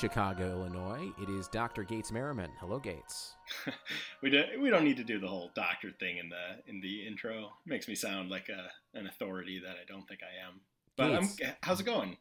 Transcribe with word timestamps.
Chicago, 0.00 0.48
Illinois, 0.52 1.12
it 1.20 1.28
is 1.28 1.46
Dr. 1.48 1.84
Gates 1.84 2.10
Merriman. 2.10 2.50
Hello, 2.58 2.78
Gates. 2.78 3.34
we 4.22 4.30
don't 4.30 4.58
we 4.58 4.70
don't 4.70 4.82
need 4.82 4.96
to 4.96 5.04
do 5.04 5.20
the 5.20 5.28
whole 5.28 5.50
doctor 5.54 5.90
thing 5.90 6.16
in 6.16 6.30
the 6.30 6.70
in 6.70 6.80
the 6.80 7.06
intro. 7.06 7.52
It 7.66 7.68
makes 7.68 7.86
me 7.86 7.94
sound 7.94 8.30
like 8.30 8.48
a 8.48 8.98
an 8.98 9.06
authority 9.06 9.60
that 9.62 9.72
I 9.72 9.84
don't 9.86 10.08
think 10.08 10.20
I 10.22 10.48
am. 10.48 10.60
But 10.96 11.12
I'm, 11.12 11.28
how's 11.62 11.80
it 11.80 11.84
going? 11.84 12.16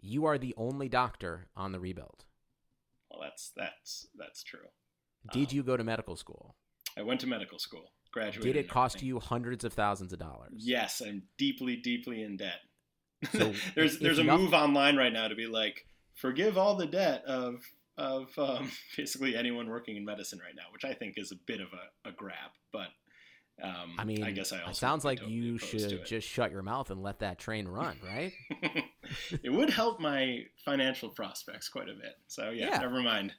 You 0.00 0.26
are 0.26 0.38
the 0.38 0.54
only 0.56 0.88
doctor 0.88 1.48
on 1.56 1.72
the 1.72 1.80
Rebuild. 1.80 2.24
Well, 3.10 3.18
that's 3.20 3.50
that's 3.56 4.06
that's 4.16 4.44
true. 4.44 4.68
Did 5.32 5.48
Um, 5.50 5.56
you 5.56 5.62
go 5.64 5.76
to 5.76 5.82
medical 5.82 6.14
school? 6.14 6.54
I 6.96 7.02
went 7.02 7.18
to 7.22 7.26
medical 7.26 7.58
school, 7.58 7.90
graduated. 8.12 8.54
Did 8.54 8.56
it 8.64 8.68
cost 8.68 9.02
you 9.02 9.18
hundreds 9.18 9.64
of 9.64 9.72
thousands 9.72 10.12
of 10.12 10.20
dollars? 10.20 10.52
Yes, 10.58 11.02
I'm 11.04 11.24
deeply 11.36 11.74
deeply 11.74 12.22
in 12.22 12.36
debt. 12.36 12.60
So, 13.32 13.52
there's 13.74 13.94
if 13.94 14.00
there's 14.00 14.18
a 14.20 14.24
move 14.24 14.54
online 14.54 14.96
right 14.96 15.12
now 15.12 15.26
to 15.26 15.34
be 15.34 15.48
like 15.48 15.84
forgive 16.14 16.56
all 16.58 16.76
the 16.76 16.86
debt 16.86 17.24
of 17.26 17.60
of 17.96 18.28
um, 18.38 18.70
basically 18.96 19.36
anyone 19.36 19.68
working 19.68 19.96
in 19.96 20.04
medicine 20.04 20.40
right 20.44 20.54
now, 20.56 20.64
which 20.72 20.84
I 20.84 20.94
think 20.94 21.14
is 21.16 21.32
a 21.32 21.36
bit 21.46 21.60
of 21.60 21.68
a, 21.72 22.08
a 22.08 22.12
grab, 22.12 22.50
but. 22.72 22.88
Um, 23.62 23.94
I 23.98 24.04
mean, 24.04 24.24
I 24.24 24.32
guess 24.32 24.52
I 24.52 24.58
also 24.58 24.70
it 24.70 24.74
sounds 24.74 25.04
like 25.04 25.20
totally 25.20 25.36
you 25.36 25.58
should 25.58 26.04
just 26.04 26.26
shut 26.26 26.50
your 26.50 26.62
mouth 26.62 26.90
and 26.90 27.00
let 27.04 27.20
that 27.20 27.38
train 27.38 27.68
run, 27.68 27.96
right? 28.04 28.32
it 29.44 29.52
would 29.52 29.70
help 29.70 30.00
my 30.00 30.40
financial 30.64 31.08
prospects 31.08 31.68
quite 31.68 31.88
a 31.88 31.94
bit. 31.94 32.16
So 32.26 32.50
yeah, 32.50 32.70
Yeah. 32.72 32.78
never 32.78 33.00
mind. 33.00 33.32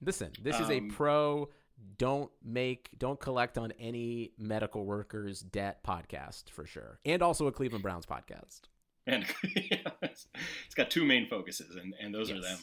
Listen, 0.00 0.32
this 0.42 0.58
is 0.58 0.68
a 0.70 0.78
Um, 0.78 0.88
pro 0.88 1.50
don't 1.98 2.32
make 2.42 2.90
don't 2.98 3.20
collect 3.20 3.56
on 3.58 3.70
any 3.78 4.32
medical 4.38 4.84
workers 4.84 5.38
debt 5.38 5.84
podcast 5.84 6.50
for 6.50 6.66
sure. 6.66 6.98
And 7.04 7.22
also 7.22 7.46
a 7.46 7.52
Cleveland 7.52 7.84
Browns 7.84 8.06
podcast. 8.06 8.62
And 9.08 9.24
it's 10.02 10.74
got 10.76 10.90
two 10.90 11.04
main 11.04 11.26
focuses, 11.26 11.76
and, 11.76 11.94
and 12.00 12.14
those 12.14 12.30
are 12.30 12.40
them. 12.40 12.58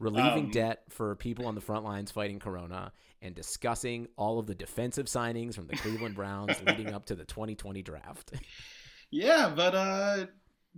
Relieving 0.00 0.46
Um, 0.46 0.50
debt 0.50 0.82
for 0.88 1.14
people 1.14 1.46
on 1.46 1.54
the 1.54 1.60
front 1.60 1.84
lines 1.84 2.10
fighting 2.10 2.40
corona 2.40 2.92
and 3.22 3.34
discussing 3.34 4.08
all 4.16 4.40
of 4.40 4.46
the 4.46 4.54
defensive 4.54 5.06
signings 5.06 5.54
from 5.54 5.68
the 5.68 5.76
Cleveland 5.76 6.16
Browns 6.16 6.60
leading 6.66 6.92
up 6.92 7.06
to 7.06 7.14
the 7.14 7.24
2020 7.24 7.80
draft. 7.82 8.32
Yeah, 9.10 9.52
but 9.54 9.74
uh, 9.74 10.26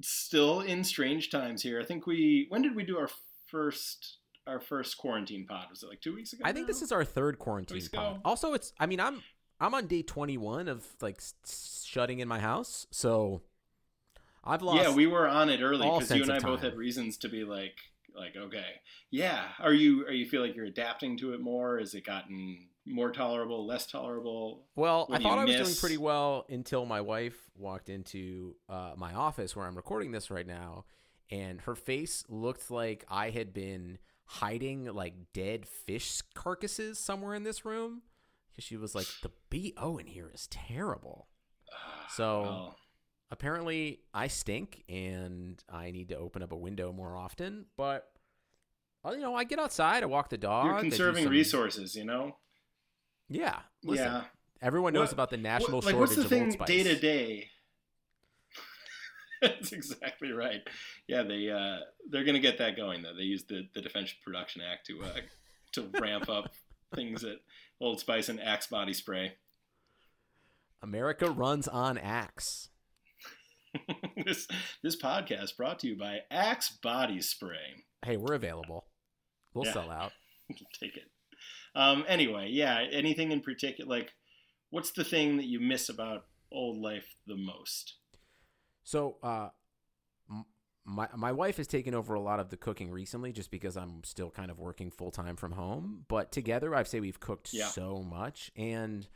still 0.03 0.61
in 0.61 0.85
strange 0.85 1.31
times 1.31 1.63
here. 1.63 1.81
I 1.81 1.85
think 1.85 2.07
we 2.07 2.47
when 2.51 2.61
did 2.61 2.77
we 2.77 2.85
do 2.85 2.99
our 2.99 3.09
first 3.47 4.19
our 4.47 4.61
first 4.61 4.99
quarantine 4.99 5.47
pod? 5.49 5.69
Was 5.71 5.83
it 5.83 5.89
like 5.89 6.03
two 6.03 6.15
weeks 6.15 6.35
ago? 6.35 6.43
I 6.45 6.53
think 6.53 6.67
this 6.67 6.83
is 6.83 6.93
our 6.93 7.05
third 7.05 7.39
quarantine 7.39 7.81
pod. 7.93 8.21
Also, 8.25 8.53
it's 8.53 8.75
I 8.79 8.85
mean, 8.85 9.01
I'm 9.01 9.23
I'm 9.59 9.75
on 9.75 9.87
day 9.87 10.03
21 10.03 10.69
of 10.69 10.87
like 11.01 11.21
shutting 11.85 12.21
in 12.21 12.29
my 12.29 12.39
house. 12.39 12.87
So 12.91 13.43
I've 14.47 14.63
lost 14.63 14.83
yeah, 14.83 14.95
we 14.95 15.07
were 15.07 15.27
on 15.27 15.51
it 15.51 15.61
early 15.61 15.89
because 15.89 16.11
you 16.11 16.23
and 16.23 16.33
I 16.33 16.39
both 16.39 16.63
had 16.63 16.77
reasons 16.77 17.17
to 17.19 17.29
be 17.29 17.45
like 17.45 17.77
like 18.17 18.37
okay, 18.37 18.81
yeah. 19.11 19.49
Are 19.61 19.73
you 19.73 20.07
are 20.07 20.13
you 20.13 20.27
feel 20.27 20.43
like 20.43 20.55
you're 20.55 20.67
adapting 20.67 21.19
to 21.19 21.35
it 21.35 21.41
more? 21.41 21.79
Has 21.79 21.95
it 21.95 22.05
gotten 22.05 22.69
more 22.87 23.11
tolerable, 23.11 23.67
less 23.67 23.87
tolerable? 23.87 24.67
Well, 24.77 25.09
I 25.11 25.19
thought 25.19 25.39
I 25.39 25.45
was 25.45 25.57
doing 25.57 25.75
pretty 25.81 25.99
well 25.99 26.47
until 26.49 26.87
my 26.87 27.01
wife 27.01 27.37
walked 27.57 27.89
into 27.89 28.57
uh, 28.69 28.93
my 28.97 29.13
office 29.13 29.57
where 29.57 29.67
I'm 29.67 29.77
recording 29.77 30.13
this 30.13 30.31
right 30.31 30.47
now, 30.47 30.85
and 31.31 31.61
her 31.63 31.75
face 31.75 32.25
looked 32.29 32.71
like 32.71 33.05
I 33.09 33.31
had 33.31 33.53
been 33.53 33.99
hiding 34.25 34.87
like 34.87 35.15
dead 35.33 35.67
fish 35.67 36.23
carcasses 36.35 36.99
somewhere 36.99 37.35
in 37.35 37.43
this 37.43 37.65
room. 37.65 38.03
Because 38.51 38.65
she 38.65 38.77
was 38.77 38.95
like, 38.95 39.07
"The 39.23 39.33
bo 39.51 39.99
in 39.99 40.07
here 40.07 40.31
is 40.33 40.47
terrible." 40.47 41.29
So 42.09 42.43
Well, 42.43 42.77
apparently, 43.31 44.01
I 44.15 44.29
stink, 44.29 44.83
and 44.89 45.63
I 45.73 45.91
need 45.91 46.09
to 46.11 46.17
open 46.17 46.43
up 46.43 46.53
a 46.53 46.57
window 46.57 46.93
more 46.93 47.17
often. 47.17 47.67
But 47.77 48.09
you 49.09 49.19
know, 49.21 49.35
I 49.35 49.45
get 49.45 49.59
outside, 49.61 50.03
I 50.03 50.07
walk 50.07 50.31
the 50.31 50.39
dog. 50.39 50.67
you're 50.67 50.81
conserving 50.81 51.25
some- 51.25 51.33
resources, 51.33 51.95
you 51.95 52.05
know. 52.05 52.37
Yeah, 53.29 53.61
listen, 53.85 54.07
yeah. 54.07 54.25
Everyone 54.63 54.93
knows 54.93 55.09
What- 55.09 55.13
about 55.15 55.31
the 55.31 55.37
national 55.37 55.79
What- 55.79 55.85
like, 55.85 55.93
shortage 55.95 56.17
what's 56.17 56.17
the 56.17 56.23
of 56.23 56.29
thing 56.29 56.43
Old 56.45 56.53
Spice. 56.55 56.67
day 56.69 56.83
to 56.83 56.97
day? 56.99 57.51
That's 59.43 59.71
exactly 59.73 60.33
right. 60.33 60.63
Yeah, 61.07 61.23
they 61.23 61.51
uh, 61.51 61.81
they're 62.09 62.25
gonna 62.25 62.41
get 62.41 62.59
that 62.59 62.75
going 62.77 63.03
though. 63.03 63.15
They 63.15 63.25
use 63.25 63.45
the, 63.45 63.69
the 63.75 63.83
Defense 63.83 64.13
Production 64.25 64.63
Act 64.63 64.87
to 64.87 65.03
uh, 65.05 65.21
to 65.73 65.91
ramp 66.01 66.29
up 66.31 66.55
things 66.95 67.23
at 67.23 67.37
Old 67.81 68.01
Spice 68.01 68.29
and 68.31 68.41
Axe 68.41 68.67
body 68.69 68.95
spray. 68.95 69.35
America 70.83 71.31
runs 71.31 71.69
on 71.69 71.99
Axe. 71.99 72.71
this 74.25 74.47
this 74.83 74.97
podcast 75.01 75.57
brought 75.57 75.79
to 75.81 75.89
you 75.89 75.97
by 75.97 76.21
Axe 76.31 76.71
body 76.83 77.21
spray. 77.21 77.85
Hey, 78.05 78.17
we're 78.17 78.35
available. 78.35 78.87
We'll 79.55 79.67
Yeah. 79.67 79.73
sell 79.73 79.91
out. 79.91 80.13
Take 80.81 80.97
it. 80.97 81.11
Um, 81.75 82.05
anyway, 82.09 82.49
yeah. 82.51 82.85
Anything 82.91 83.33
in 83.33 83.41
particular? 83.41 83.89
Like, 83.89 84.13
what's 84.71 84.93
the 84.93 85.05
thing 85.05 85.37
that 85.37 85.47
you 85.47 85.61
miss 85.61 85.89
about 85.89 86.27
old 86.51 86.79
life 86.79 87.07
the 87.27 87.37
most? 87.37 87.95
So, 88.85 89.17
uh, 89.23 89.49
my 90.85 91.09
my 91.17 91.33
wife 91.33 91.57
has 91.57 91.67
taken 91.67 91.95
over 91.95 92.15
a 92.15 92.21
lot 92.21 92.39
of 92.41 92.49
the 92.51 92.57
cooking 92.57 92.91
recently, 92.91 93.33
just 93.33 93.51
because 93.51 93.77
I'm 93.77 94.05
still 94.05 94.31
kind 94.31 94.51
of 94.51 94.59
working 94.59 94.91
full 94.91 95.11
time 95.11 95.37
from 95.37 95.53
home. 95.53 96.05
But 96.09 96.31
together, 96.33 96.75
I'd 96.75 96.87
say 96.87 97.01
we've 97.01 97.19
cooked 97.21 97.53
Yeah. 97.53 97.67
so 97.67 98.03
much, 98.03 98.51
and 98.57 99.07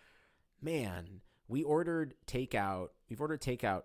man, 0.60 1.21
we 1.49 1.62
ordered 1.62 2.15
takeout. 2.27 2.89
We've 3.09 3.21
ordered 3.21 3.41
takeout 3.41 3.84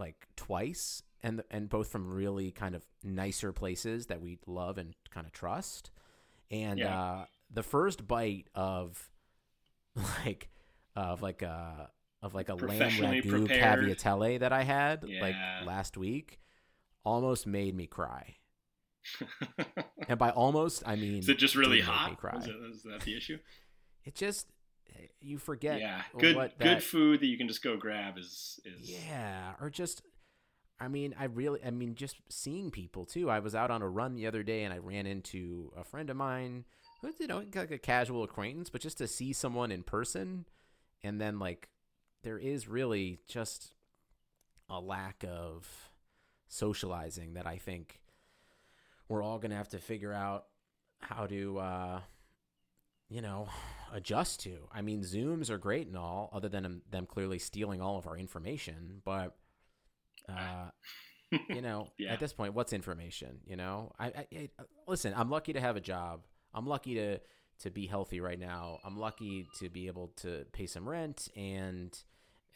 like 0.00 0.26
twice, 0.34 1.02
and 1.22 1.42
and 1.50 1.68
both 1.68 1.88
from 1.88 2.12
really 2.12 2.50
kind 2.50 2.74
of 2.74 2.84
nicer 3.04 3.52
places 3.52 4.06
that 4.06 4.20
we 4.20 4.38
love 4.46 4.78
and 4.78 4.94
kind 5.10 5.26
of 5.26 5.32
trust. 5.32 5.90
And 6.50 6.80
Yeah. 6.80 7.00
uh, 7.00 7.24
the 7.52 7.62
first 7.62 8.08
bite 8.08 8.48
of 8.54 9.08
like 10.24 10.48
of 10.96 11.22
like 11.22 11.42
a 11.42 11.90
of 12.22 12.34
like 12.34 12.48
a 12.48 12.54
lamb 12.54 12.90
ragu 12.90 13.28
prepared. 13.28 13.80
caviatelle 13.84 14.40
that 14.40 14.52
I 14.52 14.62
had 14.64 15.04
like 15.20 15.36
last 15.64 15.96
week 15.96 16.40
almost 17.04 17.46
made 17.46 17.74
me 17.76 17.86
cry. 17.86 18.36
And 20.08 20.18
by 20.18 20.30
almost, 20.30 20.82
I 20.86 20.96
mean 20.96 21.18
Is 21.20 21.28
it 21.28 21.38
just 21.38 21.54
really 21.54 21.76
did 21.78 21.86
make 21.86 21.94
me 21.94 21.98
hot? 22.00 22.16
cry. 22.18 22.36
Is, 22.38 22.46
it, 22.46 22.56
is 22.72 22.82
that 22.82 23.00
the 23.02 23.16
issue? 23.16 23.38
It 24.04 24.14
just 24.14 24.48
you 25.20 25.38
forget. 25.38 25.80
yeah, 25.80 26.02
good 26.18 26.36
what 26.36 26.58
good 26.58 26.82
food 26.82 27.20
that 27.20 27.26
you 27.26 27.36
can 27.36 27.48
just 27.48 27.62
go 27.62 27.76
grab 27.76 28.18
is 28.18 28.60
is 28.64 28.90
Yeah, 28.90 29.52
or 29.60 29.70
just 29.70 30.02
I 30.80 30.88
mean, 30.88 31.14
I 31.18 31.24
really 31.24 31.60
I 31.64 31.70
mean 31.70 31.94
just 31.94 32.16
seeing 32.28 32.70
people 32.70 33.04
too. 33.04 33.30
I 33.30 33.40
was 33.40 33.54
out 33.54 33.70
on 33.70 33.82
a 33.82 33.88
run 33.88 34.14
the 34.14 34.26
other 34.26 34.42
day 34.42 34.64
and 34.64 34.72
I 34.72 34.78
ran 34.78 35.06
into 35.06 35.72
a 35.76 35.84
friend 35.84 36.08
of 36.10 36.16
mine 36.16 36.64
who 37.02 37.12
you 37.18 37.26
know, 37.26 37.44
like 37.54 37.70
a 37.70 37.78
casual 37.78 38.22
acquaintance, 38.24 38.70
but 38.70 38.80
just 38.80 38.98
to 38.98 39.06
see 39.06 39.32
someone 39.32 39.72
in 39.72 39.82
person 39.82 40.46
and 41.02 41.20
then 41.20 41.38
like 41.38 41.68
there 42.22 42.38
is 42.38 42.68
really 42.68 43.20
just 43.28 43.72
a 44.68 44.80
lack 44.80 45.24
of 45.28 45.66
socializing 46.48 47.34
that 47.34 47.46
I 47.46 47.56
think 47.58 48.00
we're 49.08 49.22
all 49.22 49.38
going 49.38 49.50
to 49.50 49.56
have 49.56 49.70
to 49.70 49.78
figure 49.78 50.12
out 50.12 50.46
how 51.00 51.26
to 51.26 51.58
uh 51.58 52.00
you 53.10 53.20
know, 53.20 53.48
adjust 53.92 54.40
to. 54.40 54.68
I 54.72 54.82
mean, 54.82 55.02
Zooms 55.02 55.50
are 55.50 55.58
great 55.58 55.86
and 55.86 55.96
all, 55.96 56.30
other 56.32 56.48
than 56.48 56.82
them, 56.90 57.06
clearly 57.06 57.38
stealing 57.38 57.80
all 57.80 57.98
of 57.98 58.06
our 58.06 58.16
information. 58.16 59.00
But 59.04 59.36
uh, 60.28 60.70
you 61.48 61.60
know, 61.62 61.88
Yeah. 61.98 62.12
at 62.12 62.20
this 62.20 62.32
point, 62.32 62.54
what's 62.54 62.72
information? 62.72 63.40
You 63.46 63.56
know, 63.56 63.92
I, 63.98 64.06
I, 64.06 64.26
I 64.32 64.48
listen. 64.86 65.12
I'm 65.16 65.30
lucky 65.30 65.52
to 65.52 65.60
have 65.60 65.76
a 65.76 65.80
job. 65.80 66.22
I'm 66.54 66.66
lucky 66.66 66.94
to 66.94 67.18
to 67.60 67.70
be 67.70 67.86
healthy 67.86 68.20
right 68.20 68.38
now. 68.38 68.78
I'm 68.84 68.96
lucky 68.98 69.46
to 69.58 69.68
be 69.68 69.86
able 69.86 70.08
to 70.18 70.46
pay 70.52 70.66
some 70.66 70.88
rent 70.88 71.28
and 71.36 71.96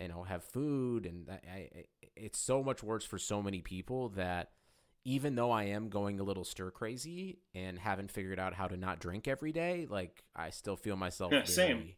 you 0.01 0.09
know 0.09 0.23
have 0.25 0.43
food. 0.45 1.07
And 1.07 1.29
I, 1.31 1.35
I, 1.57 1.85
it's 2.17 2.39
so 2.39 2.63
much 2.63 2.83
worse 2.83 3.05
for 3.05 3.19
so 3.19 3.43
many 3.43 3.61
people 3.61 4.09
that 4.11 4.51
even 5.05 5.35
though 5.35 5.51
I 5.51 5.65
am 5.65 5.89
going 5.89 6.19
a 6.21 6.23
little 6.25 6.45
stir 6.45 6.71
crazy 6.71 7.39
and 7.55 7.79
haven't 7.79 8.11
figured 8.11 8.39
out 8.39 8.55
how 8.55 8.67
to 8.69 8.77
not 8.77 9.01
drink 9.01 9.29
every 9.29 9.53
day, 9.53 9.87
like 9.89 10.25
I 10.35 10.51
still 10.51 10.77
feel 10.77 10.97
myself. 10.97 11.33
Yeah, 11.33 11.45
same. 11.45 11.93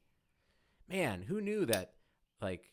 Man, 0.88 1.22
who 1.22 1.40
knew 1.40 1.66
that? 1.66 1.92
Like 2.40 2.64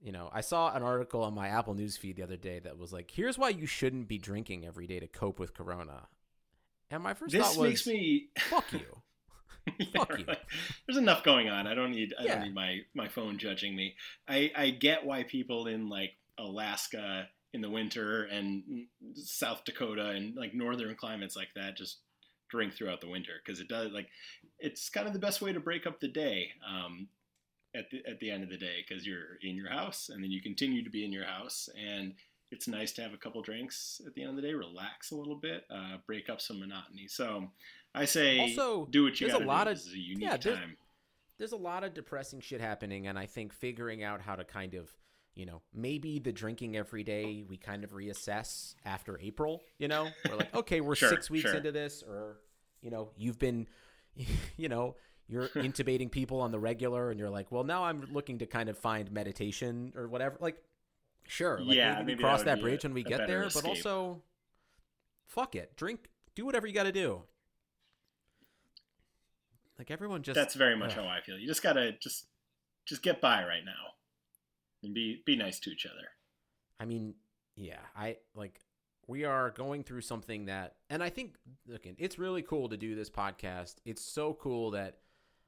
you 0.00 0.12
know, 0.12 0.30
I 0.32 0.42
saw 0.42 0.72
an 0.74 0.82
article 0.82 1.22
on 1.24 1.34
my 1.34 1.48
Apple 1.48 1.74
News 1.74 1.96
feed 1.96 2.16
the 2.16 2.22
other 2.22 2.36
day 2.36 2.60
that 2.60 2.78
was 2.78 2.92
like, 2.92 3.10
"Here's 3.10 3.36
why 3.36 3.48
you 3.48 3.66
shouldn't 3.66 4.08
be 4.08 4.18
drinking 4.18 4.64
every 4.64 4.86
day 4.86 5.00
to 5.00 5.08
cope 5.08 5.38
with 5.40 5.54
Corona." 5.54 6.08
And 6.90 7.02
my 7.02 7.14
first 7.14 7.32
This 7.32 7.46
thought 7.46 7.56
was, 7.60 7.68
makes 7.70 7.86
me 7.86 8.28
"Fuck 8.38 8.72
you." 8.72 9.02
Yeah, 9.78 9.86
Fuck 9.98 10.18
you. 10.18 10.24
right. 10.26 10.38
There's 10.86 10.96
enough 10.96 11.22
going 11.24 11.50
on. 11.50 11.66
I 11.66 11.74
don't 11.74 11.90
need 11.90 12.14
I 12.18 12.24
Yeah. 12.24 12.34
don't 12.36 12.44
need 12.44 12.54
my 12.54 12.78
my 12.94 13.08
phone 13.08 13.36
judging 13.36 13.76
me. 13.76 13.96
I 14.26 14.50
I 14.56 14.70
get 14.70 15.04
why 15.04 15.24
people 15.24 15.66
in 15.66 15.90
like 15.90 16.12
Alaska 16.38 17.28
in 17.54 17.60
the 17.62 17.70
winter 17.70 18.24
and 18.24 18.86
South 19.14 19.64
Dakota 19.64 20.10
and 20.10 20.36
like 20.36 20.54
northern 20.54 20.94
climates 20.94 21.34
like 21.36 21.48
that 21.56 21.76
just 21.76 21.98
drink 22.50 22.74
throughout 22.74 23.00
the 23.00 23.08
winter 23.08 23.32
because 23.44 23.60
it 23.60 23.68
does 23.68 23.92
like 23.92 24.08
it's 24.58 24.88
kind 24.88 25.06
of 25.06 25.12
the 25.12 25.18
best 25.18 25.40
way 25.42 25.52
to 25.52 25.60
break 25.60 25.86
up 25.86 26.00
the 26.00 26.08
day 26.08 26.48
um, 26.66 27.08
at 27.74 27.90
the 27.90 27.98
at 28.10 28.18
the 28.20 28.30
end 28.30 28.42
of 28.42 28.50
the 28.50 28.56
day 28.56 28.84
because 28.86 29.06
you're 29.06 29.36
in 29.42 29.54
your 29.56 29.70
house 29.70 30.10
and 30.12 30.22
then 30.22 30.30
you 30.30 30.40
continue 30.42 30.82
to 30.84 30.90
be 30.90 31.04
in 31.04 31.12
your 31.12 31.24
house 31.26 31.68
and 31.78 32.14
it's 32.50 32.66
nice 32.66 32.92
to 32.92 33.02
have 33.02 33.12
a 33.12 33.18
couple 33.18 33.42
drinks 33.42 34.00
at 34.06 34.14
the 34.14 34.22
end 34.22 34.30
of 34.30 34.36
the 34.36 34.40
day, 34.42 34.54
relax 34.54 35.10
a 35.10 35.14
little 35.14 35.36
bit, 35.36 35.64
uh, 35.70 35.98
break 36.06 36.30
up 36.30 36.40
some 36.40 36.58
monotony. 36.58 37.06
So 37.06 37.46
I 37.94 38.06
say 38.06 38.38
Also, 38.38 38.86
do 38.86 39.04
what 39.04 39.20
you 39.20 39.26
there's 39.26 39.36
a 39.36 39.40
got 39.40 39.44
to 39.44 39.46
lot 39.46 39.64
do. 39.64 39.70
of- 39.72 39.76
This 39.76 39.86
is 39.86 39.92
a 39.92 39.98
unique 39.98 40.22
yeah, 40.22 40.36
there's- 40.38 40.58
time. 40.58 40.76
There's 41.36 41.52
a 41.52 41.56
lot 41.58 41.84
of 41.84 41.92
depressing 41.92 42.40
shit 42.40 42.60
happening, 42.62 43.06
and 43.06 43.18
I 43.18 43.26
think 43.26 43.52
figuring 43.52 44.02
out 44.02 44.22
how 44.22 44.34
to 44.34 44.44
kind 44.44 44.72
of, 44.74 44.90
you 45.38 45.46
know, 45.46 45.62
maybe 45.72 46.18
the 46.18 46.32
drinking 46.32 46.76
every 46.76 47.04
day 47.04 47.44
we 47.48 47.56
kind 47.56 47.84
of 47.84 47.92
reassess 47.92 48.74
after 48.84 49.18
April. 49.20 49.62
You 49.78 49.86
know, 49.88 50.08
we're 50.28 50.36
like, 50.36 50.54
okay, 50.62 50.80
we're 50.80 50.96
Sure, 50.96 51.08
six 51.08 51.30
weeks 51.30 51.48
sure. 51.48 51.54
into 51.54 51.70
this, 51.72 52.02
or 52.02 52.38
you 52.82 52.90
know, 52.90 53.10
you've 53.16 53.38
been, 53.38 53.66
you 54.56 54.68
know. 54.68 54.96
You're 55.30 55.48
intubating 55.56 56.10
people 56.10 56.40
on 56.40 56.52
the 56.52 56.58
regular, 56.58 57.10
and 57.10 57.20
you're 57.20 57.28
like, 57.28 57.52
well, 57.52 57.62
now 57.62 57.84
I'm 57.84 58.08
looking 58.14 58.38
to 58.38 58.46
kind 58.46 58.70
of 58.70 58.78
find 58.78 59.12
meditation 59.12 59.92
or 59.94 60.08
whatever. 60.08 60.38
Like, 60.40 60.56
sure, 61.26 61.60
like 61.60 61.76
Yeah, 61.76 61.90
maybe, 61.96 61.98
maybe 61.98 62.14
we 62.14 62.22
that 62.22 62.22
cross 62.22 62.38
would 62.38 62.46
that 62.48 62.60
bridge 62.62 62.84
a- 62.84 62.88
when 62.88 62.94
we 62.94 63.02
get 63.02 63.26
there. 63.26 63.42
escape. 63.42 63.62
But 63.62 63.68
also, 63.68 64.22
fuck 65.26 65.54
it, 65.54 65.76
drink, 65.76 66.08
do 66.34 66.46
whatever 66.46 66.66
you 66.66 66.72
got 66.72 66.84
to 66.84 66.92
do. 66.92 67.24
Like 69.78 69.90
everyone 69.90 70.22
just 70.22 70.34
That's 70.34 70.54
very 70.54 70.76
much 70.76 70.94
how 70.94 71.06
I 71.06 71.20
feel. 71.20 71.38
You 71.38 71.46
just 71.46 71.62
gotta 71.62 71.92
just 71.92 72.24
just 72.86 73.02
get 73.02 73.20
by 73.20 73.44
right 73.44 73.64
now 73.64 73.92
and 74.82 74.94
be 74.94 75.22
be 75.26 75.36
nice 75.36 75.58
to 75.60 75.70
each 75.70 75.86
other. 75.86 76.08
I 76.80 76.84
mean, 76.84 77.14
yeah, 77.56 77.80
I 77.96 78.16
like 78.34 78.60
we 79.06 79.24
are 79.24 79.50
going 79.50 79.84
through 79.84 80.02
something 80.02 80.46
that 80.46 80.76
and 80.90 81.02
I 81.02 81.10
think 81.10 81.36
look, 81.66 81.82
it's 81.84 82.18
really 82.18 82.42
cool 82.42 82.68
to 82.68 82.76
do 82.76 82.94
this 82.94 83.10
podcast. 83.10 83.76
It's 83.84 84.02
so 84.02 84.34
cool 84.34 84.72
that 84.72 84.98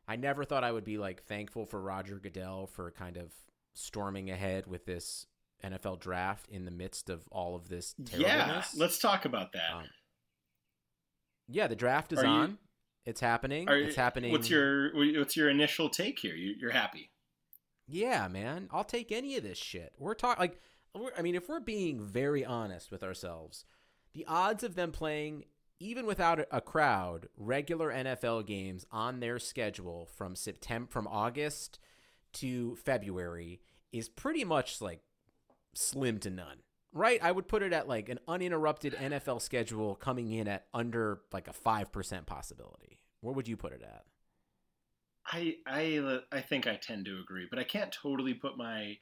I 0.09 0.17
never 0.17 0.45
thought 0.45 0.65
I 0.65 0.73
would 0.73 0.85
be 0.85 0.99
like 0.99 1.23
thankful 1.25 1.67
for 1.67 1.81
Roger 1.81 2.19
Goodell 2.19 2.67
for 2.67 2.91
kind 2.91 3.17
of 3.17 3.33
storming 3.75 4.31
ahead 4.31 4.67
with 4.67 4.87
this 4.87 5.27
NFL 5.63 6.01
draft 6.01 6.49
in 6.49 6.65
the 6.65 6.71
midst 6.71 7.11
of 7.11 7.29
all 7.31 7.55
of 7.55 7.69
this 7.69 7.95
Yeah, 8.17 8.65
let's 8.77 8.99
talk 8.99 9.25
about 9.25 9.53
that. 9.53 9.75
Um, 9.75 9.85
yeah, 11.49 11.67
the 11.67 11.77
draft 11.77 12.13
is 12.13 12.19
Are 12.21 12.25
you- 12.25 12.31
on. 12.31 12.59
It's 13.07 13.21
happening. 13.21 13.69
Are- 13.69 13.77
it's 13.79 13.97
happening. 13.97 14.31
What's 14.31 14.51
your 14.51 14.95
what's 14.95 15.37
your 15.37 15.49
initial 15.49 15.89
take 15.89 16.19
here? 16.19 16.35
You, 16.35 16.55
you're 16.59 16.71
happy? 16.71 17.11
Yeah, 17.91 18.29
man, 18.29 18.69
I'll 18.71 18.85
take 18.85 19.11
any 19.11 19.37
of 19.37 19.43
this 19.43 19.59
shit. 19.59 19.93
We're 19.99 20.15
talking 20.15 20.41
like, 20.41 20.61
we're, 20.95 21.11
I 21.19 21.23
mean, 21.23 21.35
if 21.35 21.49
we're 21.49 21.61
being 21.61 22.01
very 22.01 22.45
honest 22.45 22.91
with 22.93 23.03
ourselves, 23.03 23.65
the 24.13 24.25
odds 24.29 24.63
of 24.63 24.77
them 24.77 24.93
playing 24.93 25.45
even 25.81 26.07
without 26.07 26.41
a 26.53 26.61
crowd 26.61 27.29
regular 27.37 27.91
NFL 27.91 28.47
games 28.47 28.87
on 28.93 29.19
their 29.19 29.39
schedule 29.39 30.07
from 30.17 30.37
September 30.37 30.91
from 30.91 31.09
August 31.09 31.81
to 32.35 32.77
February 32.77 33.61
is 33.93 34.09
pretty 34.09 34.45
much 34.45 34.81
like 34.81 35.01
slim 35.75 36.19
to 36.19 36.31
none. 36.31 36.59
Right? 36.93 37.21
I 37.23 37.33
would 37.33 37.49
put 37.49 37.63
it 37.63 37.73
at 37.73 37.89
like 37.89 38.09
an 38.09 38.19
uninterrupted 38.29 38.95
NFL 38.95 39.41
schedule 39.43 39.95
coming 39.95 40.31
in 40.31 40.49
at 40.49 40.67
under 40.75 41.21
like 41.33 41.49
a 41.49 41.53
5% 41.53 42.27
possibility. 42.27 43.01
What 43.21 43.37
would 43.37 43.49
you 43.49 43.57
put 43.57 43.73
it 43.73 43.83
at? 43.83 44.05
I 45.27 45.57
I 45.67 46.21
I 46.33 46.41
think 46.41 46.67
I 46.67 46.77
tend 46.77 47.07
to 47.07 47.21
agree, 47.21 47.47
but 47.49 47.59
I 47.59 47.65
can't 47.65 47.93
totally 47.93 48.35
put 48.35 48.57
my 48.57 48.99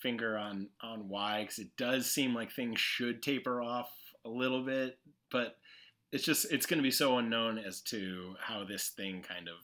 finger 0.00 0.36
on 0.36 0.68
on 0.82 1.08
why 1.08 1.42
because 1.42 1.58
it 1.58 1.76
does 1.76 2.10
seem 2.10 2.34
like 2.34 2.52
things 2.52 2.80
should 2.80 3.22
taper 3.22 3.62
off 3.62 3.90
a 4.24 4.28
little 4.28 4.64
bit, 4.64 4.98
but 5.30 5.56
it's 6.10 6.24
just 6.24 6.50
it's 6.52 6.66
going 6.66 6.78
to 6.78 6.82
be 6.82 6.90
so 6.90 7.18
unknown 7.18 7.58
as 7.58 7.80
to 7.80 8.34
how 8.40 8.64
this 8.64 8.90
thing 8.90 9.22
kind 9.22 9.48
of 9.48 9.54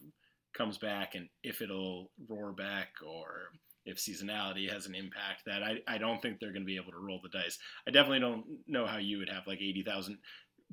comes 0.55 0.79
back 0.79 1.15
and 1.15 1.29
if 1.43 1.61
it'll 1.61 2.11
roar 2.29 2.53
back 2.53 2.89
or 3.07 3.51
if 3.85 3.99
seasonality 3.99 4.71
has 4.71 4.87
an 4.87 4.95
impact 4.95 5.43
that 5.47 5.63
I, 5.63 5.79
I 5.87 5.99
don't 5.99 6.21
think 6.21 6.41
they're 6.41 6.53
going 6.53 6.63
to 6.63 6.67
be 6.67 6.77
able 6.77 6.93
to 6.93 6.99
roll 6.99 7.21
the 7.23 7.31
dice. 7.31 7.59
I 7.87 7.91
definitely 7.91 8.21
don't 8.21 8.45
know 8.67 8.87
how 8.87 8.99
you 8.99 9.19
would 9.19 9.31
have 9.31 9.47
like 9.47 9.61
80,000 9.63 10.19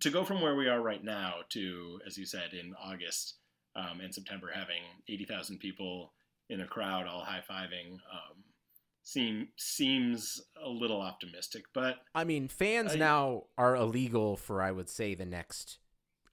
to 0.02 0.10
go 0.10 0.26
from 0.26 0.42
where 0.42 0.56
we 0.56 0.68
are 0.68 0.82
right 0.82 1.04
now 1.04 1.36
to, 1.52 2.00
as 2.06 2.18
you 2.18 2.26
said, 2.26 2.54
in 2.54 2.74
August 2.84 3.36
um, 3.76 4.00
and 4.02 4.14
September, 4.14 4.50
having 4.54 4.82
80,000 5.08 5.60
people 5.60 6.14
in 6.50 6.62
a 6.62 6.66
crowd 6.68 7.08
all 7.08 7.22
high 7.22 7.44
fiving 7.50 7.94
um, 7.94 8.44
seem, 9.04 9.50
seems 9.58 10.42
a 10.64 10.70
little 10.70 11.02
optimistic. 11.02 11.64
But 11.74 11.98
I 12.14 12.24
mean, 12.24 12.48
fans 12.48 12.94
I- 12.94 12.98
now 12.98 13.44
are 13.58 13.76
illegal 13.76 14.38
for 14.38 14.62
I 14.62 14.72
would 14.72 14.90
say 14.90 15.16
the 15.16 15.26
next 15.26 15.80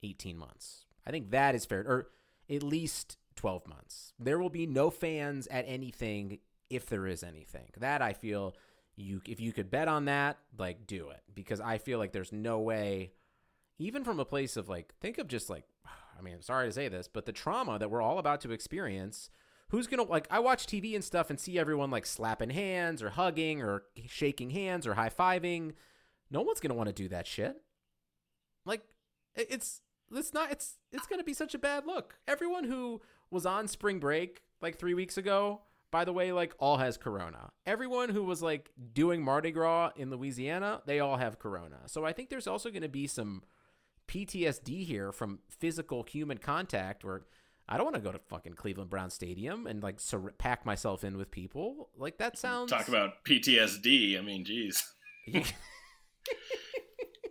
18 0.03 0.37
months. 0.37 0.85
I 1.05 1.11
think 1.11 1.31
that 1.31 1.55
is 1.55 1.65
fair 1.65 1.81
or 1.81 2.09
at 2.49 2.63
least 2.63 3.17
12 3.35 3.67
months. 3.67 4.13
There 4.19 4.39
will 4.39 4.49
be 4.49 4.65
no 4.65 4.89
fans 4.89 5.47
at 5.47 5.65
anything 5.67 6.39
if 6.69 6.85
there 6.87 7.07
is 7.07 7.23
anything. 7.23 7.69
That 7.77 8.01
I 8.01 8.13
feel 8.13 8.55
you 8.95 9.21
if 9.27 9.39
you 9.39 9.51
could 9.53 9.69
bet 9.71 9.87
on 9.87 10.05
that, 10.05 10.37
like 10.57 10.85
do 10.87 11.09
it 11.09 11.21
because 11.33 11.59
I 11.59 11.77
feel 11.77 11.99
like 11.99 12.11
there's 12.11 12.31
no 12.31 12.59
way 12.59 13.11
even 13.79 14.03
from 14.03 14.19
a 14.19 14.25
place 14.25 14.55
of 14.55 14.69
like 14.69 14.93
think 15.01 15.17
of 15.17 15.27
just 15.27 15.49
like 15.49 15.63
I 16.17 16.21
mean, 16.21 16.35
I'm 16.35 16.41
sorry 16.41 16.67
to 16.67 16.73
say 16.73 16.87
this, 16.87 17.07
but 17.07 17.25
the 17.25 17.31
trauma 17.31 17.79
that 17.79 17.89
we're 17.89 18.01
all 18.01 18.19
about 18.19 18.41
to 18.41 18.51
experience 18.51 19.29
who's 19.73 19.87
gonna 19.87 20.03
like 20.03 20.27
i 20.29 20.37
watch 20.37 20.67
tv 20.67 20.93
and 20.93 21.03
stuff 21.03 21.31
and 21.31 21.39
see 21.39 21.57
everyone 21.57 21.89
like 21.89 22.05
slapping 22.05 22.51
hands 22.51 23.01
or 23.01 23.09
hugging 23.09 23.59
or 23.59 23.81
shaking 24.05 24.51
hands 24.51 24.85
or 24.85 24.93
high-fiving. 24.93 25.73
No 26.29 26.41
one's 26.41 26.59
gonna 26.59 26.75
want 26.75 26.89
to 26.89 26.93
do 26.93 27.07
that 27.09 27.25
shit. 27.25 27.59
Like 28.65 28.83
it's 29.35 29.81
it's 30.11 30.31
not 30.31 30.51
it's 30.51 30.77
it's 30.91 31.07
gonna 31.07 31.23
be 31.23 31.33
such 31.33 31.55
a 31.55 31.59
bad 31.59 31.87
look. 31.87 32.19
Everyone 32.27 32.65
who 32.65 33.01
was 33.31 33.47
on 33.47 33.67
spring 33.67 33.99
break 33.99 34.43
like 34.61 34.77
three 34.77 34.93
weeks 34.93 35.17
ago 35.17 35.61
by 35.89 36.05
the 36.05 36.13
way 36.13 36.31
like 36.31 36.53
all 36.59 36.77
has 36.77 36.95
corona. 36.95 37.49
Everyone 37.65 38.09
who 38.09 38.23
was 38.23 38.43
like 38.43 38.71
doing 38.93 39.23
mardi 39.23 39.51
gras 39.51 39.89
in 39.95 40.11
louisiana 40.11 40.83
they 40.85 40.99
all 40.99 41.17
have 41.17 41.39
corona. 41.39 41.79
So 41.87 42.05
i 42.05 42.13
think 42.13 42.29
there's 42.29 42.47
also 42.47 42.69
gonna 42.69 42.89
be 42.89 43.07
some 43.07 43.41
ptsd 44.13 44.85
here 44.85 45.11
from 45.11 45.39
physical 45.49 46.03
human 46.03 46.37
contact 46.37 47.03
where 47.03 47.23
I 47.67 47.77
don't 47.77 47.85
want 47.85 47.95
to 47.95 48.01
go 48.01 48.11
to 48.11 48.19
fucking 48.19 48.53
Cleveland 48.53 48.89
Brown 48.89 49.09
Stadium 49.09 49.65
and 49.65 49.81
like 49.81 49.99
sur- 49.99 50.33
pack 50.37 50.65
myself 50.65 51.03
in 51.03 51.17
with 51.17 51.31
people. 51.31 51.89
Like 51.97 52.17
that 52.17 52.37
sounds. 52.37 52.69
talk 52.69 52.87
about 52.89 53.23
PTSD. 53.25 54.19
I 54.19 54.21
mean, 54.21 54.45
jeez. 54.45 54.83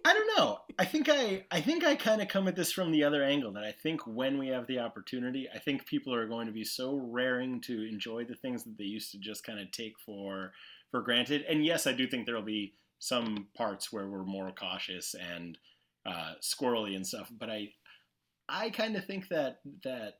I 0.04 0.14
don't 0.14 0.36
know. 0.36 0.58
I 0.78 0.84
think 0.84 1.08
I 1.08 1.44
I 1.50 1.60
think 1.60 1.84
I 1.84 1.94
kind 1.94 2.20
of 2.20 2.28
come 2.28 2.48
at 2.48 2.56
this 2.56 2.72
from 2.72 2.90
the 2.90 3.04
other 3.04 3.22
angle 3.22 3.52
that 3.52 3.62
I 3.62 3.72
think 3.72 4.04
when 4.06 4.36
we 4.38 4.48
have 4.48 4.66
the 4.66 4.80
opportunity, 4.80 5.48
I 5.54 5.58
think 5.58 5.86
people 5.86 6.12
are 6.12 6.26
going 6.26 6.46
to 6.46 6.52
be 6.52 6.64
so 6.64 6.96
raring 6.96 7.60
to 7.62 7.86
enjoy 7.86 8.24
the 8.24 8.34
things 8.34 8.64
that 8.64 8.76
they 8.76 8.84
used 8.84 9.12
to 9.12 9.18
just 9.18 9.44
kind 9.44 9.60
of 9.60 9.70
take 9.70 9.94
for 10.04 10.52
for 10.90 11.02
granted. 11.02 11.44
And 11.48 11.64
yes, 11.64 11.86
I 11.86 11.92
do 11.92 12.08
think 12.08 12.26
there'll 12.26 12.42
be 12.42 12.74
some 12.98 13.48
parts 13.56 13.92
where 13.92 14.08
we're 14.08 14.24
more 14.24 14.50
cautious 14.52 15.14
and 15.14 15.58
uh, 16.06 16.34
squirrely 16.40 16.96
and 16.96 17.06
stuff. 17.06 17.30
But 17.38 17.50
I 17.50 17.72
I 18.48 18.70
kind 18.70 18.96
of 18.96 19.04
think 19.04 19.28
that 19.28 19.60
that 19.84 20.14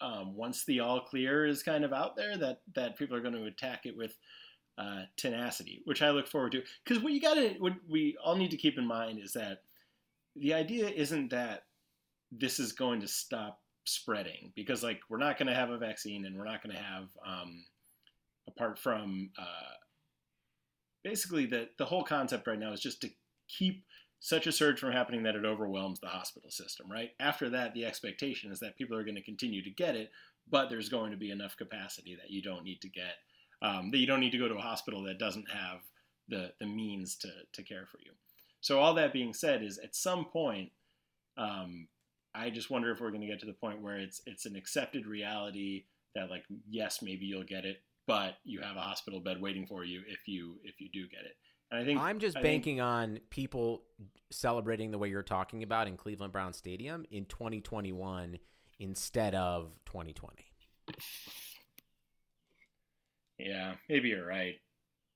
um, 0.00 0.36
once 0.36 0.64
the 0.64 0.80
all 0.80 1.00
clear 1.00 1.46
is 1.46 1.62
kind 1.62 1.84
of 1.84 1.92
out 1.92 2.16
there, 2.16 2.36
that 2.36 2.60
that 2.74 2.98
people 2.98 3.16
are 3.16 3.22
going 3.22 3.34
to 3.34 3.44
attack 3.44 3.86
it 3.86 3.96
with 3.96 4.16
uh, 4.78 5.02
tenacity, 5.16 5.80
which 5.84 6.02
I 6.02 6.10
look 6.10 6.28
forward 6.28 6.52
to. 6.52 6.62
Because 6.84 7.02
what 7.02 7.12
you 7.12 7.20
got 7.20 7.34
to, 7.34 7.54
what 7.58 7.74
we 7.88 8.16
all 8.22 8.36
need 8.36 8.50
to 8.50 8.58
keep 8.58 8.76
in 8.76 8.86
mind 8.86 9.18
is 9.22 9.32
that 9.32 9.62
the 10.34 10.52
idea 10.52 10.88
isn't 10.88 11.30
that 11.30 11.64
this 12.30 12.58
is 12.58 12.72
going 12.72 13.00
to 13.00 13.08
stop 13.08 13.60
spreading, 13.84 14.52
because 14.54 14.82
like 14.82 15.00
we're 15.08 15.16
not 15.16 15.38
going 15.38 15.48
to 15.48 15.54
have 15.54 15.70
a 15.70 15.78
vaccine, 15.78 16.26
and 16.26 16.36
we're 16.36 16.44
not 16.44 16.62
going 16.62 16.76
to 16.76 16.82
have, 16.82 17.08
um, 17.24 17.64
apart 18.48 18.78
from 18.78 19.30
uh, 19.38 19.76
basically 21.04 21.46
the 21.46 21.68
the 21.78 21.86
whole 21.86 22.04
concept 22.04 22.46
right 22.46 22.58
now 22.58 22.72
is 22.72 22.80
just 22.80 23.00
to 23.00 23.08
keep 23.48 23.84
such 24.26 24.48
a 24.48 24.52
surge 24.52 24.80
from 24.80 24.90
happening 24.90 25.22
that 25.22 25.36
it 25.36 25.44
overwhelms 25.44 26.00
the 26.00 26.08
hospital 26.08 26.50
system, 26.50 26.90
right? 26.90 27.10
After 27.20 27.48
that, 27.50 27.74
the 27.74 27.84
expectation 27.84 28.50
is 28.50 28.58
that 28.58 28.76
people 28.76 28.96
are 28.96 29.04
going 29.04 29.14
to 29.14 29.22
continue 29.22 29.62
to 29.62 29.70
get 29.70 29.94
it, 29.94 30.10
but 30.50 30.68
there's 30.68 30.88
going 30.88 31.12
to 31.12 31.16
be 31.16 31.30
enough 31.30 31.56
capacity 31.56 32.16
that 32.16 32.30
you 32.30 32.42
don't 32.42 32.64
need 32.64 32.80
to 32.80 32.88
get 32.88 33.14
um, 33.62 33.90
that 33.92 33.98
you 33.98 34.06
don't 34.06 34.18
need 34.18 34.32
to 34.32 34.38
go 34.38 34.48
to 34.48 34.56
a 34.56 34.60
hospital 34.60 35.04
that 35.04 35.20
doesn't 35.20 35.48
have 35.48 35.80
the 36.28 36.52
the 36.58 36.66
means 36.66 37.14
to 37.18 37.28
to 37.52 37.62
care 37.62 37.86
for 37.86 37.98
you. 38.04 38.10
So 38.60 38.80
all 38.80 38.94
that 38.94 39.12
being 39.12 39.32
said, 39.32 39.62
is 39.62 39.78
at 39.78 39.94
some 39.94 40.24
point, 40.24 40.72
um, 41.38 41.86
I 42.34 42.50
just 42.50 42.68
wonder 42.68 42.90
if 42.90 43.00
we're 43.00 43.10
going 43.10 43.20
to 43.20 43.28
get 43.28 43.38
to 43.40 43.46
the 43.46 43.52
point 43.52 43.80
where 43.80 43.96
it's 43.96 44.20
it's 44.26 44.44
an 44.44 44.56
accepted 44.56 45.06
reality 45.06 45.84
that 46.16 46.30
like 46.30 46.42
yes, 46.68 46.98
maybe 47.00 47.26
you'll 47.26 47.44
get 47.44 47.64
it, 47.64 47.80
but 48.08 48.38
you 48.44 48.60
have 48.60 48.76
a 48.76 48.80
hospital 48.80 49.20
bed 49.20 49.40
waiting 49.40 49.66
for 49.66 49.84
you 49.84 50.02
if 50.08 50.26
you 50.26 50.56
if 50.64 50.80
you 50.80 50.88
do 50.92 51.06
get 51.06 51.24
it. 51.24 51.36
And 51.70 51.80
I 51.80 51.84
think 51.84 52.00
I'm 52.00 52.18
just 52.18 52.36
I 52.36 52.42
think- 52.42 52.64
banking 52.64 52.80
on 52.80 53.20
people 53.30 53.82
celebrating 54.30 54.90
the 54.90 54.98
way 54.98 55.08
you're 55.08 55.22
talking 55.22 55.62
about 55.62 55.86
in 55.88 55.96
Cleveland 55.96 56.32
Brown 56.32 56.52
Stadium 56.52 57.04
in 57.10 57.24
2021 57.26 58.38
instead 58.78 59.34
of 59.34 59.70
2020. 59.86 60.44
Yeah, 63.38 63.74
maybe 63.88 64.08
you're 64.08 64.26
right. 64.26 64.54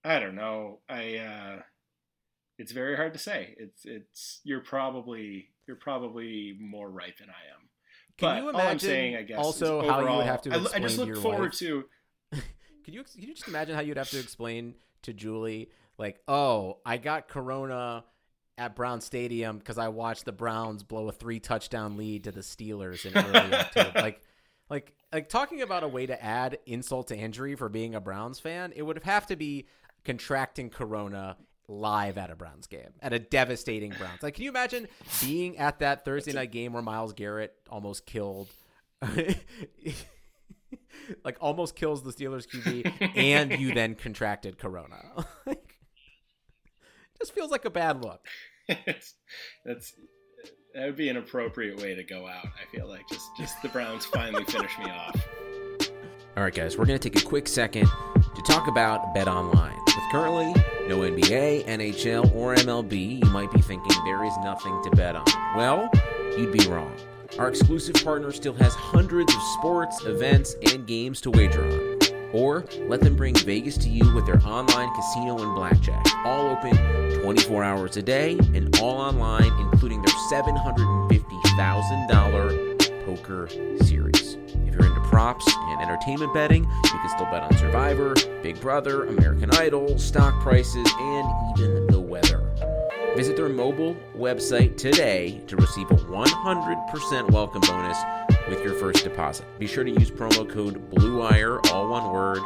I 0.05 0.19
don't 0.19 0.35
know. 0.35 0.81
I 0.89 1.17
uh 1.17 1.63
it's 2.59 2.73
very 2.73 2.97
hard 2.97 3.13
to 3.15 3.19
say. 3.19 3.55
It's 3.59 3.85
it's 3.85 4.41
you're 4.45 4.61
probably 4.61 5.49
you're 5.67 5.77
probably 5.77 6.57
more 6.61 6.91
right 6.91 7.17
than 7.19 7.29
I 7.31 7.55
am. 7.55 7.69
Can 8.19 8.29
but 8.29 8.37
you 8.37 8.43
all 8.43 8.49
I'm 8.51 8.55
imagine 8.55 8.89
saying, 8.89 9.17
I 9.17 9.23
guess, 9.23 9.39
also 9.39 9.87
how 9.89 10.01
you 10.01 10.17
would 10.17 10.27
have 10.27 10.43
to 10.43 10.51
I, 10.51 10.55
I 10.57 10.61
explain 10.61 10.83
just 10.83 10.99
look 10.99 11.07
your 11.09 11.17
forward 11.17 11.41
wife- 11.51 11.59
to. 11.59 11.85
Could 12.85 12.95
you 12.95 13.03
could 13.05 13.23
you 13.23 13.35
just 13.35 13.47
imagine 13.47 13.75
how 13.75 13.83
you'd 13.83 13.99
have 13.99 14.09
to 14.11 14.19
explain 14.19 14.75
to 15.03 15.13
Julie 15.13 15.71
like, 16.01 16.21
"Oh, 16.27 16.79
I 16.85 16.97
got 16.97 17.29
corona 17.29 18.05
at 18.59 18.75
Brown 18.75 19.01
Stadium 19.01 19.59
because 19.59 19.79
I 19.79 19.89
watched 19.89 20.25
the 20.25 20.33
Browns 20.33 20.83
blow 20.83 21.09
a 21.09 21.13
three 21.13 21.39
touchdown 21.39 21.97
lead 21.97 22.25
to 22.25 22.33
the 22.33 22.41
Steelers 22.41 23.07
in 23.07 23.17
early 23.17 23.55
October." 23.55 24.01
Like 24.01 24.23
like 24.69 24.95
like 25.13 25.29
talking 25.29 25.63
about 25.63 25.85
a 25.85 25.89
way 25.89 26.07
to 26.07 26.25
add 26.25 26.59
insult 26.67 27.09
to 27.09 27.17
injury 27.17 27.55
for 27.55 27.69
being 27.69 27.95
a 27.95 28.01
Browns 28.01 28.41
fan, 28.41 28.73
it 28.75 28.83
would 28.83 29.05
have 29.05 29.27
to 29.27 29.37
be 29.37 29.67
contracting 30.05 30.71
corona 30.71 31.37
live 31.69 32.19
at 32.19 32.31
a 32.31 32.35
Browns 32.35 32.67
game, 32.67 32.91
at 33.01 33.13
a 33.13 33.19
devastating 33.19 33.93
Browns. 33.93 34.23
Like 34.23 34.35
can 34.35 34.45
you 34.45 34.51
imagine 34.51 34.89
being 35.21 35.59
at 35.59 35.79
that 35.81 36.05
Thursday 36.05 36.33
night 36.33 36.51
game 36.51 36.73
where 36.73 36.83
Myles 36.83 37.13
Garrett 37.13 37.55
almost 37.69 38.07
killed 38.07 38.49
like 41.25 41.37
almost 41.41 41.75
kills 41.75 42.03
the 42.03 42.13
Steelers 42.13 42.47
QB, 42.49 43.13
and 43.17 43.59
you 43.59 43.75
then 43.75 43.95
contracted 43.95 44.59
Corona. 44.59 45.27
Like, 47.21 47.27
just 47.27 47.35
feels 47.35 47.51
like 47.51 47.65
a 47.65 47.71
bad 47.71 48.03
look. 48.03 48.21
That's 49.65 49.95
that 50.75 50.87
would 50.87 50.97
be 50.97 51.09
an 51.09 51.17
appropriate 51.17 51.81
way 51.81 51.95
to 51.95 52.05
go 52.05 52.27
out. 52.27 52.47
I 52.47 52.77
feel 52.77 52.89
like 52.89 53.09
just 53.09 53.37
just 53.37 53.61
the 53.63 53.69
Browns 53.69 54.05
finally 54.07 54.45
finish 54.45 54.79
me 54.79 54.87
off. 54.87 55.17
All 56.37 56.45
right, 56.45 56.55
guys, 56.55 56.79
we're 56.79 56.87
going 56.87 56.99
to 56.99 57.11
take 57.11 57.21
a 57.21 57.27
quick 57.27 57.49
second 57.49 57.87
to 57.87 58.43
talk 58.47 58.69
about 58.69 59.13
Bet 59.13 59.27
Online. 59.27 59.77
With 59.85 59.97
currently 60.13 60.53
no 60.87 60.99
NBA, 61.01 61.67
NHL, 61.67 62.33
or 62.35 62.55
MLB, 62.55 63.23
you 63.25 63.31
might 63.31 63.51
be 63.51 63.61
thinking 63.61 63.91
there 64.05 64.25
is 64.25 64.33
nothing 64.45 64.81
to 64.85 64.91
bet 64.91 65.17
on. 65.17 65.27
Well, 65.57 65.91
you'd 66.39 66.53
be 66.53 66.65
wrong. 66.69 66.95
Our 67.39 67.49
exclusive 67.49 67.97
partner 68.05 68.31
still 68.33 68.55
has 68.55 68.75
hundreds 68.75 69.35
of 69.35 69.43
sports, 69.59 70.05
events, 70.05 70.55
and 70.73 70.87
games 70.87 71.21
to 71.23 71.31
wager 71.31 71.65
on. 71.65 71.80
Or 72.33 72.65
let 72.89 73.01
them 73.01 73.17
bring 73.17 73.35
Vegas 73.35 73.77
to 73.79 73.89
you 73.89 74.15
with 74.15 74.25
their 74.27 74.41
online 74.47 74.95
casino 74.95 75.43
and 75.43 75.53
blackjack. 75.55 76.07
All 76.25 76.51
open 76.51 76.77
24 77.23 77.65
hours 77.65 77.97
a 77.97 78.03
day 78.03 78.39
and 78.55 78.79
all 78.79 78.99
online, 78.99 79.51
including 79.61 80.03
their 80.03 80.15
$750,000 80.31 83.05
poker 83.05 83.49
series. 83.85 84.37
If 84.47 84.75
you're 84.75 84.87
into 84.87 85.01
props 85.09 85.45
and 85.47 85.81
entertainment 85.81 86.33
betting, 86.33 86.63
you 86.65 86.91
can 86.91 87.09
still 87.09 87.27
bet 87.27 87.43
on 87.43 87.53
Survivor, 87.57 88.15
Big 88.43 88.61
Brother, 88.61 89.07
American 89.07 89.51
Idol, 89.57 89.99
stock 89.99 90.41
prices, 90.41 90.87
and 90.99 91.59
even 91.59 91.89
the 91.89 92.01
weather. 92.01 92.47
Visit 93.17 93.37
their 93.37 93.49
mobile 93.49 93.97
website 94.17 94.77
today 94.77 95.41
to 95.49 95.57
receive 95.57 95.91
a 95.91 95.97
100% 95.97 97.31
welcome 97.33 97.61
bonus 97.63 97.99
with 98.51 98.65
your 98.65 98.75
first 98.75 99.05
deposit. 99.05 99.47
Be 99.59 99.67
sure 99.67 99.85
to 99.85 99.91
use 99.91 100.11
promo 100.11 100.49
code 100.49 100.91
BLUEWIRE, 100.91 101.71
all 101.71 101.89
one 101.89 102.13
word, 102.13 102.41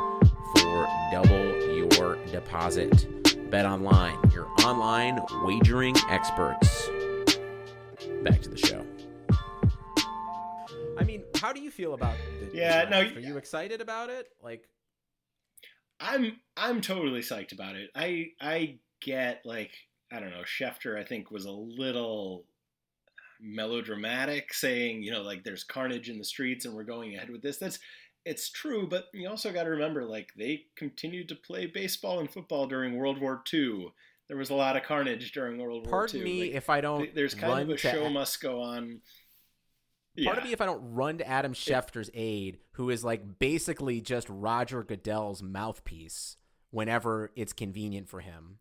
for 0.54 0.87
double 1.11 1.75
your 1.75 2.16
deposit. 2.26 3.08
Bet 3.50 3.64
online, 3.64 4.18
your 4.30 4.46
online 4.64 5.20
wagering 5.42 5.96
experts. 6.11 6.90
Back 8.23 8.42
to 8.42 8.50
the 8.50 8.58
show. 8.58 8.84
I 10.99 11.04
mean, 11.04 11.25
how 11.37 11.52
do 11.52 11.61
you 11.61 11.70
feel 11.70 11.94
about 11.94 12.16
the 12.40 12.56
Yeah, 12.56 12.87
no, 12.90 13.00
Are 13.00 13.20
you 13.20 13.38
excited 13.38 13.80
about 13.80 14.11
it? 14.11 14.28
Like, 14.42 14.68
I'm 16.00 16.37
I'm 16.56 16.80
totally 16.82 17.20
psyched 17.20 17.52
about 17.52 17.76
it. 17.76 17.90
I 17.94 18.28
I 18.40 18.78
get 19.00 19.40
like 19.44 19.73
I 20.12 20.20
don't 20.20 20.30
know. 20.30 20.42
Schefter 20.42 20.99
I 20.99 21.04
think 21.04 21.30
was 21.30 21.46
a 21.46 21.50
little 21.50 22.44
melodramatic, 23.41 24.53
saying 24.55 25.03
you 25.03 25.11
know 25.11 25.23
like 25.23 25.45
there's 25.45 25.64
carnage 25.64 26.09
in 26.09 26.19
the 26.19 26.25
streets 26.25 26.64
and 26.64 26.75
we're 26.75 26.85
going 26.85 27.14
ahead 27.14 27.31
with 27.31 27.43
this. 27.43 27.59
That's 27.59 27.79
it's 28.25 28.50
true, 28.50 28.87
but 28.88 29.07
you 29.12 29.29
also 29.29 29.53
got 29.53 29.64
to 29.64 29.71
remember 29.71 30.05
like 30.05 30.31
they 30.37 30.62
continued 30.76 31.29
to 31.29 31.35
play 31.35 31.67
baseball 31.67 32.21
and 32.21 32.31
football 32.31 32.67
during 32.67 32.97
World 32.97 33.21
War 33.21 33.43
II. 33.53 33.88
There 34.29 34.38
was 34.38 34.49
a 34.49 34.55
lot 34.55 34.76
of 34.76 34.83
carnage 34.85 35.33
during 35.33 35.59
World 35.59 35.87
War 35.87 36.07
ii 36.07 36.09
pardon 36.09 36.23
me 36.25 36.41
Like, 36.45 36.50
if 36.55 36.71
I 36.71 36.81
don't. 36.81 37.03
th- 37.03 37.14
there's 37.14 37.35
kind 37.35 37.61
of 37.61 37.69
a 37.69 37.76
show 37.76 38.09
must 38.09 38.41
go 38.41 38.62
on. 38.62 39.00
Part 40.25 40.37
Yeah. 40.37 40.38
of 40.38 40.45
me, 40.45 40.53
if 40.53 40.61
I 40.62 40.67
don't 40.67 40.95
run 40.95 41.19
to 41.19 41.29
Adam 41.29 41.53
Schefter's 41.53 42.09
aid, 42.14 42.59
who 42.73 42.88
is 42.88 43.05
like 43.05 43.38
basically 43.38 44.00
just 44.00 44.29
Roger 44.31 44.83
Goodell's 44.83 45.43
mouthpiece 45.43 46.37
whenever 46.71 47.33
it's 47.37 47.53
convenient 47.53 48.09
for 48.09 48.21
him. 48.21 48.59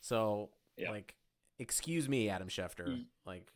So, 0.00 0.50
Yeah. 0.78 0.92
like, 0.92 1.14
excuse 1.58 2.08
me, 2.08 2.30
Adam 2.30 2.48
Schefter. 2.48 2.88
Mm. 2.88 3.04
Like, 3.26 3.52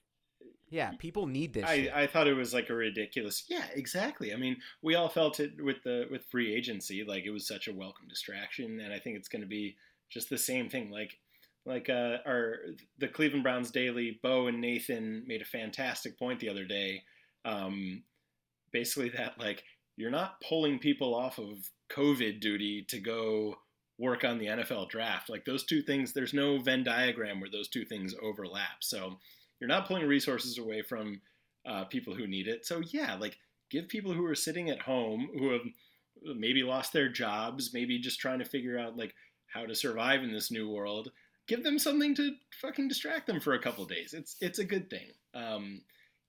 yeah, 0.72 0.92
people 0.98 1.26
need 1.26 1.52
this. 1.52 1.66
I. 1.66 1.90
I 1.94 2.06
thought 2.06 2.26
it 2.26 2.32
was 2.32 2.54
like 2.54 2.70
a 2.70 2.74
ridiculous. 2.74 3.44
Yeah, 3.46 3.64
exactly. 3.74 4.32
I 4.32 4.36
mean, 4.36 4.56
we 4.80 4.94
all 4.94 5.10
felt 5.10 5.38
it 5.38 5.62
with 5.62 5.82
the 5.84 6.06
with 6.10 6.24
free 6.24 6.54
agency, 6.54 7.04
like 7.04 7.24
it 7.26 7.30
was 7.30 7.46
such 7.46 7.68
a 7.68 7.74
welcome 7.74 8.08
distraction, 8.08 8.80
and 8.80 8.90
I 8.92 8.98
think 8.98 9.18
it's 9.18 9.28
going 9.28 9.42
to 9.42 9.48
be 9.48 9.76
just 10.08 10.30
the 10.30 10.38
same 10.38 10.70
thing. 10.70 10.90
Like, 10.90 11.18
like 11.66 11.90
uh, 11.90 12.18
our 12.24 12.56
the 12.96 13.08
Cleveland 13.08 13.42
Browns 13.42 13.70
Daily, 13.70 14.18
Bo 14.22 14.46
and 14.46 14.62
Nathan 14.62 15.24
made 15.26 15.42
a 15.42 15.44
fantastic 15.44 16.18
point 16.18 16.40
the 16.40 16.48
other 16.48 16.64
day. 16.64 17.02
Um, 17.44 18.04
basically, 18.72 19.08
that 19.16 19.38
like 19.38 19.64
you're 19.96 20.10
not 20.10 20.40
pulling 20.40 20.78
people 20.78 21.14
off 21.14 21.38
of 21.38 21.68
COVID 21.94 22.40
duty 22.40 22.86
to 22.88 22.98
go 22.98 23.56
work 23.98 24.24
on 24.24 24.38
the 24.38 24.46
NFL 24.46 24.88
draft. 24.88 25.28
Like 25.28 25.44
those 25.44 25.64
two 25.64 25.82
things, 25.82 26.14
there's 26.14 26.32
no 26.32 26.58
Venn 26.58 26.82
diagram 26.82 27.40
where 27.40 27.50
those 27.50 27.68
two 27.68 27.84
things 27.84 28.14
overlap. 28.22 28.80
So 28.80 29.18
you're 29.62 29.68
not 29.68 29.86
pulling 29.86 30.08
resources 30.08 30.58
away 30.58 30.82
from 30.82 31.20
uh, 31.64 31.84
people 31.84 32.16
who 32.16 32.26
need 32.26 32.48
it. 32.48 32.66
So 32.66 32.82
yeah, 32.90 33.14
like 33.14 33.38
give 33.70 33.86
people 33.86 34.12
who 34.12 34.26
are 34.26 34.34
sitting 34.34 34.68
at 34.70 34.80
home 34.80 35.28
who 35.38 35.52
have 35.52 35.62
maybe 36.36 36.64
lost 36.64 36.92
their 36.92 37.08
jobs, 37.08 37.72
maybe 37.72 38.00
just 38.00 38.18
trying 38.18 38.40
to 38.40 38.44
figure 38.44 38.76
out 38.76 38.96
like 38.96 39.14
how 39.46 39.64
to 39.64 39.76
survive 39.76 40.24
in 40.24 40.32
this 40.32 40.50
new 40.50 40.68
world. 40.68 41.12
Give 41.46 41.62
them 41.62 41.78
something 41.78 42.12
to 42.16 42.32
fucking 42.60 42.88
distract 42.88 43.28
them 43.28 43.38
for 43.38 43.52
a 43.52 43.62
couple 43.62 43.84
days. 43.84 44.14
It's 44.14 44.34
it's 44.40 44.58
a 44.58 44.64
good 44.64 44.90
thing, 44.90 45.12
um, 45.32 45.82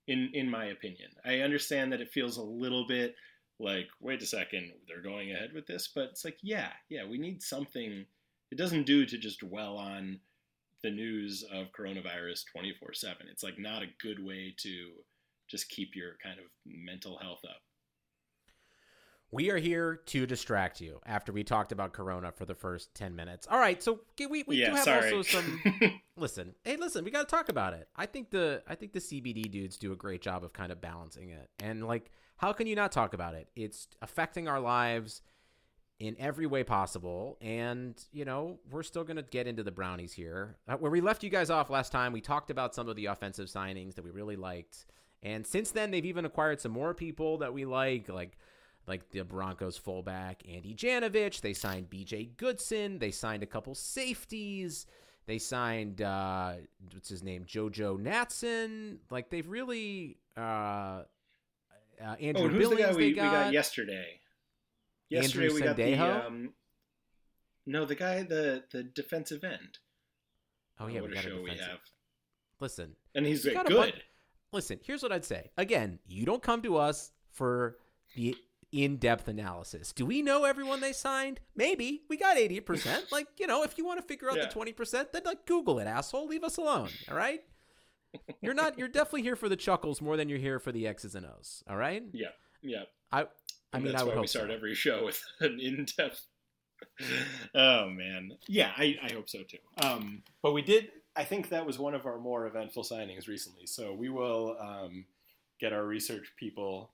in 0.08 0.30
in 0.36 0.48
my 0.48 0.66
opinion. 0.66 1.10
I 1.26 1.40
understand 1.40 1.92
that 1.92 2.02
it 2.02 2.14
feels 2.14 2.38
a 2.38 2.44
little 2.44 2.86
bit 2.86 3.16
like 3.60 3.88
wait 4.00 4.22
a 4.22 4.28
second, 4.28 4.74
they're 4.88 5.02
going 5.02 5.32
ahead 5.32 5.54
with 5.56 5.66
this, 5.66 5.90
but 5.94 6.10
it's 6.12 6.24
like 6.24 6.38
yeah, 6.44 6.70
yeah, 6.88 7.08
we 7.10 7.18
need 7.18 7.42
something. 7.42 8.06
It 8.52 8.60
doesn't 8.60 8.86
do 8.86 9.08
to 9.08 9.18
just 9.18 9.40
dwell 9.40 9.78
on 9.78 10.20
the 10.84 10.92
news 10.92 11.44
of 11.52 11.68
coronavirus 11.78 12.44
24 12.52 12.94
7. 12.94 13.18
It's 13.32 13.44
like 13.44 13.56
not 13.58 13.82
a 13.84 13.88
good 14.02 14.24
way 14.24 14.54
to 14.60 14.88
just 15.50 15.70
keep 15.70 15.96
your 15.96 16.14
kind 16.24 16.40
of 16.40 16.46
mental 16.66 17.18
health 17.18 17.42
up. 17.46 17.58
we 19.32 19.50
are 19.50 19.58
here 19.58 19.96
to 20.06 20.26
distract 20.26 20.80
you 20.82 21.00
after 21.06 21.32
we 21.32 21.44
talked 21.44 21.72
about 21.72 21.94
Corona 21.94 22.32
for 22.32 22.46
the 22.46 22.56
first 22.56 22.94
10 22.96 23.16
minutes. 23.16 23.48
All 23.50 23.60
right, 23.60 23.82
so 23.82 24.02
we, 24.20 24.44
we 24.48 24.58
do 24.58 24.72
have 24.72 24.84
sorry. 24.84 25.12
also 25.12 25.22
some. 25.22 25.62
listen 26.18 26.54
hey 26.64 26.76
listen 26.76 27.04
we 27.04 27.10
got 27.10 27.28
to 27.28 27.36
talk 27.36 27.50
about 27.50 27.74
it 27.74 27.88
i 27.96 28.06
think 28.06 28.30
the 28.30 28.62
i 28.68 28.76
think 28.76 28.94
the 28.94 29.00
cbd 29.00 29.50
dudes 29.50 29.78
do 29.78 29.92
a 29.92 29.96
great 29.96 30.22
job 30.22 30.44
of 30.44 30.54
kind 30.54 30.72
of 30.72 30.80
balancing 30.80 31.32
it 31.32 31.50
and 31.60 31.88
like 31.88 32.12
how 32.38 32.54
can 32.54 32.68
you 32.68 32.76
not 32.76 32.92
talk 32.92 33.14
about 33.16 33.34
it 33.34 33.50
it's 33.56 33.88
affecting 34.02 34.48
our 34.48 34.60
lives 34.60 35.22
in 36.00 36.16
every 36.20 36.46
way 36.46 36.64
possible 36.64 37.38
and 37.40 38.06
you 38.12 38.26
know 38.26 38.58
we're 38.72 38.84
still 38.84 39.04
going 39.04 39.16
to 39.16 39.24
get 39.24 39.48
into 39.48 39.64
the 39.64 39.72
brownies 39.72 40.12
here 40.12 40.58
uh, 40.68 40.76
where 40.76 40.92
we 40.92 41.02
left 41.02 41.24
you 41.24 41.30
guys 41.30 41.50
off 41.50 41.70
last 41.70 41.92
time 41.92 42.12
we 42.12 42.20
talked 42.20 42.50
about 42.50 42.74
some 42.74 42.90
of 42.90 42.96
the 42.96 43.06
offensive 43.06 43.48
signings 43.48 43.96
that 43.96 44.04
we 44.04 44.10
really 44.10 44.36
liked 44.36 44.86
and 45.22 45.46
since 45.46 45.72
then 45.72 45.92
they've 45.92 46.06
even 46.06 46.26
acquired 46.26 46.60
some 46.60 46.72
more 46.72 46.94
people 46.94 47.38
that 47.38 47.54
we 47.54 47.64
like 47.64 48.10
like 48.10 48.38
like 48.88 49.10
the 49.12 49.24
Broncos 49.24 49.78
fullback 49.78 50.44
Andy 50.48 50.74
Janovich. 50.74 51.42
They 51.42 51.54
signed 51.54 51.90
B.J. 51.90 52.32
Goodson. 52.38 53.00
They 53.00 53.12
signed 53.12 53.44
a 53.44 53.46
couple 53.46 53.76
safeties. 53.76 54.86
They 55.26 55.38
signed 55.38 56.02
uh, 56.02 56.56
what's 56.92 57.08
his 57.08 57.24
name, 57.24 57.46
JoJo 57.46 57.98
Natson. 58.02 58.98
Like 59.10 59.30
they've 59.30 59.48
really 59.48 60.18
uh, 60.36 60.42
uh, 60.42 61.04
Andrew 62.20 62.46
oh, 62.46 62.48
who's 62.50 62.60
Billings. 62.60 62.78
the 62.78 62.84
guy 62.84 62.94
we, 62.94 63.04
they 63.04 63.10
we 63.10 63.14
got. 63.14 63.32
got 63.32 63.54
yesterday? 63.54 64.20
Yesterday 65.14 65.46
Andrew 65.46 65.56
we 65.56 65.62
got 65.62 65.76
the 65.76 65.84
Sendejo? 65.84 66.26
um, 66.26 66.54
no, 67.66 67.86
the 67.86 67.96
guy 67.96 68.24
the 68.24 68.64
the 68.72 68.84
defensive 68.84 69.44
end. 69.44 69.78
oh 70.80 70.88
yeah, 70.88 71.02
what 71.02 71.10
we 71.10 71.16
got 71.16 71.26
a 71.26 71.28
show 71.30 71.36
we 71.38 71.50
defensive. 71.52 71.68
have, 71.68 71.80
Listen, 72.60 72.96
and 73.16 73.26
he's 73.26 73.46
got 73.46 73.66
good. 73.68 73.76
bunch- 73.76 74.02
listen. 74.52 74.80
Here's 74.84 75.04
what 75.04 75.12
I'd 75.12 75.26
say. 75.26 75.52
Again, 75.58 76.00
you 76.06 76.26
don't 76.26 76.42
come 76.44 76.62
to 76.64 76.78
us 76.78 77.12
for 77.32 77.78
the 78.16 78.36
in-depth 78.72 79.28
analysis. 79.28 79.92
Do 79.94 80.06
we 80.06 80.22
know 80.22 80.46
everyone 80.46 80.80
they 80.82 80.94
signed? 80.94 81.40
Maybe 81.56 82.02
we 82.10 82.18
got 82.18 82.38
eighty 82.38 82.60
percent. 82.60 83.06
Like 83.12 83.28
you 83.38 83.48
know, 83.48 83.64
if 83.64 83.78
you 83.78 83.86
want 83.86 84.02
to 84.02 84.08
figure 84.08 84.30
out 84.30 84.38
Yeah. 84.38 84.46
the 84.46 84.52
twenty 84.52 84.74
percent, 84.74 85.12
then 85.14 85.24
like 85.26 85.46
Google 85.46 85.80
it, 85.80 85.88
asshole. 85.88 86.28
Leave 86.28 86.44
us 86.44 86.58
alone. 86.58 86.90
All 87.10 87.16
right. 87.18 87.42
You're 88.42 88.54
not. 88.54 88.78
You're 88.78 88.88
definitely 88.88 89.24
here 89.24 89.36
for 89.36 89.50
the 89.50 89.56
chuckles 89.56 90.00
more 90.02 90.16
than 90.18 90.30
you're 90.30 90.38
here 90.40 90.60
for 90.60 90.72
the 90.72 90.86
X's 90.88 91.16
and 91.16 91.26
O's. 91.26 91.64
All 91.70 91.76
right. 91.78 92.04
Yeah, 92.14 92.28
yeah. 92.62 92.84
I. 93.12 93.26
I 93.74 93.80
mean, 93.80 93.92
that's 93.92 94.02
I 94.02 94.06
would 94.06 94.12
why 94.12 94.16
hope 94.16 94.22
we 94.24 94.28
start 94.28 94.48
so. 94.50 94.54
every 94.54 94.76
show 94.76 95.06
with 95.06 95.24
an 95.40 95.60
in-depth. 95.60 96.22
oh 97.56 97.90
man, 97.90 98.38
yeah, 98.48 98.72
I, 98.78 98.98
I 99.02 99.14
hope 99.14 99.30
so 99.30 99.40
too. 99.44 99.58
Um, 99.82 100.22
but 100.42 100.54
we 100.54 100.62
did. 100.62 100.90
I 101.16 101.24
think 101.24 101.50
that 101.50 101.66
was 101.66 101.80
one 101.80 101.94
of 101.94 102.06
our 102.06 102.20
more 102.20 102.48
eventful 102.48 102.84
signings 102.84 103.28
recently. 103.28 103.66
So 103.66 103.94
we 103.94 104.10
will 104.10 104.58
um, 104.60 105.06
get 105.60 105.74
our 105.74 105.86
research 105.86 106.34
people 106.38 106.92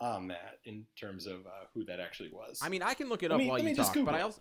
on 0.00 0.28
that 0.28 0.58
in 0.64 0.84
terms 0.98 1.26
of 1.26 1.46
uh, 1.46 1.66
who 1.74 1.84
that 1.84 2.00
actually 2.00 2.30
was. 2.30 2.60
I 2.62 2.68
mean, 2.68 2.82
I 2.82 2.94
can 2.94 3.08
look 3.08 3.22
it 3.22 3.32
up 3.32 3.38
me- 3.38 3.48
while 3.48 3.58
you 3.58 3.74
talk, 3.74 3.94
but 4.04 4.14
I 4.14 4.22
also 4.22 4.40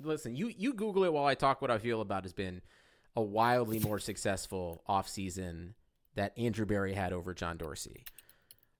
listen. 0.00 0.36
You 0.36 0.52
you 0.56 0.72
Google 0.74 1.04
it 1.04 1.12
while 1.12 1.26
I 1.26 1.34
talk. 1.34 1.60
What 1.60 1.70
I 1.70 1.78
feel 1.78 2.00
about 2.00 2.24
has 2.24 2.32
been 2.32 2.62
a 3.16 3.22
wildly 3.22 3.78
more 3.78 3.98
successful 3.98 4.82
offseason 4.88 5.74
that 6.14 6.36
Andrew 6.38 6.66
Berry 6.66 6.94
had 6.94 7.12
over 7.12 7.34
John 7.34 7.56
Dorsey. 7.56 8.04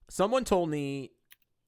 Someone 0.09 0.43
told 0.43 0.69
me 0.69 1.11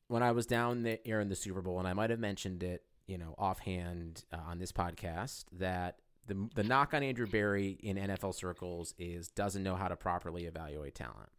when 0.07 0.23
I 0.23 0.31
was 0.31 0.45
down 0.45 0.83
there 0.83 1.19
in 1.19 1.29
the 1.29 1.35
Super 1.35 1.61
Bowl, 1.61 1.79
and 1.79 1.87
I 1.87 1.93
might 1.93 2.09
have 2.09 2.19
mentioned 2.19 2.63
it, 2.63 2.83
you 3.07 3.17
know, 3.17 3.35
offhand 3.37 4.23
uh, 4.33 4.37
on 4.47 4.59
this 4.59 4.71
podcast, 4.71 5.45
that 5.53 5.97
the 6.27 6.49
the 6.55 6.63
knock 6.63 6.93
on 6.93 7.03
Andrew 7.03 7.27
Berry 7.27 7.77
in 7.81 7.97
NFL 7.97 8.35
circles 8.35 8.93
is 8.97 9.29
doesn't 9.29 9.63
know 9.63 9.75
how 9.75 9.87
to 9.87 9.95
properly 9.95 10.45
evaluate 10.45 10.95
talent. 10.95 11.29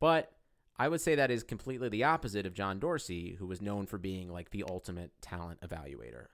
But 0.00 0.32
I 0.78 0.88
would 0.88 1.00
say 1.00 1.14
that 1.14 1.30
is 1.30 1.42
completely 1.42 1.88
the 1.88 2.04
opposite 2.04 2.44
of 2.44 2.54
John 2.54 2.78
Dorsey, 2.78 3.36
who 3.38 3.46
was 3.46 3.62
known 3.62 3.86
for 3.86 3.98
being 3.98 4.30
like 4.30 4.50
the 4.50 4.64
ultimate 4.68 5.10
talent 5.22 5.60
evaluator. 5.60 6.26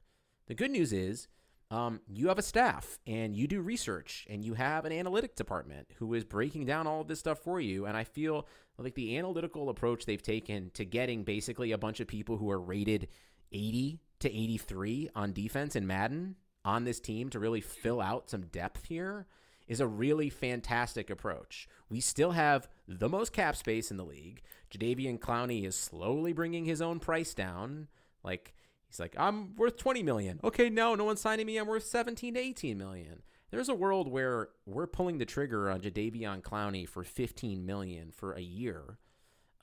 The 0.46 0.54
good 0.54 0.70
news 0.70 0.92
is 0.92 1.28
um, 1.72 2.00
you 2.06 2.28
have 2.28 2.38
a 2.38 2.42
staff 2.42 2.98
and 3.06 3.34
you 3.34 3.46
do 3.46 3.62
research 3.62 4.26
and 4.28 4.44
you 4.44 4.52
have 4.52 4.84
an 4.84 4.92
analytic 4.92 5.34
department 5.34 5.88
who 5.96 6.12
is 6.12 6.22
breaking 6.22 6.66
down 6.66 6.86
all 6.86 7.00
of 7.00 7.08
this 7.08 7.18
stuff 7.18 7.38
for 7.38 7.60
you. 7.60 7.86
And 7.86 7.96
I 7.96 8.04
feel 8.04 8.46
like 8.76 8.94
the 8.94 9.16
analytical 9.16 9.70
approach 9.70 10.04
they've 10.04 10.22
taken 10.22 10.70
to 10.74 10.84
getting 10.84 11.24
basically 11.24 11.72
a 11.72 11.78
bunch 11.78 12.00
of 12.00 12.06
people 12.06 12.36
who 12.36 12.50
are 12.50 12.60
rated 12.60 13.08
80 13.52 14.00
to 14.20 14.28
83 14.28 15.08
on 15.14 15.32
defense 15.32 15.74
in 15.74 15.86
Madden 15.86 16.36
on 16.62 16.84
this 16.84 17.00
team 17.00 17.30
to 17.30 17.40
really 17.40 17.62
fill 17.62 18.02
out 18.02 18.28
some 18.28 18.42
depth 18.42 18.84
here 18.84 19.26
is 19.66 19.80
a 19.80 19.86
really 19.86 20.28
fantastic 20.28 21.08
approach. 21.08 21.68
We 21.88 22.00
still 22.00 22.32
have 22.32 22.68
the 22.86 23.08
most 23.08 23.32
cap 23.32 23.56
space 23.56 23.90
in 23.90 23.96
the 23.96 24.04
league. 24.04 24.42
Jadeveon 24.70 25.20
Clowney 25.20 25.64
is 25.66 25.74
slowly 25.74 26.34
bringing 26.34 26.66
his 26.66 26.82
own 26.82 27.00
price 27.00 27.32
down. 27.32 27.88
Like 28.22 28.52
he's 28.92 29.00
like, 29.00 29.14
I'm 29.18 29.56
worth 29.56 29.78
20 29.78 30.02
million. 30.02 30.38
Okay, 30.44 30.68
no, 30.68 30.94
no 30.94 31.04
one's 31.04 31.20
signing 31.20 31.46
me. 31.46 31.56
I'm 31.56 31.66
worth 31.66 31.84
17 31.84 32.34
to 32.34 32.40
18 32.40 32.76
million. 32.76 33.22
There's 33.50 33.68
a 33.68 33.74
world 33.74 34.08
where 34.10 34.48
we're 34.66 34.86
pulling 34.86 35.18
the 35.18 35.24
trigger 35.24 35.70
on 35.70 35.80
Jadeveon 35.80 36.42
Clowney 36.42 36.88
for 36.88 37.02
15 37.04 37.64
million 37.64 38.10
for 38.10 38.32
a 38.32 38.40
year. 38.40 38.98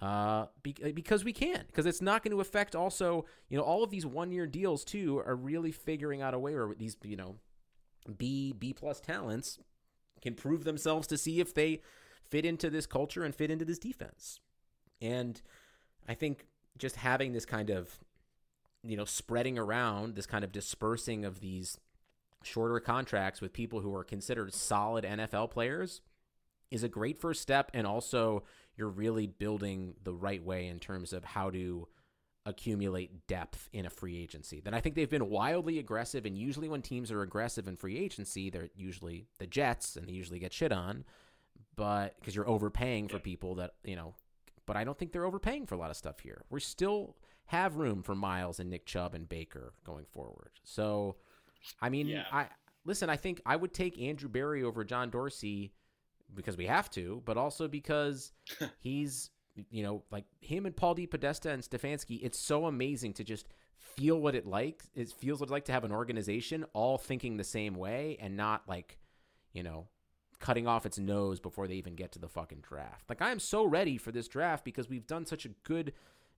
Uh, 0.01 0.45
be- 0.63 0.91
because 0.93 1.23
we 1.23 1.34
can, 1.34 1.63
because 1.67 1.86
it's 1.86 2.01
not 2.01 2.23
going 2.23 2.32
to 2.32 2.39
affect 2.39 2.75
also, 2.75 3.25
you 3.49 3.58
know, 3.58 3.63
all 3.63 3.84
of 3.84 3.89
these 3.89 4.06
one 4.06 4.32
year 4.32 4.47
deals 4.47 4.86
too 4.86 5.21
are 5.25 5.36
really 5.36 5.71
figuring 5.71 6.21
out 6.21 6.34
a 6.34 6.39
way 6.39 6.54
where 6.54 6.73
these, 6.77 6.95
you 7.04 7.17
know, 7.17 7.36
B, 8.17 8.54
B 8.58 8.73
plus 8.73 8.99
talents 8.99 9.60
can 10.21 10.36
prove 10.36 10.63
themselves 10.63 11.08
to 11.08 11.17
see 11.17 11.39
if 11.39 11.54
they 11.54 11.82
fit 12.23 12.45
into 12.45 12.69
this 12.69 12.86
culture 12.86 13.23
and 13.23 13.36
fit 13.36 13.51
into 13.51 13.65
this 13.65 13.80
defense. 13.80 14.39
And 15.01 15.41
I 16.08 16.13
think 16.13 16.45
just 16.77 16.95
having 16.95 17.34
this 17.34 17.45
kind 17.45 17.69
of, 17.69 17.99
you 18.84 18.98
know, 18.98 19.06
spreading 19.06 19.58
around, 19.58 20.15
this 20.15 20.26
kind 20.26 20.44
of 20.44 20.52
dispersing 20.52 21.26
of 21.26 21.39
these 21.39 21.78
shorter 22.44 22.80
contracts 22.80 23.42
with 23.42 23.54
people 23.54 23.82
who 23.82 23.94
are 23.94 24.04
considered 24.04 24.54
solid 24.54 25.04
NFL 25.04 25.52
players 25.52 26.02
is 26.72 26.84
a 26.84 26.89
great 26.89 27.18
first 27.18 27.42
step. 27.42 27.72
And 27.74 27.86
also, 27.86 28.44
you're 28.76 28.89
really 28.89 29.28
building 29.28 29.96
the 30.04 30.13
right 30.13 30.44
way 30.44 30.68
in 30.68 30.80
terms 30.80 31.13
of 31.13 31.24
how 31.24 31.50
to 31.50 31.88
accumulate 32.46 33.28
depth 33.28 33.70
in 33.74 33.86
a 33.86 33.89
free 33.89 34.18
agency. 34.18 34.60
Then 34.60 34.74
I 34.74 34.80
think 34.80 34.96
they've 34.96 35.10
been 35.10 35.30
wildly 35.30 35.80
aggressive, 35.80 36.26
and 36.26 36.38
usually 36.38 36.70
when 36.70 36.82
teams 36.82 37.12
are 37.12 37.22
aggressive 37.22 37.68
in 37.68 37.76
free 37.76 37.98
agency, 37.98 38.50
they're 38.50 38.70
usually 38.76 39.26
the 39.38 39.48
Jets, 39.48 39.96
and 39.96 40.08
they 40.08 40.13
usually 40.13 40.39
get 40.39 40.54
shit 40.54 40.72
on. 40.72 41.04
But 41.76 42.15
because 42.20 42.36
you're 42.36 42.50
overpaying 42.50 43.10
for 43.10 43.20
people 43.20 43.56
that 43.56 43.74
you 43.84 43.96
know, 43.96 44.13
but 44.65 44.78
I 44.78 44.84
don't 44.84 44.98
think 44.98 45.12
they're 45.12 45.26
overpaying 45.26 45.65
for 45.65 45.76
a 45.76 45.78
lot 45.78 45.92
of 45.92 45.98
stuff 45.98 46.20
here. 46.20 46.44
We're 46.50 46.60
still 46.60 47.15
have 47.49 47.77
room 47.77 48.03
for 48.03 48.13
Myles 48.13 48.59
and 48.59 48.69
Nick 48.69 48.85
Chubb 48.85 49.15
and 49.15 49.27
Baker 49.27 49.73
going 49.83 50.05
forward. 50.05 50.51
So, 50.63 51.15
I 51.81 51.89
mean, 51.89 52.07
Yeah. 52.07 52.25
I 52.31 52.47
listen. 52.85 53.09
I 53.09 53.15
think 53.17 53.41
I 53.45 53.55
would 53.55 53.73
take 53.73 53.99
Andrew 53.99 54.29
Berry 54.29 54.63
over 54.63 54.83
John 54.83 55.09
Dorsey 55.09 55.73
because 56.35 56.57
we 56.57 56.67
have 56.67 56.91
to, 56.91 57.23
but 57.25 57.38
also 57.38 57.67
because 57.67 58.31
he's 58.79 59.31
you 59.71 59.81
know 59.81 60.03
like 60.12 60.25
him 60.41 60.67
and 60.67 60.75
Paul 60.75 60.95
DePodesta 60.95 61.51
and 61.51 61.63
Stefanski. 61.63 62.19
It's 62.21 62.38
so 62.38 62.67
amazing 62.67 63.13
to 63.13 63.23
just 63.23 63.47
feel 63.77 64.21
what 64.21 64.35
it 64.35 64.45
like. 64.45 64.83
It 64.93 65.12
feels 65.12 65.39
what 65.39 65.45
it's 65.45 65.51
like 65.51 65.65
to 65.65 65.71
have 65.71 65.83
an 65.83 65.91
organization 65.91 66.65
all 66.73 66.99
thinking 66.99 67.38
the 67.38 67.43
same 67.43 67.73
way 67.73 68.15
and 68.21 68.38
not 68.38 68.62
like 68.67 68.99
you 69.53 69.63
know 69.63 69.88
cutting 70.39 70.67
off 70.67 70.85
its 70.85 70.99
nose 70.99 71.39
before 71.39 71.67
they 71.67 71.73
even 71.73 71.95
get 71.95 72.12
to 72.12 72.19
the 72.19 72.29
fucking 72.29 72.59
draft. 72.62 73.09
Like 73.09 73.23
I 73.23 73.31
am 73.31 73.39
so 73.39 73.65
ready 73.65 73.97
for 73.97 74.12
this 74.12 74.27
draft 74.27 74.63
because 74.63 74.88
we've 74.88 75.07
done 75.07 75.25
such 75.25 75.45
a 75.45 75.49
good 75.63 75.93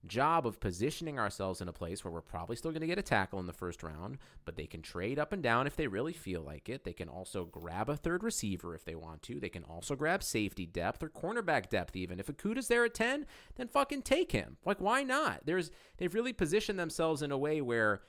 job 0.06 0.46
of 0.46 0.60
positioning 0.60 1.18
ourselves 1.18 1.60
in 1.60 1.68
a 1.68 1.72
place 1.72 2.04
where 2.04 2.12
we're 2.12 2.20
probably 2.20 2.56
still 2.56 2.70
going 2.70 2.80
to 2.80 2.86
get 2.86 2.98
a 2.98 3.02
tackle 3.02 3.38
in 3.38 3.46
the 3.46 3.52
first 3.52 3.82
round, 3.82 4.18
but 4.44 4.56
they 4.56 4.66
can 4.66 4.82
trade 4.82 5.18
up 5.18 5.32
and 5.32 5.42
down 5.42 5.66
if 5.66 5.76
they 5.76 5.86
really 5.86 6.12
feel 6.12 6.42
like 6.42 6.68
it. 6.68 6.84
They 6.84 6.92
can 6.92 7.08
also 7.08 7.44
grab 7.44 7.88
a 7.88 7.96
third 7.96 8.22
receiver 8.24 8.74
if 8.74 8.84
they 8.84 8.94
want 8.94 9.22
to. 9.22 9.38
They 9.38 9.48
can 9.48 9.64
also 9.64 9.94
grab 9.94 10.22
safety 10.22 10.66
depth 10.66 11.02
or 11.02 11.08
cornerback 11.08 11.68
depth 11.68 11.96
even. 11.96 12.18
If 12.18 12.26
Okudah's 12.26 12.68
there 12.68 12.84
at 12.84 12.94
10, 12.94 13.26
then 13.56 13.68
fucking 13.68 14.02
take 14.02 14.32
him. 14.32 14.56
Like 14.64 14.80
why 14.80 15.02
not? 15.02 15.42
There's 15.44 15.70
they've 15.98 16.14
really 16.14 16.32
positioned 16.32 16.78
themselves 16.78 17.22
in 17.22 17.30
a 17.30 17.38
way 17.38 17.60
where 17.60 18.02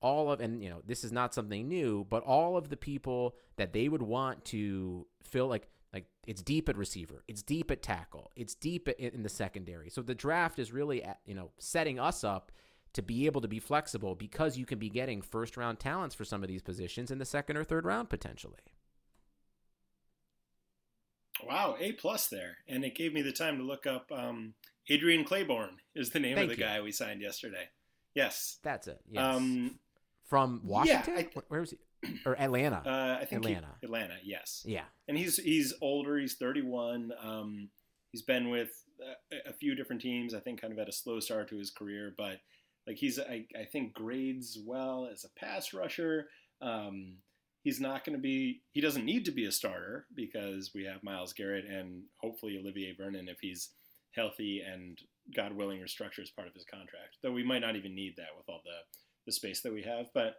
all 0.00 0.30
of 0.30 0.40
and 0.40 0.62
you 0.62 0.70
know 0.70 0.80
this 0.86 1.02
is 1.02 1.10
not 1.10 1.34
something 1.34 1.66
new 1.66 2.06
but 2.08 2.22
all 2.22 2.56
of 2.56 2.68
the 2.68 2.76
people 2.76 3.34
that 3.56 3.72
they 3.72 3.88
would 3.88 4.02
want 4.02 4.44
to 4.44 5.04
like 5.34 5.48
like 5.48 5.68
it's 6.28 6.42
deep 6.42 6.68
at 6.68 6.76
receiver 6.76 7.24
it's 7.26 7.42
deep 7.42 7.70
at 7.70 7.82
tackle 7.82 8.30
it's 8.36 8.54
deep 8.54 8.86
at, 8.88 9.00
in 9.00 9.22
the 9.24 9.28
secondary 9.28 9.88
so 9.90 10.02
the 10.02 10.14
draft 10.14 10.58
is 10.58 10.70
really 10.72 11.02
at, 11.02 11.18
you 11.24 11.34
know 11.34 11.50
setting 11.58 11.98
us 11.98 12.22
up 12.22 12.52
to 12.92 13.02
be 13.02 13.26
able 13.26 13.40
to 13.40 13.48
be 13.48 13.58
flexible 13.58 14.14
because 14.14 14.56
you 14.58 14.64
can 14.66 14.78
be 14.78 14.88
getting 14.90 15.20
first 15.22 15.56
round 15.56 15.78
talents 15.78 16.14
for 16.14 16.24
some 16.24 16.42
of 16.42 16.48
these 16.48 16.62
positions 16.62 17.10
in 17.10 17.18
the 17.18 17.24
second 17.24 17.56
or 17.56 17.64
third 17.64 17.84
round 17.84 18.08
potentially 18.10 18.58
Wow, 21.46 21.76
A 21.78 21.92
plus 21.92 22.26
there, 22.26 22.56
and 22.68 22.84
it 22.84 22.96
gave 22.96 23.12
me 23.12 23.22
the 23.22 23.30
time 23.30 23.58
to 23.58 23.62
look 23.62 23.86
up. 23.86 24.10
Um, 24.10 24.54
Adrian 24.88 25.24
Clayborn 25.24 25.76
is 25.94 26.10
the 26.10 26.18
name 26.18 26.34
Thank 26.34 26.50
of 26.50 26.56
the 26.56 26.60
you. 26.62 26.68
guy 26.68 26.80
we 26.80 26.90
signed 26.90 27.20
yesterday. 27.22 27.68
Yes. 28.14 28.58
that's 28.64 28.88
it 28.88 28.98
yes 29.08 29.22
Um, 29.22 29.78
from 30.24 30.62
washington 30.64 31.14
I- 31.16 31.28
Where- 31.34 31.44
where 31.48 31.60
was 31.60 31.70
he 31.70 31.78
or 32.24 32.34
atlanta 32.40 32.82
uh, 32.86 33.18
I 33.20 33.24
think 33.24 33.44
he- 33.44 33.52
Atlanta. 33.54 33.74
Atlanta, 33.82 34.16
yes. 34.22 34.62
yeah 34.66 34.84
And 35.08 35.16
he's 35.18 35.36
he's 35.36 35.74
older. 35.80 36.18
He's 36.18 36.34
31. 36.34 37.12
Um, 37.22 37.68
he's 38.12 38.22
been 38.22 38.50
with 38.50 38.70
a, 39.32 39.50
a 39.50 39.52
few 39.52 39.74
different 39.74 40.02
teams. 40.02 40.34
I 40.34 40.40
think 40.40 40.60
kind 40.60 40.72
of 40.72 40.78
had 40.78 40.88
a 40.88 40.92
slow 40.92 41.20
start 41.20 41.48
to 41.50 41.58
his 41.58 41.70
career, 41.70 42.14
but 42.16 42.38
like 42.86 42.96
he's 42.96 43.18
I, 43.18 43.46
I 43.58 43.64
think 43.64 43.94
grades 43.94 44.58
well 44.64 45.08
as 45.12 45.24
a 45.24 45.40
pass 45.40 45.72
rusher. 45.74 46.28
Um, 46.62 47.16
he's 47.62 47.80
not 47.80 48.04
going 48.04 48.16
to 48.16 48.22
be. 48.22 48.62
He 48.72 48.80
doesn't 48.80 49.04
need 49.04 49.24
to 49.26 49.30
be 49.32 49.44
a 49.46 49.52
starter 49.52 50.06
because 50.14 50.72
we 50.74 50.84
have 50.84 51.02
Myles 51.02 51.32
Garrett 51.32 51.64
and 51.66 52.02
hopefully 52.20 52.58
Olivier 52.60 52.94
Vernon 52.96 53.28
if 53.28 53.38
he's 53.40 53.70
healthy 54.12 54.62
and 54.66 54.98
God 55.36 55.52
willing 55.52 55.80
restructures 55.80 56.34
part 56.34 56.48
of 56.48 56.54
his 56.54 56.64
contract. 56.64 57.18
Though 57.22 57.32
we 57.32 57.44
might 57.44 57.60
not 57.60 57.76
even 57.76 57.94
need 57.94 58.14
that 58.16 58.36
with 58.36 58.48
all 58.48 58.60
the 58.64 58.78
the 59.26 59.32
space 59.32 59.60
that 59.60 59.72
we 59.72 59.82
have, 59.82 60.06
but 60.14 60.36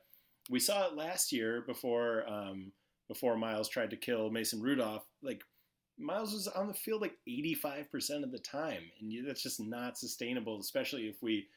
we 0.49 0.59
saw 0.59 0.87
it 0.87 0.95
last 0.95 1.31
year 1.31 1.63
before 1.65 2.27
um, 2.27 2.71
before 3.07 3.37
Myles 3.37 3.69
tried 3.69 3.91
to 3.91 3.97
kill 3.97 4.29
Mason 4.29 4.61
Rudolph. 4.61 5.03
Like 5.21 5.41
Myles 5.97 6.33
was 6.33 6.47
on 6.47 6.67
the 6.67 6.73
field 6.73 7.01
like 7.01 7.13
85% 7.27 8.23
of 8.23 8.31
the 8.31 8.39
time, 8.39 8.83
and 9.01 9.27
that's 9.27 9.43
just 9.43 9.59
not 9.59 9.97
sustainable, 9.97 10.59
especially 10.59 11.03
if 11.07 11.15
we 11.21 11.47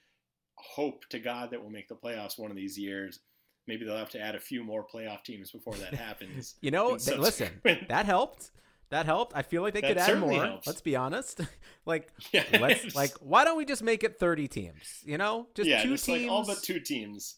hope 0.56 1.04
to 1.10 1.18
God 1.18 1.50
that 1.50 1.60
we'll 1.60 1.70
make 1.70 1.88
the 1.88 1.94
playoffs 1.94 2.38
one 2.38 2.50
of 2.50 2.56
these 2.56 2.78
years. 2.78 3.20
Maybe 3.68 3.84
they'll 3.84 3.96
have 3.96 4.10
to 4.10 4.20
add 4.20 4.34
a 4.34 4.40
few 4.40 4.64
more 4.64 4.84
playoff 4.84 5.22
teams 5.22 5.52
before 5.52 5.74
that 5.76 5.94
happens. 5.94 6.56
You 6.60 6.72
know, 6.72 6.96
th- 6.96 7.18
listen, 7.18 7.48
that 7.88 8.06
helped. 8.06 8.50
That 8.90 9.06
helped. 9.06 9.34
I 9.34 9.42
feel 9.42 9.62
like 9.62 9.72
they 9.72 9.80
That 9.80 9.88
could 9.88 9.98
add 9.98 10.18
more. 10.18 10.44
helps. 10.44 10.66
Let's 10.66 10.80
be 10.82 10.96
honest. 10.96 11.40
like, 11.86 12.12
Yeah, 12.32 12.44
let's 12.60 12.94
like, 12.94 13.12
why 13.20 13.44
don't 13.44 13.56
we 13.56 13.64
just 13.64 13.82
make 13.82 14.04
it 14.04 14.18
thirty 14.18 14.48
teams? 14.48 15.00
You 15.04 15.16
know, 15.16 15.46
just 15.54 15.68
yeah, 15.68 15.82
two 15.82 15.90
just 15.90 16.04
teams. 16.04 16.22
like 16.24 16.30
all 16.30 16.44
but 16.44 16.62
two 16.62 16.80
teams, 16.80 17.36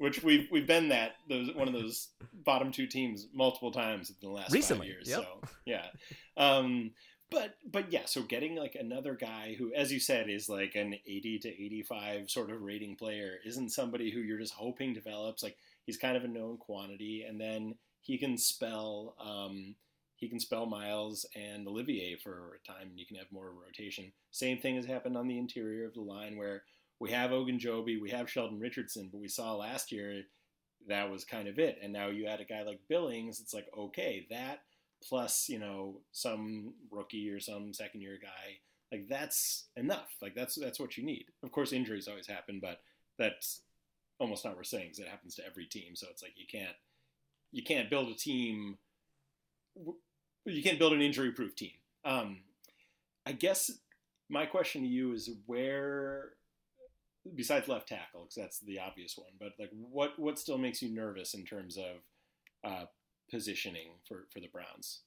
which 0.00 0.22
we've 0.22 0.48
we've 0.50 0.66
been 0.66 0.88
that 0.88 1.16
those 1.28 1.54
one 1.54 1.68
of 1.68 1.74
those 1.74 2.08
bottom 2.32 2.72
two 2.72 2.86
teams 2.86 3.26
multiple 3.34 3.70
times 3.70 4.08
in 4.08 4.16
the 4.22 4.34
last 4.34 4.50
Recently, 4.50 4.86
five 4.86 4.94
years. 4.94 5.08
yep. 5.08 5.20
So 5.20 5.48
yeah, 5.66 5.86
um, 6.38 6.92
but 7.30 7.56
but 7.70 7.92
yeah, 7.92 8.06
so 8.06 8.22
getting 8.22 8.56
like 8.56 8.74
another 8.80 9.14
guy 9.14 9.54
who, 9.58 9.74
as 9.74 9.92
you 9.92 10.00
said, 10.00 10.30
is 10.30 10.48
like 10.48 10.74
an 10.74 10.94
eighty 11.06 11.38
to 11.40 11.48
eighty 11.48 11.82
five 11.82 12.30
sort 12.30 12.50
of 12.50 12.62
rating 12.62 12.96
player 12.96 13.34
isn't 13.44 13.72
somebody 13.72 14.10
who 14.10 14.20
you're 14.20 14.38
just 14.38 14.54
hoping 14.54 14.94
develops. 14.94 15.42
Like 15.42 15.58
he's 15.84 15.98
kind 15.98 16.16
of 16.16 16.24
a 16.24 16.28
known 16.28 16.56
quantity, 16.56 17.26
and 17.28 17.38
then 17.38 17.74
he 18.00 18.16
can 18.16 18.38
spell. 18.38 19.14
Um, 19.22 19.74
he 20.16 20.28
can 20.28 20.40
spell 20.40 20.64
Myles 20.66 21.26
and 21.34 21.68
Olivier 21.68 22.16
for 22.16 22.58
a 22.62 22.66
time, 22.66 22.88
and 22.88 22.98
you 22.98 23.06
can 23.06 23.16
have 23.16 23.30
more 23.30 23.52
rotation. 23.52 24.12
Same 24.30 24.58
thing 24.58 24.76
has 24.76 24.86
happened 24.86 25.16
on 25.16 25.28
the 25.28 25.38
interior 25.38 25.86
of 25.86 25.94
the 25.94 26.00
line 26.00 26.36
where 26.36 26.62
we 27.00 27.10
have 27.10 27.30
Ogunjobi, 27.30 28.00
we 28.00 28.10
have 28.10 28.30
Sheldon 28.30 28.60
Richardson, 28.60 29.08
but 29.10 29.20
we 29.20 29.28
saw 29.28 29.54
last 29.54 29.90
year 29.90 30.22
that 30.88 31.10
was 31.10 31.24
kind 31.24 31.48
of 31.48 31.58
it. 31.58 31.78
And 31.82 31.92
now 31.92 32.08
you 32.08 32.26
add 32.26 32.40
a 32.40 32.44
guy 32.44 32.62
like 32.62 32.80
Billings, 32.88 33.40
it's 33.40 33.54
like, 33.54 33.66
okay, 33.76 34.26
that 34.30 34.60
plus, 35.02 35.48
you 35.48 35.58
know, 35.58 36.00
some 36.12 36.74
rookie 36.90 37.30
or 37.30 37.40
some 37.40 37.72
second 37.72 38.02
year 38.02 38.18
guy, 38.22 38.58
like 38.92 39.08
that's 39.08 39.66
enough. 39.76 40.14
Like 40.20 40.34
that's 40.34 40.56
that's 40.56 40.80
what 40.80 40.96
you 40.96 41.04
need. 41.04 41.26
Of 41.42 41.52
course 41.52 41.72
injuries 41.72 42.08
always 42.08 42.26
happen, 42.26 42.60
but 42.62 42.80
that's 43.18 43.62
almost 44.18 44.44
not 44.44 44.50
what 44.50 44.58
we're 44.58 44.64
saying 44.64 44.88
because 44.90 44.98
it 44.98 45.08
happens 45.08 45.34
to 45.36 45.46
every 45.46 45.66
team. 45.66 45.96
So 45.96 46.06
it's 46.10 46.22
like 46.22 46.34
you 46.36 46.46
can't 46.50 46.76
you 47.52 47.62
can't 47.62 47.90
build 47.90 48.08
a 48.08 48.14
team 48.14 48.78
you 50.44 50.62
can't 50.62 50.78
build 50.78 50.92
an 50.92 51.02
injury 51.02 51.32
proof 51.32 51.54
team. 51.54 51.72
Um, 52.04 52.40
I 53.26 53.32
guess 53.32 53.70
my 54.28 54.46
question 54.46 54.82
to 54.82 54.88
you 54.88 55.12
is 55.12 55.30
where, 55.46 56.30
besides 57.34 57.68
left 57.68 57.88
tackle, 57.88 58.22
because 58.22 58.34
that's 58.36 58.60
the 58.60 58.78
obvious 58.78 59.14
one, 59.16 59.32
but 59.38 59.52
like 59.58 59.70
what 59.72 60.18
what 60.18 60.38
still 60.38 60.58
makes 60.58 60.82
you 60.82 60.94
nervous 60.94 61.34
in 61.34 61.44
terms 61.44 61.76
of 61.76 62.70
uh, 62.70 62.84
positioning 63.30 63.92
for 64.06 64.26
for 64.32 64.40
the 64.40 64.48
Browns? 64.48 65.02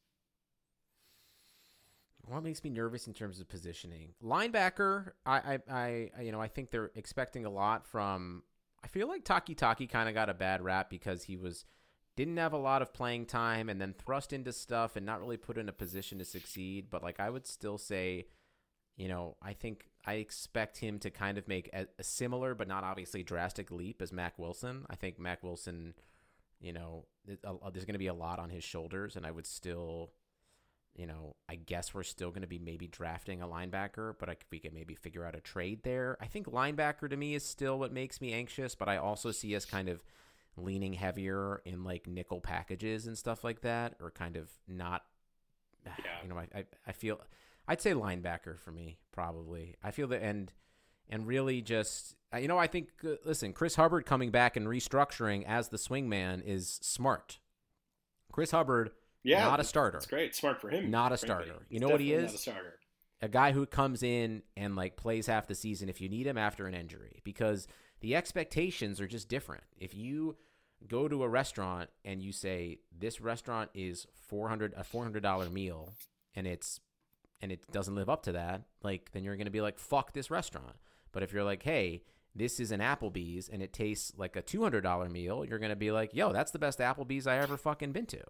What 2.26 2.44
makes 2.44 2.64
me 2.64 2.70
nervous 2.70 3.06
in 3.08 3.14
terms 3.14 3.42
of 3.42 3.50
positioning? 3.50 4.14
Linebacker, 4.24 5.12
I, 5.26 5.60
I, 5.70 6.10
I, 6.18 6.22
you 6.22 6.32
know, 6.32 6.40
I 6.40 6.48
think 6.48 6.72
they're 6.72 6.92
expecting 6.96 7.46
a 7.46 7.50
lot 7.50 7.86
from. 7.86 8.44
I 8.82 8.88
feel 8.88 9.08
like 9.08 9.26
Takitaki 9.26 9.90
kind 9.90 10.08
of 10.08 10.16
got 10.16 10.30
a 10.30 10.34
bad 10.34 10.62
rap 10.62 10.90
because 10.90 11.24
he 11.24 11.36
was 11.36 11.66
didn't 12.16 12.38
have 12.38 12.54
a 12.54 12.58
lot 12.58 12.82
of 12.82 12.94
playing 12.94 13.26
time 13.26 13.70
and 13.70 13.82
then 13.82 13.94
thrust 13.94 14.34
into 14.34 14.54
stuff 14.54 14.96
and 14.96 15.06
not 15.06 15.20
really 15.20 15.38
put 15.38 15.58
in 15.58 15.68
a 15.68 15.74
position 15.74 16.20
to 16.20 16.26
succeed. 16.26 16.88
But 16.90 17.04
like 17.04 17.20
I 17.20 17.30
would 17.30 17.48
still 17.48 17.78
say, 17.78 18.28
you 18.96 19.08
know, 19.08 19.36
I 19.42 19.54
think 19.54 19.90
I 20.06 20.16
expect 20.16 20.78
him 20.78 21.00
to 21.00 21.10
kind 21.10 21.38
of 21.38 21.48
make 21.48 21.70
a, 21.74 21.88
a 21.98 22.04
similar 22.04 22.56
but 22.56 22.68
not 22.68 22.84
obviously 22.84 23.24
drastic 23.24 23.72
leap 23.72 24.02
as 24.02 24.12
Mack 24.12 24.38
Wilson. 24.38 24.86
I 24.90 24.96
think 24.96 25.18
Mack 25.20 25.44
Wilson, 25.44 25.94
you 26.60 26.74
know, 26.74 27.06
it- 27.28 27.40
there's 27.42 27.86
going 27.86 27.94
to 27.94 28.00
be 28.00 28.08
a 28.08 28.14
lot 28.14 28.40
on 28.40 28.50
his 28.50 28.64
shoulders, 28.64 29.16
and 29.16 29.26
I 29.26 29.32
would 29.32 29.46
still 29.48 30.12
you 30.96 31.08
know, 31.08 31.36
I 31.50 31.56
guess 31.56 31.92
we're 31.92 32.04
still 32.04 32.30
going 32.30 32.44
to 32.44 32.48
be 32.48 32.60
maybe 32.60 32.86
drafting 32.86 33.42
a 33.42 33.48
linebacker, 33.48 34.14
but 34.20 34.30
I, 34.30 34.36
we 34.52 34.60
could 34.60 34.76
maybe 34.76 34.94
figure 34.94 35.26
out 35.26 35.34
a 35.36 35.40
trade 35.42 35.82
there. 35.82 36.18
I 36.22 36.28
think 36.28 36.46
linebacker 36.46 37.10
to 37.10 37.18
me 37.18 37.34
is 37.34 37.44
still 37.44 37.80
what 37.80 37.92
makes 37.92 38.22
me 38.22 38.32
anxious, 38.32 38.76
but 38.76 38.88
I 38.88 38.98
also 38.98 39.32
see 39.32 39.56
us 39.56 39.66
kind 39.66 39.90
of 39.90 40.04
leaning 40.56 40.94
heavier 40.94 41.64
in 41.66 41.84
like 41.84 42.06
nickel 42.06 42.42
packages 42.42 43.08
and 43.08 43.18
stuff 43.18 43.44
like 43.44 43.62
that, 43.62 43.96
or 44.00 44.12
kind 44.12 44.36
of 44.38 44.52
not. 44.68 45.04
Yeah. 45.86 45.94
You 46.22 46.30
know, 46.30 46.38
I, 46.38 46.48
I, 46.60 46.66
I 46.86 46.92
feel 46.92 47.20
I'd 47.68 47.82
say 47.82 47.92
linebacker 47.92 48.60
for 48.60 48.72
me 48.72 49.00
probably. 49.12 49.76
I 49.84 49.92
feel 49.92 50.08
that 50.10 50.22
and 50.22 50.52
and 51.10 51.28
really 51.28 51.62
just 51.62 52.16
uh, 52.34 52.38
you 52.38 52.48
know 52.48 52.58
I 52.58 52.68
think 52.68 52.90
uh, 53.06 53.16
listen 53.26 53.54
Chris 53.54 53.76
Hubbard 53.76 54.06
coming 54.06 54.32
back 54.32 54.58
and 54.58 54.68
restructuring 54.68 55.44
as 55.46 55.70
the 55.70 55.78
swingman 55.78 56.44
is 56.46 56.80
smart. 56.82 57.40
Chris 58.32 58.52
Hubbard 58.52 58.92
Yeah, 59.24 59.44
not 59.46 59.60
a 59.60 59.64
starter. 59.64 59.98
It's 59.98 60.08
great, 60.08 60.36
smart 60.36 60.60
for 60.60 60.70
him. 60.70 60.90
Not 60.92 61.12
a 61.12 61.18
frankly. 61.18 61.46
starter. 61.48 61.66
You 61.70 61.80
know 61.80 61.90
what 61.90 62.02
he 62.02 62.14
is? 62.14 62.32
Not 62.32 62.36
a 62.36 62.38
starter. 62.38 62.80
a 63.22 63.28
guy 63.30 63.52
who 63.52 63.66
comes 63.66 64.04
in 64.04 64.44
and 64.58 64.76
like 64.76 64.98
plays 64.98 65.28
half 65.28 65.48
the 65.48 65.56
season 65.56 65.88
if 65.90 66.02
you 66.02 66.10
need 66.10 66.28
him 66.28 66.38
after 66.38 66.66
an 66.68 66.74
injury 66.74 67.22
because 67.24 67.68
the 68.02 68.16
expectations 68.16 69.00
are 69.00 69.08
just 69.08 69.30
different. 69.30 69.64
If 69.78 69.94
you 69.96 70.36
go 70.88 71.08
to 71.08 71.24
a 71.24 71.30
restaurant 71.30 71.90
and 72.04 72.22
you 72.22 72.34
say 72.34 72.80
this 72.98 73.22
restaurant 73.22 73.70
is 73.74 74.06
400 74.28 74.74
a 74.76 74.84
$400 74.84 75.52
meal 75.52 75.94
and 76.36 76.46
it's 76.46 76.80
and 77.44 77.52
it 77.52 77.70
doesn't 77.72 77.94
live 77.94 78.10
up 78.10 78.24
to 78.24 78.32
that, 78.32 78.62
like 78.84 79.12
then 79.12 79.24
you're 79.24 79.36
going 79.36 79.46
to 79.46 79.52
be 79.52 79.62
like 79.62 79.78
fuck 79.78 80.14
this 80.14 80.32
restaurant. 80.32 80.78
But 81.12 81.24
if 81.24 81.34
you're 81.34 81.44
like, 81.44 81.62
"Hey, 81.62 82.04
this 82.34 82.58
is 82.60 82.72
an 82.72 82.80
Applebee's 82.80 83.50
and 83.50 83.62
it 83.62 83.74
tastes 83.74 84.14
like 84.18 84.38
a 84.38 84.42
$200 84.42 85.12
meal," 85.12 85.46
you're 85.46 85.60
going 85.60 85.70
to 85.70 85.76
be 85.76 85.92
like, 85.92 86.14
"Yo, 86.14 86.32
that's 86.32 86.52
the 86.52 86.58
best 86.58 86.80
Applebee's 86.80 87.28
I 87.28 87.38
ever 87.38 87.58
fucking 87.58 87.92
been 87.92 88.06
to." 88.08 88.24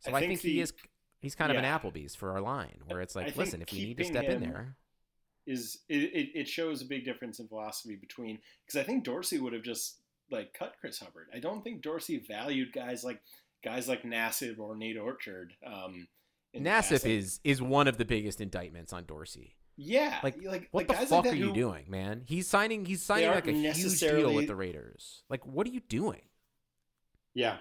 So 0.00 0.12
I 0.12 0.16
I, 0.16 0.20
think 0.20 0.30
think, 0.30 0.40
he 0.40 0.52
the- 0.54 0.60
is 0.62 0.72
he's 1.20 1.34
kind 1.34 1.52
of 1.52 1.58
an 1.58 1.64
Applebee's 1.64 2.14
for 2.14 2.32
our 2.32 2.40
line 2.40 2.78
where 2.86 3.02
it's 3.02 3.14
like, 3.14 3.36
listen, 3.36 3.60
if 3.60 3.72
you 3.74 3.86
need 3.86 3.98
to 3.98 4.04
step 4.04 4.24
in 4.24 4.40
there, 4.40 4.76
Is 5.46 5.80
it, 5.90 6.30
it, 6.34 6.48
shows 6.48 6.80
a 6.80 6.86
big 6.86 7.04
difference 7.04 7.40
in 7.40 7.46
philosophy 7.46 7.96
between 7.96 8.38
because 8.64 8.80
I 8.80 8.84
think 8.84 9.04
Dorsey 9.04 9.38
would 9.38 9.52
have 9.52 9.62
just 9.62 9.98
like 10.30 10.54
cut 10.54 10.76
Chris 10.80 10.98
Hubbard. 10.98 11.28
I 11.34 11.40
don't 11.40 11.62
think 11.62 11.82
Dorsey 11.82 12.24
valued 12.26 12.72
guys 12.72 13.04
like 13.04 13.20
guys 13.62 13.86
like 13.86 14.02
Nassib 14.02 14.58
or 14.58 14.74
Nate 14.74 14.96
Orchard. 14.96 15.52
Um, 15.66 15.92
in 15.92 15.96
the 15.96 15.96
past. 15.96 16.08
Nassib 16.54 17.06
is 17.06 17.40
is 17.44 17.62
one 17.62 17.86
of 17.88 17.96
the 17.98 18.04
biggest 18.04 18.40
indictments 18.40 18.92
on 18.92 19.04
Dorsey. 19.04 19.56
yeah, 19.76 20.18
Like, 20.22 20.36
like 20.44 20.68
What 20.72 20.88
the 20.88 20.94
fuck 20.94 21.24
like 21.24 21.32
are 21.32 21.36
you 21.36 21.48
who- 21.48 21.54
doing, 21.54 21.84
man? 21.88 22.22
He's 22.26 22.48
signing 22.48 22.84
he's 22.84 23.02
signing 23.02 23.30
like 23.30 23.46
a 23.46 23.52
huge 23.52 24.00
deal 24.00 24.34
with 24.34 24.46
the 24.48 24.56
Raiders. 24.56 25.22
Like, 25.28 25.46
what 25.46 25.66
are 25.66 25.70
you 25.70 25.80
doing? 25.80 26.22
Yeah, 27.34 27.58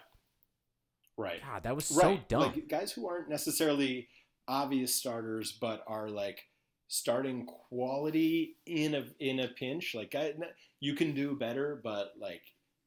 right. 1.18 1.40
God, 1.46 1.64
that 1.64 1.76
was 1.76 1.86
so 1.86 2.02
right. 2.02 2.28
dumb. 2.30 2.42
Like 2.42 2.68
guys 2.68 2.92
who 2.92 3.08
aren't 3.08 3.30
necessarily 3.30 4.08
obvious 4.48 4.94
starters, 4.96 5.52
but 5.52 5.84
are 5.88 6.10
like 6.10 6.42
starting 6.88 7.46
quality 7.46 8.58
in 8.66 8.96
a 8.96 9.06
in 9.20 9.40
a 9.42 9.48
pinch. 9.50 9.94
Like 9.96 10.12
guy, 10.12 10.34
you 10.80 10.96
can 10.96 11.14
do 11.14 11.36
better, 11.36 11.80
but 11.84 12.14
like 12.20 12.42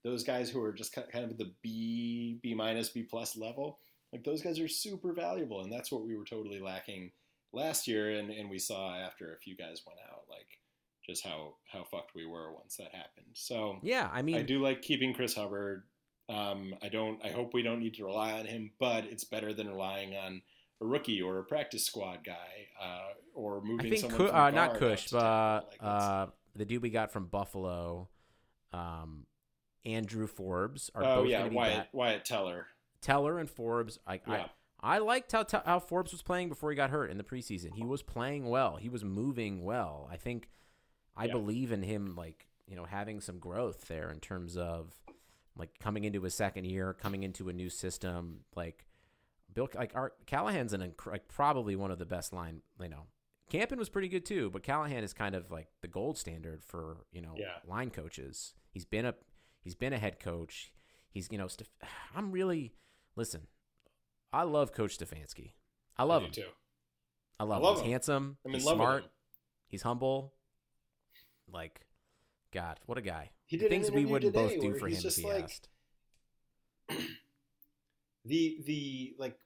those 0.04 0.24
guys 0.24 0.50
who 0.50 0.60
are 0.62 0.72
just 0.72 0.92
kind 0.92 1.30
of 1.30 1.38
the 1.38 1.52
B 1.62 2.40
B 2.42 2.54
minus 2.54 2.88
B 2.88 3.04
plus 3.04 3.36
level, 3.36 3.78
like 4.12 4.24
those 4.24 4.42
guys 4.42 4.60
are 4.60 4.68
super 4.68 5.12
valuable, 5.12 5.62
and 5.62 5.72
that's 5.72 5.90
what 5.90 6.04
we 6.04 6.16
were 6.16 6.24
totally 6.24 6.60
lacking 6.60 7.12
last 7.52 7.86
year, 7.88 8.18
and 8.18 8.30
and 8.30 8.50
we 8.50 8.58
saw 8.58 8.94
after 8.94 9.32
a 9.32 9.38
few 9.38 9.56
guys 9.56 9.82
went 9.86 9.98
out, 10.10 10.22
like 10.28 10.58
just 11.06 11.24
how 11.24 11.54
how 11.70 11.84
fucked 11.84 12.14
we 12.14 12.26
were 12.26 12.52
once 12.52 12.76
that 12.76 12.94
happened. 12.94 13.26
So 13.34 13.78
yeah, 13.82 14.08
I 14.12 14.22
mean, 14.22 14.36
I 14.36 14.42
do 14.42 14.62
like 14.62 14.82
keeping 14.82 15.14
Chris 15.14 15.34
Hubbard. 15.34 15.84
Um, 16.28 16.74
I 16.82 16.88
don't. 16.88 17.24
I 17.24 17.28
hope 17.28 17.54
we 17.54 17.62
don't 17.62 17.80
need 17.80 17.94
to 17.94 18.04
rely 18.04 18.32
on 18.32 18.46
him, 18.46 18.70
but 18.78 19.04
it's 19.04 19.24
better 19.24 19.52
than 19.52 19.68
relying 19.68 20.14
on 20.14 20.42
a 20.80 20.86
rookie 20.86 21.22
or 21.22 21.38
a 21.38 21.44
practice 21.44 21.84
squad 21.84 22.20
guy, 22.24 22.68
uh, 22.82 23.12
or 23.34 23.58
I 23.58 23.64
moving 23.64 23.90
think 23.90 24.00
someone 24.02 24.30
Cu- 24.30 24.36
uh, 24.36 24.50
not 24.50 24.78
Cush, 24.78 25.06
to 25.06 25.14
but. 25.14 25.64
Like, 25.70 25.78
uh, 25.80 26.26
the 26.54 26.64
dude 26.66 26.82
we 26.82 26.90
got 26.90 27.12
from 27.12 27.26
Buffalo, 27.26 28.08
um, 28.74 29.26
Andrew 29.84 30.26
Forbes 30.26 30.90
are 30.94 31.02
oh 31.02 31.16
both 31.16 31.28
yeah, 31.28 31.46
Wyatt. 31.48 31.88
Wyatt 31.92 32.24
Teller. 32.24 32.66
Teller 33.02 33.38
and 33.38 33.50
Forbes. 33.50 33.98
I, 34.06 34.14
Yeah. 34.26 34.32
I 34.34 34.50
I 34.84 34.98
liked 34.98 35.30
how 35.32 35.44
how 35.64 35.78
Forbes 35.78 36.10
was 36.10 36.22
playing 36.22 36.48
before 36.48 36.70
he 36.70 36.76
got 36.76 36.90
hurt 36.90 37.10
in 37.10 37.16
the 37.18 37.22
preseason. 37.22 37.74
He 37.74 37.84
was 37.84 38.02
playing 38.02 38.48
well. 38.48 38.76
He 38.76 38.88
was 38.88 39.04
moving 39.04 39.62
well. 39.62 40.08
I 40.10 40.16
think 40.16 40.48
I 41.16 41.26
Yeah. 41.26 41.32
believe 41.32 41.70
in 41.70 41.82
him 41.82 42.16
like, 42.16 42.48
you 42.66 42.74
know, 42.74 42.84
having 42.86 43.20
some 43.20 43.38
growth 43.38 43.86
there 43.86 44.10
in 44.10 44.18
terms 44.18 44.56
of 44.56 45.00
like 45.56 45.78
coming 45.78 46.02
into 46.04 46.22
his 46.22 46.34
second 46.34 46.64
year, 46.64 46.94
coming 46.94 47.22
into 47.22 47.48
a 47.48 47.52
new 47.52 47.68
system, 47.70 48.40
like 48.56 48.86
Bill 49.54 49.68
like 49.74 49.94
our 49.94 50.14
Callahan's 50.26 50.72
an 50.72 50.80
inc- 50.80 51.06
like 51.06 51.28
probably 51.28 51.76
one 51.76 51.90
of 51.92 51.98
the 51.98 52.06
best 52.06 52.32
line, 52.32 52.62
you 52.80 52.88
know. 52.88 53.06
Campen 53.50 53.78
was 53.78 53.90
pretty 53.90 54.08
good 54.08 54.24
too, 54.24 54.48
but 54.50 54.62
Callahan 54.64 55.04
is 55.04 55.12
kind 55.12 55.34
of 55.36 55.50
like 55.50 55.68
the 55.82 55.88
gold 55.88 56.16
standard 56.18 56.64
for, 56.64 57.04
you 57.12 57.20
know, 57.20 57.34
Yeah. 57.36 57.58
line 57.66 57.90
coaches. 57.90 58.54
He's 58.70 58.86
been 58.86 59.04
a 59.04 59.14
he's 59.60 59.74
been 59.76 59.92
a 59.92 59.98
head 59.98 60.18
coach. 60.18 60.72
He's, 61.10 61.28
you 61.30 61.38
know, 61.38 61.46
I'm 62.16 62.32
really 62.32 62.72
listen. 63.16 63.42
I 64.32 64.42
love 64.44 64.72
Coach 64.72 64.96
Stefanski. 64.98 65.52
I 65.96 66.04
love 66.04 66.22
I 66.22 66.26
him. 66.26 66.32
too. 66.32 66.44
I 67.38 67.44
love, 67.44 67.62
I 67.62 67.66
love 67.66 67.78
him. 67.78 67.84
He's 67.84 67.90
handsome. 67.92 68.36
I'm 68.46 68.52
he's 68.52 68.64
love 68.64 68.76
smart. 68.76 69.02
him. 69.04 69.10
He's 69.68 69.82
humble. 69.82 70.32
Like, 71.50 71.86
God, 72.52 72.80
what 72.86 72.98
a 72.98 73.02
guy. 73.02 73.30
He 73.46 73.56
did 73.56 73.68
things 73.68 73.90
we 73.90 74.04
wouldn't 74.06 74.32
both 74.32 74.58
do 74.60 74.74
for 74.78 74.86
him 74.86 74.94
he's 74.94 75.04
if 75.04 75.16
he 75.16 75.24
like- 75.24 75.44
asked. 75.44 75.68
the 78.24 78.58
the 78.64 79.14
like 79.18 79.36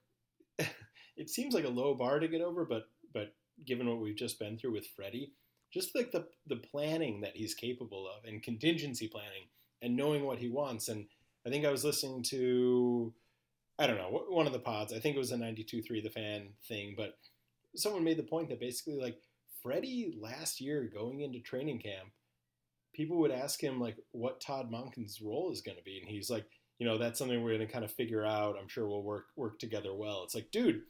it 1.17 1.29
seems 1.29 1.53
like 1.53 1.65
a 1.65 1.69
low 1.69 1.93
bar 1.95 2.19
to 2.19 2.27
get 2.27 2.41
over, 2.41 2.65
but 2.65 2.87
but 3.13 3.33
given 3.65 3.87
what 3.87 3.99
we've 3.99 4.15
just 4.15 4.39
been 4.39 4.57
through 4.57 4.73
with 4.73 4.87
Freddie, 4.87 5.33
just 5.73 5.95
like 5.95 6.11
the 6.11 6.27
the 6.47 6.57
planning 6.57 7.21
that 7.21 7.35
he's 7.35 7.53
capable 7.53 8.07
of 8.07 8.25
and 8.25 8.43
contingency 8.43 9.07
planning 9.07 9.47
and 9.81 9.95
knowing 9.95 10.23
what 10.25 10.39
he 10.39 10.49
wants. 10.49 10.89
And 10.89 11.07
I 11.45 11.49
think 11.49 11.65
I 11.65 11.71
was 11.71 11.83
listening 11.85 12.23
to 12.23 13.13
I 13.79 13.87
don't 13.87 13.97
know 13.97 14.25
one 14.29 14.47
of 14.47 14.53
the 14.53 14.59
pods. 14.59 14.91
I 14.93 14.99
think 14.99 15.15
it 15.15 15.19
was 15.19 15.31
a 15.31 15.37
92.3 15.37 16.03
The 16.03 16.09
Fan 16.09 16.49
thing, 16.67 16.95
but 16.97 17.17
someone 17.75 18.03
made 18.03 18.17
the 18.17 18.23
point 18.23 18.49
that 18.49 18.59
basically 18.59 18.99
like 18.99 19.17
Freddie 19.61 20.17
last 20.19 20.59
year 20.59 20.89
going 20.91 21.21
into 21.21 21.39
training 21.39 21.79
camp, 21.79 22.09
people 22.93 23.17
would 23.17 23.31
ask 23.31 23.61
him 23.61 23.79
like 23.79 23.97
what 24.11 24.41
Todd 24.41 24.71
Monken's 24.71 25.21
role 25.21 25.51
is 25.51 25.61
going 25.61 25.77
to 25.77 25.83
be, 25.83 25.99
and 25.99 26.09
he's 26.09 26.29
like, 26.29 26.45
you 26.79 26.87
know, 26.87 26.97
that's 26.97 27.17
something 27.17 27.43
we're 27.43 27.55
going 27.55 27.67
to 27.67 27.73
kind 27.73 27.85
of 27.85 27.91
figure 27.91 28.25
out. 28.25 28.55
I'm 28.59 28.67
sure 28.67 28.87
we'll 28.87 29.03
work 29.03 29.27
work 29.35 29.59
together 29.59 29.93
well. 29.93 30.23
It's 30.23 30.35
like, 30.35 30.51
dude, 30.51 30.81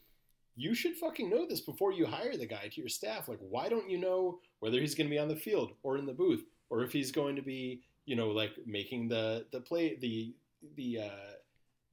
you 0.56 0.74
should 0.74 0.96
fucking 0.96 1.30
know 1.30 1.46
this 1.48 1.62
before 1.62 1.92
you 1.92 2.06
hire 2.06 2.36
the 2.36 2.46
guy 2.46 2.68
to 2.72 2.82
your 2.82 2.90
staff. 2.90 3.28
Like, 3.28 3.40
why 3.40 3.70
don't 3.70 3.90
you 3.90 3.98
know 3.98 4.40
whether 4.60 4.80
he's 4.80 4.96
going 4.96 5.08
to 5.08 5.14
be 5.14 5.20
on 5.20 5.28
the 5.28 5.36
field 5.36 5.74
or 5.84 5.98
in 5.98 6.06
the 6.06 6.14
booth, 6.14 6.44
or 6.70 6.84
if 6.84 6.92
he's 6.92 7.12
going 7.12 7.36
to 7.36 7.42
be, 7.42 7.82
you 8.06 8.16
know, 8.16 8.30
like 8.30 8.52
making 8.66 9.08
the 9.08 9.46
the 9.52 9.62
play 9.62 9.98
the 9.98 10.36
the 10.76 11.00
uh, 11.00 11.34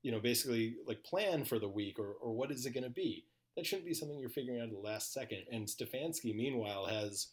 you 0.05 0.13
know 0.13 0.21
basically 0.21 0.77
like 0.87 1.03
plan 1.03 1.45
for 1.45 1.59
the 1.59 1.69
week, 1.69 1.99
or 1.99 2.13
or 2.21 2.33
what 2.33 2.53
is 2.53 2.67
it 2.67 2.75
going 2.75 2.85
to 2.85 2.91
be? 2.91 3.25
That 3.57 3.67
shouldn't 3.67 3.87
be 3.87 3.95
something 3.95 4.19
you're 4.21 4.29
figuring 4.29 4.61
out 4.61 4.69
at 4.69 4.73
the 4.73 4.79
last 4.79 5.13
second. 5.13 5.45
And 5.51 5.67
Stefanski, 5.67 6.37
meanwhile, 6.37 6.87
has 6.87 7.29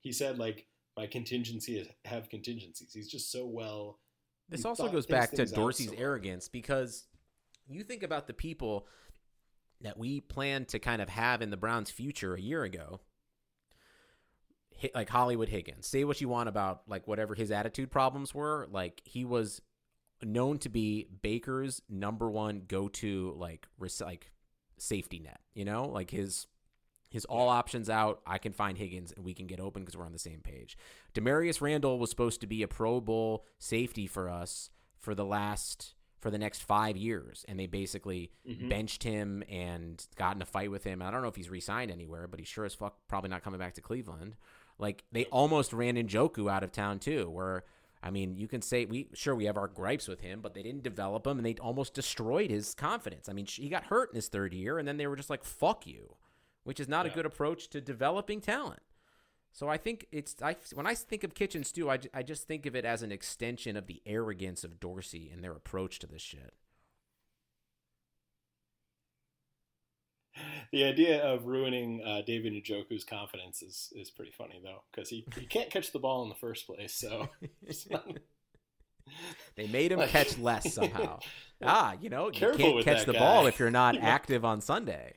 he 0.00 0.12
said 0.12 0.36
like 0.36 0.66
my 0.96 1.06
contingency 1.06 1.78
is 1.78 1.88
have 2.04 2.28
contingencies. 2.28 2.92
He's 2.92 3.08
just 3.08 3.30
so 3.30 3.46
well. 3.46 4.00
This 4.48 4.64
also 4.64 4.88
goes 4.88 5.06
back 5.06 5.30
to 5.32 5.46
Dorsey's 5.46 5.90
so 5.90 5.96
arrogance 5.96 6.48
because 6.48 7.04
you 7.68 7.84
think 7.84 8.02
about 8.02 8.26
the 8.26 8.34
people 8.34 8.86
that 9.82 9.98
we 9.98 10.20
planned 10.20 10.68
to 10.68 10.78
kind 10.78 11.00
of 11.00 11.08
have 11.08 11.42
in 11.42 11.50
the 11.50 11.56
Browns' 11.56 11.90
future 11.90 12.34
a 12.34 12.40
year 12.40 12.64
ago. 12.64 13.00
Like 14.94 15.08
Hollywood 15.08 15.48
Higgins. 15.48 15.86
Say 15.86 16.04
what 16.04 16.20
you 16.20 16.28
want 16.28 16.48
about 16.48 16.82
like 16.88 17.06
whatever 17.06 17.34
his 17.34 17.50
attitude 17.50 17.90
problems 17.90 18.34
were. 18.34 18.68
Like 18.70 19.00
he 19.04 19.24
was 19.24 19.62
known 20.22 20.58
to 20.58 20.68
be 20.68 21.06
Baker's 21.22 21.82
number 21.88 22.30
one 22.30 22.62
go 22.66 22.88
to 22.88 23.34
like 23.36 23.66
res- 23.78 24.00
like 24.00 24.32
safety 24.78 25.18
net. 25.18 25.40
You 25.54 25.64
know, 25.64 25.86
like 25.86 26.10
his 26.10 26.46
his 27.10 27.24
all 27.24 27.48
options 27.48 27.88
out. 27.88 28.20
I 28.26 28.38
can 28.38 28.52
find 28.52 28.76
Higgins 28.76 29.12
and 29.12 29.24
we 29.24 29.32
can 29.34 29.46
get 29.46 29.60
open 29.60 29.82
because 29.82 29.96
we're 29.96 30.04
on 30.06 30.12
the 30.12 30.18
same 30.18 30.40
page. 30.40 30.76
Damarious 31.14 31.60
Randall 31.60 31.98
was 31.98 32.10
supposed 32.10 32.40
to 32.40 32.46
be 32.46 32.62
a 32.62 32.68
Pro 32.68 33.00
Bowl 33.00 33.44
safety 33.58 34.06
for 34.06 34.28
us 34.28 34.70
for 34.98 35.14
the 35.14 35.24
last 35.24 35.94
for 36.18 36.30
the 36.30 36.38
next 36.38 36.62
five 36.62 36.96
years, 36.96 37.44
and 37.46 37.60
they 37.60 37.66
basically 37.66 38.32
Mhm. 38.48 38.68
benched 38.70 39.02
him 39.04 39.44
and 39.48 40.04
got 40.16 40.34
in 40.34 40.42
a 40.42 40.46
fight 40.46 40.70
with 40.70 40.82
him. 40.82 41.00
I 41.00 41.10
don't 41.10 41.22
know 41.22 41.28
if 41.28 41.36
he's 41.36 41.50
re-signed 41.50 41.90
anywhere, 41.90 42.26
but 42.26 42.40
he 42.40 42.44
sure 42.44 42.64
as 42.64 42.74
fuck 42.74 43.06
probably 43.06 43.30
not 43.30 43.42
coming 43.44 43.60
back 43.60 43.74
to 43.74 43.80
Cleveland. 43.82 44.34
Like 44.78 45.04
they 45.12 45.26
almost 45.26 45.72
ran 45.72 45.94
Njoku 45.96 46.50
out 46.50 46.64
of 46.64 46.72
town 46.72 46.98
too. 46.98 47.30
Where 47.30 47.64
I 48.02 48.10
mean, 48.10 48.36
you 48.36 48.46
can 48.46 48.62
say 48.62 48.84
we 48.84 49.08
sure 49.14 49.34
we 49.34 49.46
have 49.46 49.56
our 49.56 49.68
gripes 49.68 50.06
with 50.06 50.20
him, 50.20 50.40
but 50.40 50.54
they 50.54 50.62
didn't 50.62 50.82
develop 50.82 51.26
him, 51.26 51.38
and 51.38 51.46
they 51.46 51.54
almost 51.54 51.94
destroyed 51.94 52.50
his 52.50 52.74
confidence. 52.74 53.28
I 53.28 53.32
mean, 53.32 53.46
he 53.46 53.68
got 53.68 53.84
hurt 53.84 54.10
in 54.10 54.16
his 54.16 54.28
third 54.28 54.54
year, 54.54 54.78
and 54.78 54.86
then 54.86 54.96
they 54.96 55.06
were 55.06 55.16
just 55.16 55.30
like, 55.30 55.44
"Fuck 55.44 55.86
you," 55.86 56.16
which 56.64 56.78
is 56.78 56.88
not 56.88 57.06
a 57.06 57.10
good 57.10 57.26
approach 57.26 57.68
to 57.70 57.80
developing 57.80 58.40
talent. 58.40 58.80
So 59.56 59.68
I 59.68 59.78
think 59.78 60.06
it's 60.12 60.36
I 60.42 60.56
when 60.74 60.86
I 60.86 60.94
think 60.94 61.24
of 61.24 61.34
Kitchens 61.34 61.72
too, 61.72 61.90
I, 61.90 61.98
I 62.12 62.22
just 62.22 62.46
think 62.46 62.66
of 62.66 62.76
it 62.76 62.84
as 62.84 63.02
an 63.02 63.10
extension 63.10 63.76
of 63.76 63.86
the 63.86 64.02
arrogance 64.04 64.64
of 64.64 64.78
Dorsey 64.78 65.30
and 65.32 65.42
their 65.42 65.52
approach 65.52 65.98
to 66.00 66.06
this 66.06 66.20
shit. 66.20 66.54
The 70.72 70.84
idea 70.84 71.22
of 71.24 71.46
ruining 71.46 72.02
uh, 72.04 72.22
David 72.26 72.52
Njoku's 72.52 73.04
confidence 73.04 73.62
is, 73.62 73.92
is 73.94 74.10
pretty 74.10 74.32
funny 74.32 74.60
though, 74.62 74.82
because 74.90 75.08
he, 75.08 75.26
he 75.38 75.46
can't 75.46 75.70
catch 75.70 75.92
the 75.92 75.98
ball 75.98 76.22
in 76.24 76.28
the 76.28 76.34
first 76.34 76.66
place. 76.66 76.94
So 76.94 77.28
They 79.54 79.68
made 79.68 79.92
him 79.92 80.00
Like- 80.00 80.10
catch 80.10 80.36
less 80.38 80.74
somehow. 80.74 81.20
ah, 81.62 81.94
you 82.00 82.10
know, 82.10 82.26
you 82.26 82.52
can't 82.54 82.84
catch 82.84 83.06
the 83.06 83.12
guy. 83.12 83.18
ball 83.18 83.46
if 83.46 83.58
you're 83.58 83.70
not 83.70 83.96
active 83.96 84.44
on 84.44 84.60
Sunday. 84.60 85.14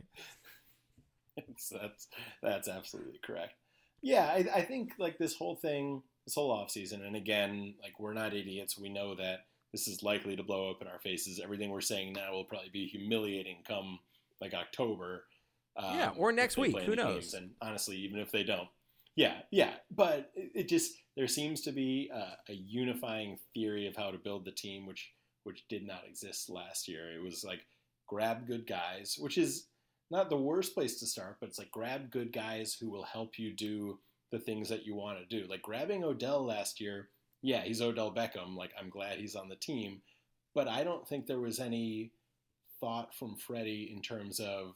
It's- 1.38 1.72
that's 1.72 2.08
that's 2.42 2.68
absolutely 2.68 3.20
correct. 3.24 3.54
Yeah, 4.02 4.26
I, 4.26 4.46
I 4.56 4.62
think 4.62 4.94
like 4.98 5.18
this 5.18 5.36
whole 5.36 5.56
thing, 5.56 6.04
this 6.26 6.36
whole 6.36 6.52
off 6.52 6.70
season, 6.70 7.04
and 7.04 7.16
again, 7.16 7.74
like 7.82 8.00
we're 8.00 8.14
not 8.14 8.34
idiots. 8.34 8.78
We 8.78 8.90
know 8.90 9.16
that 9.16 9.46
this 9.74 9.88
is 9.88 10.04
likely 10.04 10.36
to 10.36 10.44
blow 10.44 10.70
up 10.70 10.82
in 10.82 10.88
our 10.88 11.00
faces. 11.00 11.40
Everything 11.44 11.70
we're 11.70 11.82
saying 11.82 12.14
now 12.14 12.32
will 12.32 12.46
probably 12.46 12.70
be 12.70 12.88
humiliating 12.88 13.58
come 13.68 14.00
like 14.42 14.54
October. 14.54 15.26
um, 15.76 15.96
Yeah, 15.96 16.12
or 16.18 16.32
next 16.32 16.58
week, 16.58 16.78
who 16.80 16.96
knows? 16.96 17.34
And 17.34 17.52
honestly, 17.62 17.98
even 17.98 18.20
if 18.20 18.32
they 18.32 18.44
don't, 18.44 18.68
yeah, 19.16 19.40
yeah. 19.52 19.74
But 19.92 20.32
it, 20.36 20.52
it 20.56 20.70
just 20.70 20.94
there 21.16 21.28
seems 21.28 21.62
to 21.62 21.72
be 21.72 22.10
a, 22.14 22.52
a 22.52 22.54
unifying 22.54 23.38
theory 23.54 23.88
of 23.88 23.96
how 23.96 24.12
to 24.12 24.18
build 24.18 24.46
the 24.46 24.52
team, 24.52 24.86
which 24.86 25.12
which 25.44 25.68
did 25.70 25.86
not 25.86 26.04
exist 26.08 26.50
last 26.50 26.88
year. 26.88 27.12
It 27.12 27.24
was 27.24 27.44
like 27.44 27.66
grab 28.08 28.48
good 28.48 28.68
guys, 28.68 29.16
which 29.20 29.38
is 29.38 29.68
not 30.12 30.30
the 30.30 30.38
worst 30.38 30.74
place 30.74 31.00
to 31.00 31.06
start, 31.06 31.38
but 31.40 31.50
it's 31.50 31.60
like 31.60 31.72
grab 31.72 32.12
good 32.12 32.34
guys 32.34 32.76
who 32.80 32.90
will 32.90 33.04
help 33.04 33.38
you 33.38 33.54
do 33.56 34.00
the 34.32 34.40
things 34.40 34.70
that 34.70 34.86
you 34.86 34.96
want 34.96 35.20
to 35.20 35.26
do. 35.26 35.48
Like 35.48 35.62
grabbing 35.62 36.04
Odell 36.04 36.46
last 36.46 36.80
year, 36.82 37.10
yeah, 37.42 37.62
he's 37.62 37.82
Odell 37.82 38.14
Beckham. 38.14 38.56
Like 38.56 38.72
I'm 38.80 38.90
glad 38.90 39.20
he's 39.20 39.36
on 39.36 39.50
the 39.50 39.56
team, 39.56 40.02
but 40.54 40.68
I 40.68 40.84
don't 40.84 41.08
think 41.08 41.26
there 41.26 41.40
was 41.40 41.60
any 41.60 42.12
thought 42.80 43.14
from 43.14 43.36
Freddie 43.36 43.92
in 43.94 44.02
terms 44.02 44.40
of 44.40 44.76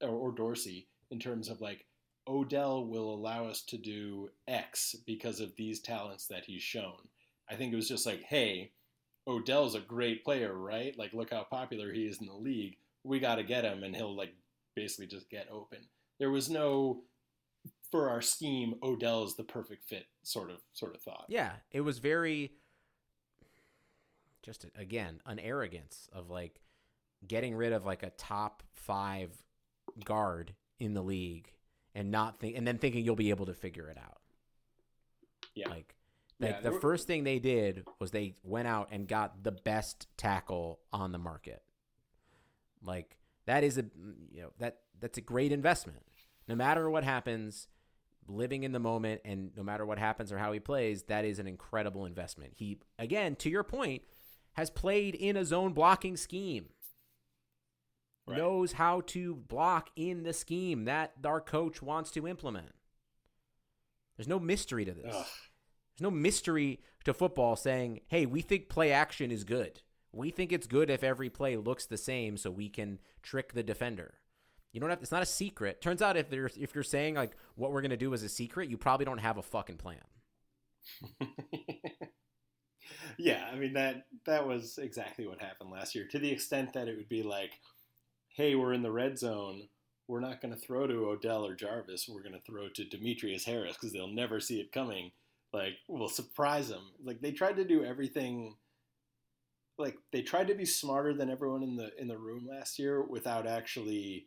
or, 0.00 0.10
or 0.10 0.32
Dorsey 0.32 0.88
in 1.10 1.18
terms 1.18 1.48
of 1.48 1.60
like 1.60 1.84
Odell 2.28 2.84
will 2.84 3.14
allow 3.14 3.46
us 3.46 3.62
to 3.62 3.78
do 3.78 4.28
X 4.46 4.94
because 5.06 5.40
of 5.40 5.56
these 5.56 5.80
talents 5.80 6.26
that 6.26 6.44
he's 6.44 6.62
shown. 6.62 7.08
I 7.50 7.54
think 7.54 7.72
it 7.72 7.76
was 7.76 7.88
just 7.88 8.04
like, 8.04 8.22
hey, 8.22 8.72
Odell's 9.26 9.74
a 9.74 9.80
great 9.80 10.24
player, 10.24 10.52
right? 10.52 10.96
Like, 10.98 11.14
look 11.14 11.30
how 11.30 11.44
popular 11.44 11.90
he 11.90 12.06
is 12.06 12.20
in 12.20 12.26
the 12.26 12.34
league. 12.34 12.76
We 13.04 13.18
got 13.18 13.36
to 13.36 13.42
get 13.42 13.64
him, 13.64 13.82
and 13.82 13.96
he'll 13.96 14.14
like 14.14 14.34
basically 14.76 15.06
just 15.06 15.30
get 15.30 15.48
open. 15.50 15.78
There 16.18 16.30
was 16.30 16.50
no 16.50 17.02
for 17.90 18.10
our 18.10 18.20
scheme. 18.20 18.74
Odell 18.82 19.24
is 19.24 19.34
the 19.36 19.44
perfect 19.44 19.88
fit, 19.88 20.06
sort 20.22 20.50
of 20.50 20.58
sort 20.74 20.94
of 20.94 21.00
thought. 21.00 21.26
Yeah, 21.28 21.52
it 21.70 21.80
was 21.80 21.98
very 21.98 22.52
just 24.42 24.66
again 24.76 25.20
an 25.26 25.38
arrogance 25.38 26.08
of 26.12 26.28
like 26.28 26.60
getting 27.26 27.54
rid 27.54 27.72
of 27.72 27.84
like 27.84 28.02
a 28.02 28.10
top 28.10 28.62
five 28.74 29.30
guard 30.04 30.54
in 30.78 30.94
the 30.94 31.02
league 31.02 31.52
and 31.94 32.10
not 32.10 32.38
think 32.38 32.56
and 32.56 32.66
then 32.66 32.78
thinking 32.78 33.04
you'll 33.04 33.16
be 33.16 33.30
able 33.30 33.46
to 33.46 33.54
figure 33.54 33.88
it 33.88 33.98
out. 33.98 34.18
Yeah. 35.54 35.68
Like 35.68 35.94
like 36.40 36.50
Yeah, 36.52 36.60
the 36.60 36.70
were- 36.72 36.80
first 36.80 37.06
thing 37.06 37.24
they 37.24 37.38
did 37.40 37.84
was 37.98 38.10
they 38.12 38.34
went 38.44 38.68
out 38.68 38.88
and 38.92 39.08
got 39.08 39.42
the 39.42 39.52
best 39.52 40.06
tackle 40.16 40.78
on 40.92 41.10
the 41.12 41.18
market. 41.18 41.62
Like 42.82 43.18
that 43.46 43.64
is 43.64 43.78
a 43.78 43.84
you 44.30 44.42
know 44.42 44.50
that 44.58 44.80
that's 45.00 45.18
a 45.18 45.22
great 45.22 45.52
investment. 45.52 46.02
No 46.46 46.54
matter 46.54 46.88
what 46.88 47.04
happens, 47.04 47.66
living 48.28 48.62
in 48.62 48.72
the 48.72 48.78
moment 48.78 49.20
and 49.24 49.50
no 49.56 49.62
matter 49.62 49.84
what 49.84 49.98
happens 49.98 50.30
or 50.32 50.38
how 50.38 50.52
he 50.52 50.60
plays, 50.60 51.02
that 51.04 51.24
is 51.24 51.38
an 51.38 51.46
incredible 51.46 52.06
investment. 52.06 52.52
He 52.56 52.78
again, 52.98 53.34
to 53.36 53.50
your 53.50 53.64
point, 53.64 54.02
has 54.52 54.70
played 54.70 55.14
in 55.14 55.36
a 55.36 55.44
zone 55.44 55.72
blocking 55.72 56.16
scheme. 56.16 56.66
Right. 58.28 58.36
Knows 58.36 58.72
how 58.72 59.00
to 59.06 59.34
block 59.34 59.90
in 59.96 60.22
the 60.22 60.32
scheme 60.32 60.84
that 60.84 61.14
our 61.24 61.40
coach 61.40 61.80
wants 61.80 62.10
to 62.12 62.28
implement. 62.28 62.72
There's 64.16 64.28
no 64.28 64.38
mystery 64.38 64.84
to 64.84 64.92
this. 64.92 65.14
Ugh. 65.14 65.26
There's 65.96 66.02
no 66.02 66.10
mystery 66.10 66.80
to 67.04 67.14
football 67.14 67.56
saying, 67.56 68.02
"Hey, 68.08 68.26
we 68.26 68.42
think 68.42 68.68
play 68.68 68.92
action 68.92 69.30
is 69.30 69.44
good. 69.44 69.80
We 70.12 70.30
think 70.30 70.52
it's 70.52 70.66
good 70.66 70.90
if 70.90 71.02
every 71.02 71.30
play 71.30 71.56
looks 71.56 71.86
the 71.86 71.96
same 71.96 72.36
so 72.36 72.50
we 72.50 72.68
can 72.68 72.98
trick 73.22 73.52
the 73.54 73.62
defender." 73.62 74.20
You 74.72 74.80
don't 74.80 74.90
have 74.90 75.00
it's 75.00 75.12
not 75.12 75.22
a 75.22 75.26
secret. 75.26 75.80
Turns 75.80 76.02
out 76.02 76.16
if 76.16 76.28
there's 76.28 76.56
if 76.56 76.74
you're 76.74 76.84
saying 76.84 77.14
like 77.14 77.36
what 77.54 77.72
we're 77.72 77.80
going 77.80 77.90
to 77.90 77.96
do 77.96 78.12
is 78.12 78.22
a 78.22 78.28
secret, 78.28 78.68
you 78.68 78.76
probably 78.76 79.06
don't 79.06 79.18
have 79.18 79.38
a 79.38 79.42
fucking 79.42 79.78
plan. 79.78 80.02
yeah, 83.18 83.48
I 83.50 83.56
mean 83.56 83.72
that 83.72 84.06
that 84.26 84.46
was 84.46 84.78
exactly 84.78 85.26
what 85.26 85.40
happened 85.40 85.70
last 85.70 85.94
year. 85.94 86.06
To 86.10 86.18
the 86.18 86.30
extent 86.30 86.74
that 86.74 86.88
it 86.88 86.96
would 86.96 87.08
be 87.08 87.22
like, 87.22 87.58
hey, 88.38 88.54
we're 88.54 88.72
in 88.72 88.82
the 88.82 88.90
red 88.90 89.18
zone. 89.18 89.68
We're 90.06 90.20
not 90.20 90.40
going 90.40 90.54
to 90.54 90.60
throw 90.60 90.86
to 90.86 91.08
Odell 91.10 91.44
or 91.44 91.56
Jarvis. 91.56 92.08
We're 92.08 92.22
going 92.22 92.34
to 92.34 92.40
throw 92.40 92.68
to 92.68 92.84
Demetrius 92.84 93.44
Harris 93.44 93.74
because 93.74 93.92
they'll 93.92 94.06
never 94.06 94.38
see 94.38 94.60
it 94.60 94.72
coming. 94.72 95.10
Like 95.52 95.74
we'll 95.88 96.08
surprise 96.08 96.68
them. 96.68 96.92
Like 97.04 97.20
they 97.20 97.32
tried 97.32 97.56
to 97.56 97.64
do 97.64 97.84
everything. 97.84 98.56
Like 99.76 99.96
they 100.12 100.22
tried 100.22 100.48
to 100.48 100.54
be 100.54 100.64
smarter 100.64 101.12
than 101.12 101.30
everyone 101.30 101.62
in 101.62 101.76
the 101.76 101.90
in 101.98 102.06
the 102.06 102.16
room 102.16 102.46
last 102.48 102.78
year 102.78 103.02
without 103.02 103.46
actually 103.46 104.26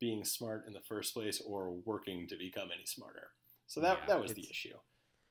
being 0.00 0.24
smart 0.24 0.64
in 0.66 0.72
the 0.72 0.80
first 0.80 1.12
place 1.12 1.42
or 1.44 1.72
working 1.84 2.26
to 2.28 2.36
become 2.36 2.68
any 2.74 2.86
smarter. 2.86 3.28
So 3.66 3.80
that 3.80 3.98
Yeah, 4.00 4.06
that 4.06 4.22
was 4.22 4.34
the 4.34 4.48
issue. 4.48 4.76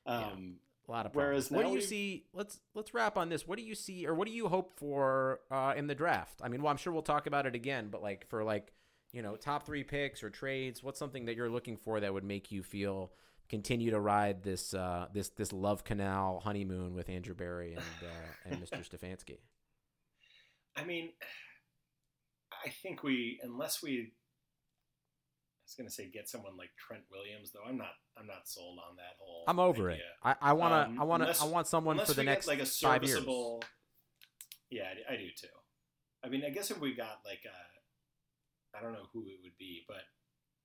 Um, 0.06 0.56
A 0.88 0.90
lot 0.90 1.04
of 1.04 1.14
Whereas 1.14 1.48
problems. 1.48 1.66
what 1.66 1.70
do 1.70 1.74
you 1.76 1.86
see? 1.86 2.24
Let's 2.32 2.60
let's 2.74 2.94
wrap 2.94 3.18
on 3.18 3.28
this. 3.28 3.46
What 3.46 3.58
do 3.58 3.64
you 3.64 3.74
see, 3.74 4.06
or 4.06 4.14
what 4.14 4.26
do 4.26 4.32
you 4.32 4.48
hope 4.48 4.78
for 4.78 5.40
uh, 5.50 5.74
in 5.76 5.86
the 5.86 5.94
draft? 5.94 6.40
I 6.42 6.48
mean, 6.48 6.62
well, 6.62 6.70
I'm 6.70 6.78
sure 6.78 6.92
we'll 6.92 7.02
talk 7.02 7.26
about 7.26 7.46
it 7.46 7.54
again, 7.54 7.88
but 7.90 8.02
like 8.02 8.26
for 8.28 8.42
like 8.42 8.72
you 9.12 9.20
know 9.20 9.36
top 9.36 9.66
three 9.66 9.84
picks 9.84 10.22
or 10.22 10.30
trades, 10.30 10.82
what's 10.82 10.98
something 10.98 11.26
that 11.26 11.36
you're 11.36 11.50
looking 11.50 11.76
for 11.76 12.00
that 12.00 12.14
would 12.14 12.24
make 12.24 12.50
you 12.50 12.62
feel 12.62 13.12
continue 13.48 13.90
to 13.90 14.00
ride 14.00 14.42
this 14.42 14.72
uh, 14.72 15.06
this 15.12 15.28
this 15.30 15.52
love 15.52 15.84
canal 15.84 16.40
honeymoon 16.40 16.94
with 16.94 17.08
Andrew 17.08 17.34
Berry 17.34 17.74
and 17.74 17.82
uh, 18.02 18.50
and 18.50 18.62
Mr. 18.62 18.78
Stefanski. 18.88 19.38
I 20.76 20.84
mean, 20.84 21.10
I 22.64 22.70
think 22.70 23.02
we 23.02 23.40
unless 23.42 23.82
we 23.82 24.12
was 25.68 25.74
gonna 25.76 25.90
say 25.90 26.08
get 26.08 26.28
someone 26.28 26.56
like 26.56 26.70
Trent 26.76 27.02
Williams, 27.10 27.50
though 27.52 27.60
I'm 27.68 27.76
not 27.76 27.92
I'm 28.16 28.26
not 28.26 28.48
sold 28.48 28.78
on 28.88 28.96
that 28.96 29.16
whole. 29.18 29.44
I'm 29.46 29.60
over 29.60 29.90
idea. 29.90 30.02
it. 30.02 30.12
I, 30.22 30.34
I 30.40 30.52
wanna 30.54 30.86
Um, 30.88 31.00
I 31.00 31.04
wanna 31.04 31.24
unless- 31.24 31.42
I 31.42 31.46
want 31.46 31.66
someone 31.66 31.98
for 32.04 32.14
the 32.14 32.24
next 32.24 32.46
like 32.46 32.60
a 32.60 32.66
five 32.66 33.04
years. 33.04 33.22
Yeah, 34.70 34.84
I, 35.08 35.14
I 35.14 35.16
do 35.16 35.28
too. 35.36 35.48
I 36.24 36.28
mean, 36.28 36.42
I 36.44 36.50
guess 36.50 36.70
if 36.70 36.80
we 36.80 36.94
got 36.94 37.20
like 37.24 37.44
a, 37.44 38.76
I 38.76 38.82
don't 38.82 38.92
know 38.92 39.08
who 39.12 39.26
it 39.28 39.38
would 39.42 39.56
be, 39.58 39.84
but 39.86 40.02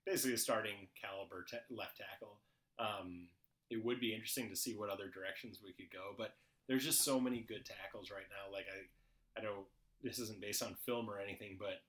basically 0.06 0.34
a 0.34 0.38
starting 0.38 0.88
caliber 1.00 1.46
ta 1.50 1.58
left 1.70 1.98
tackle. 1.98 2.40
Um, 2.80 3.28
it 3.70 3.84
would 3.84 4.00
be 4.00 4.14
interesting 4.14 4.50
to 4.50 4.56
see 4.56 4.76
what 4.76 4.90
other 4.90 5.08
directions 5.10 5.60
we 5.64 5.74
could 5.74 5.92
go, 5.92 6.14
but 6.18 6.36
there's 6.68 6.84
just 6.84 7.02
so 7.02 7.20
many 7.20 7.42
good 7.42 7.66
tackles 7.66 8.10
right 8.10 8.28
now. 8.30 8.52
Like 8.52 8.66
I, 8.72 9.40
I 9.40 9.44
know 9.44 9.66
this 10.02 10.20
isn't 10.20 10.42
based 10.42 10.64
on 10.64 10.76
film 10.86 11.10
or 11.10 11.20
anything, 11.20 11.58
but 11.60 11.82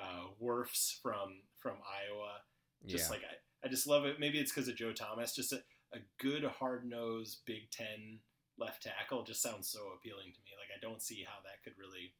uh, 0.00 0.28
Wirfs 0.42 1.00
from 1.02 1.42
from 1.58 1.76
Iowa, 1.82 2.40
just 2.86 3.06
yeah. 3.06 3.10
like 3.10 3.22
I, 3.24 3.66
I 3.66 3.68
just 3.68 3.86
love 3.86 4.04
it. 4.04 4.20
Maybe 4.20 4.38
it's 4.38 4.52
because 4.52 4.68
of 4.68 4.76
Joe 4.76 4.92
Thomas. 4.92 5.34
Just 5.34 5.52
a, 5.52 5.62
a 5.92 5.98
good 6.18 6.44
hard 6.44 6.88
nosed 6.88 7.40
Big 7.46 7.70
Ten 7.70 8.20
left 8.58 8.82
tackle 8.82 9.24
just 9.24 9.42
sounds 9.42 9.68
so 9.68 9.80
appealing 9.96 10.32
to 10.32 10.40
me. 10.44 10.52
Like 10.56 10.70
I 10.76 10.80
don't 10.80 11.02
see 11.02 11.24
how 11.26 11.40
that 11.42 11.64
could 11.64 11.78
really 11.80 12.12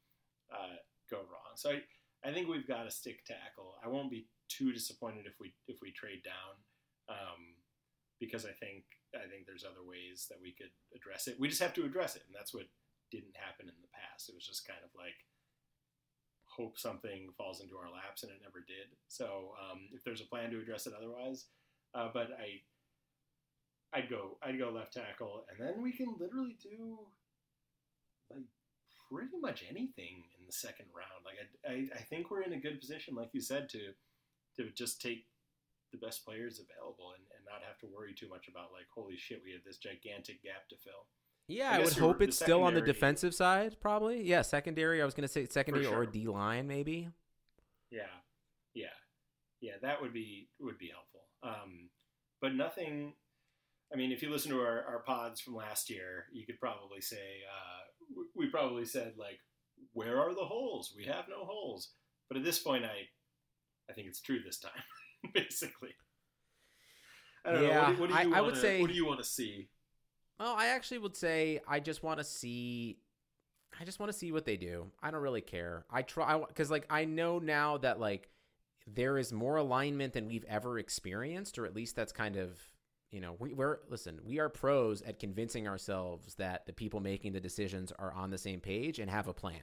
uh, 0.53 0.81
go 1.11 1.19
wrong. 1.29 1.57
So 1.57 1.71
I, 1.71 1.81
I 2.25 2.33
think 2.33 2.49
we've 2.49 2.69
got 2.69 2.87
a 2.87 2.91
stick 2.91 3.25
tackle. 3.25 3.77
I 3.85 3.89
won't 3.89 4.11
be 4.11 4.27
too 4.49 4.73
disappointed 4.73 5.27
if 5.27 5.39
we 5.41 5.55
if 5.69 5.81
we 5.81 5.93
trade 5.93 6.25
down, 6.25 6.55
um, 7.09 7.61
because 8.19 8.45
I 8.45 8.53
think 8.53 8.85
I 9.15 9.29
think 9.29 9.47
there's 9.47 9.65
other 9.65 9.85
ways 9.85 10.27
that 10.29 10.41
we 10.41 10.53
could 10.53 10.73
address 10.97 11.29
it. 11.29 11.39
We 11.39 11.49
just 11.49 11.63
have 11.63 11.75
to 11.75 11.85
address 11.85 12.17
it, 12.17 12.25
and 12.27 12.35
that's 12.35 12.53
what 12.53 12.69
didn't 13.11 13.37
happen 13.37 13.69
in 13.69 13.79
the 13.81 13.95
past. 13.95 14.29
It 14.29 14.35
was 14.35 14.47
just 14.47 14.67
kind 14.67 14.81
of 14.85 14.91
like 14.97 15.17
hope 16.57 16.79
something 16.79 17.31
falls 17.37 17.61
into 17.61 17.77
our 17.77 17.91
laps, 17.91 18.23
and 18.23 18.33
it 18.33 18.39
never 18.43 18.61
did. 18.67 18.97
So 19.09 19.55
um, 19.61 19.89
if 19.95 20.05
there's 20.05 20.21
a 20.21 20.27
plan 20.27 20.51
to 20.51 20.61
address 20.61 20.87
it 20.87 20.95
otherwise, 20.97 21.47
uh, 21.95 22.09
but 22.13 22.29
I. 22.39 22.63
I'd 23.93 24.09
go. 24.09 24.39
I'd 24.41 24.57
go 24.57 24.71
left 24.71 24.93
tackle, 24.95 25.45
and 25.51 25.59
then 25.59 25.83
we 25.83 25.91
can 25.91 26.15
literally 26.17 26.57
do 26.63 26.99
like 28.31 28.47
pretty 29.11 29.35
much 29.41 29.65
anything 29.69 30.23
in 30.39 30.47
the 30.47 30.53
second 30.53 30.87
round. 30.95 31.27
Like 31.27 31.43
I, 31.43 31.73
I, 31.73 31.99
I 31.99 32.03
think 32.07 32.31
we're 32.31 32.47
in 32.47 32.53
a 32.53 32.61
good 32.61 32.79
position, 32.79 33.17
like 33.17 33.31
you 33.33 33.41
said, 33.41 33.69
to 33.71 33.91
to 34.57 34.71
just 34.71 35.01
take 35.01 35.27
the 35.91 35.99
best 35.99 36.25
players 36.25 36.63
available 36.63 37.15
and, 37.19 37.25
and 37.35 37.43
not 37.43 37.67
have 37.67 37.79
to 37.81 37.91
worry 37.91 38.15
too 38.15 38.29
much 38.29 38.47
about 38.47 38.71
like, 38.73 38.87
holy 38.95 39.17
shit, 39.17 39.43
we 39.45 39.51
have 39.51 39.65
this 39.67 39.79
gigantic 39.79 40.43
gap 40.43 40.69
to 40.71 40.77
fill. 40.77 41.11
Yeah, 41.51 41.71
I 41.71 41.77
I, 41.77 41.79
would 41.81 41.93
hope 41.95 42.23
it's 42.23 42.37
still 42.37 42.63
on 42.63 42.75
the 42.75 42.81
defensive 42.81 43.35
side, 43.35 43.77
probably. 43.81 44.23
Yeah, 44.23 44.43
secondary. 44.43 45.03
I 45.03 45.05
was 45.05 45.15
gonna 45.15 45.29
say 45.29 45.47
secondary 45.47 45.87
or 45.87 45.91
sure. 45.91 46.07
D 46.07 46.27
line, 46.27 46.67
maybe. 46.69 47.09
Yeah, 47.91 48.03
yeah, 48.75 48.87
yeah. 49.61 49.73
That 49.83 50.01
would 50.01 50.13
be 50.13 50.49
would 50.61 50.79
be 50.79 50.91
helpful. 50.93 51.23
Um, 51.43 51.91
but 52.41 52.55
nothing. 52.55 53.15
I 53.93 53.97
mean, 53.97 54.13
if 54.13 54.23
you 54.23 54.31
listen 54.31 54.53
to 54.53 54.61
our, 54.61 54.85
our 54.87 55.01
pods 55.01 55.41
from 55.41 55.57
last 55.57 55.91
year, 55.91 56.27
you 56.33 56.47
could 56.47 56.61
probably 56.61 57.01
say 57.01 57.17
uh, 57.17 58.21
we- 58.37 58.47
probably 58.47 58.85
said 58.85 59.15
like, 59.19 59.41
where 59.93 60.21
are 60.21 60.33
the 60.33 60.45
holes? 60.45 60.95
We 60.97 61.07
have 61.07 61.25
no 61.29 61.45
holes. 61.45 61.91
But 62.29 62.37
at 62.39 62.45
this 62.45 62.61
point, 62.61 62.85
I 62.85 63.09
I 63.91 63.93
think 63.93 64.07
it's 64.07 64.21
true 64.21 64.39
this 64.45 64.61
time, 64.61 64.71
basically. 65.35 65.91
I 67.45 67.53
don't 67.53 67.63
Yeah, 67.65 67.75
know. 67.75 67.83
What, 67.83 67.95
do- 67.97 68.01
what 68.03 68.09
do 68.11 68.15
I- 68.15 68.23
you 68.23 68.35
I 68.35 68.41
would 68.41 68.47
wanna- 68.53 68.61
say- 68.61 68.81
What 68.81 68.91
do 68.91 68.95
you 68.97 69.07
want 69.07 69.19
to 69.19 69.25
see? 69.29 69.69
Well, 70.41 70.55
I 70.57 70.69
actually 70.69 70.99
would 70.99 71.17
say 71.17 71.61
I 71.69 71.81
just 71.81 72.03
want 72.03 72.19
to 72.19 72.25
see. 72.25 72.97
I 73.79 73.85
just 73.85 74.01
want 74.01 74.11
to 74.11 74.17
see 74.19 74.33
what 74.33 74.47
they 74.47 74.57
do. 74.57 74.87
I 75.03 75.11
don't 75.11 75.21
really 75.21 75.43
care. 75.43 75.85
I 75.91 76.01
try 76.01 76.39
because 76.39 76.71
like 76.71 76.87
I 76.89 77.05
know 77.05 77.39
now 77.39 77.77
that 77.79 78.01
like 78.01 78.31
there 78.87 79.19
is 79.19 79.33
more 79.33 79.57
alignment 79.57 80.15
than 80.15 80.27
we've 80.27 80.47
ever 80.49 80.79
experienced, 80.79 81.59
or 81.59 81.67
at 81.67 81.77
least 81.77 81.95
that's 81.95 82.13
kind 82.13 82.37
of 82.37 82.59
you 83.11 83.21
know 83.21 83.37
we, 83.39 83.53
we're 83.53 83.81
listen. 83.91 84.19
We 84.25 84.39
are 84.39 84.49
pros 84.49 85.03
at 85.03 85.19
convincing 85.19 85.69
ourselves 85.69 86.35
that 86.37 86.65
the 86.65 86.73
people 86.73 87.01
making 87.01 87.33
the 87.33 87.41
decisions 87.41 87.93
are 87.99 88.13
on 88.15 88.31
the 88.31 88.39
same 88.39 88.61
page 88.61 88.99
and 88.99 89.11
have 89.11 89.29
a 89.29 89.35
plan. 89.35 89.61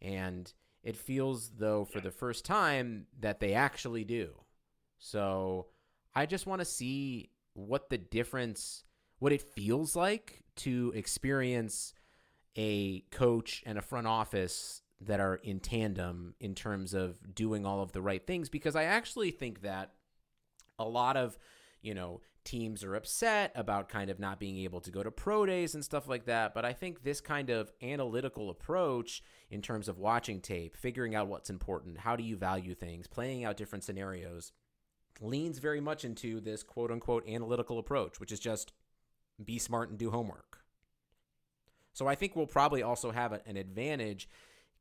And 0.00 0.50
it 0.82 0.96
feels 0.96 1.50
though 1.50 1.84
for 1.84 2.00
the 2.00 2.10
first 2.10 2.46
time 2.46 3.08
that 3.20 3.40
they 3.40 3.52
actually 3.52 4.04
do. 4.04 4.30
So 4.98 5.66
I 6.14 6.24
just 6.24 6.46
want 6.46 6.60
to 6.62 6.64
see 6.64 7.28
what 7.52 7.90
the 7.90 7.98
difference, 7.98 8.84
what 9.18 9.32
it 9.32 9.42
feels 9.42 9.96
like 9.96 10.42
to 10.56 10.92
experience 10.94 11.94
a 12.56 13.00
coach 13.10 13.62
and 13.66 13.78
a 13.78 13.82
front 13.82 14.06
office 14.06 14.82
that 15.00 15.20
are 15.20 15.36
in 15.36 15.60
tandem 15.60 16.34
in 16.40 16.54
terms 16.54 16.94
of 16.94 17.34
doing 17.34 17.66
all 17.66 17.82
of 17.82 17.92
the 17.92 18.00
right 18.00 18.26
things. 18.26 18.48
Because 18.48 18.74
I 18.74 18.84
actually 18.84 19.30
think 19.30 19.62
that 19.62 19.92
a 20.78 20.84
lot 20.84 21.16
of, 21.16 21.38
you 21.82 21.94
know, 21.94 22.20
teams 22.44 22.84
are 22.84 22.94
upset 22.94 23.52
about 23.54 23.88
kind 23.88 24.08
of 24.08 24.20
not 24.20 24.38
being 24.38 24.58
able 24.58 24.80
to 24.80 24.90
go 24.90 25.02
to 25.02 25.10
pro 25.10 25.44
days 25.44 25.74
and 25.74 25.84
stuff 25.84 26.08
like 26.08 26.24
that. 26.26 26.54
But 26.54 26.64
I 26.64 26.72
think 26.72 27.02
this 27.02 27.20
kind 27.20 27.50
of 27.50 27.70
analytical 27.82 28.48
approach 28.48 29.22
in 29.50 29.60
terms 29.60 29.88
of 29.88 29.98
watching 29.98 30.40
tape, 30.40 30.76
figuring 30.76 31.14
out 31.14 31.28
what's 31.28 31.50
important, 31.50 31.98
how 31.98 32.16
do 32.16 32.22
you 32.22 32.36
value 32.36 32.74
things, 32.74 33.06
playing 33.06 33.44
out 33.44 33.56
different 33.56 33.84
scenarios, 33.84 34.52
leans 35.20 35.58
very 35.58 35.80
much 35.80 36.04
into 36.04 36.40
this 36.40 36.62
quote 36.62 36.90
unquote 36.90 37.28
analytical 37.28 37.78
approach, 37.78 38.20
which 38.20 38.32
is 38.32 38.40
just 38.40 38.72
be 39.42 39.58
smart 39.58 39.90
and 39.90 39.98
do 39.98 40.10
homework. 40.10 40.60
So 41.92 42.06
I 42.06 42.14
think 42.14 42.36
we'll 42.36 42.46
probably 42.46 42.82
also 42.82 43.10
have 43.10 43.32
a- 43.32 43.46
an 43.48 43.56
advantage 43.56 44.28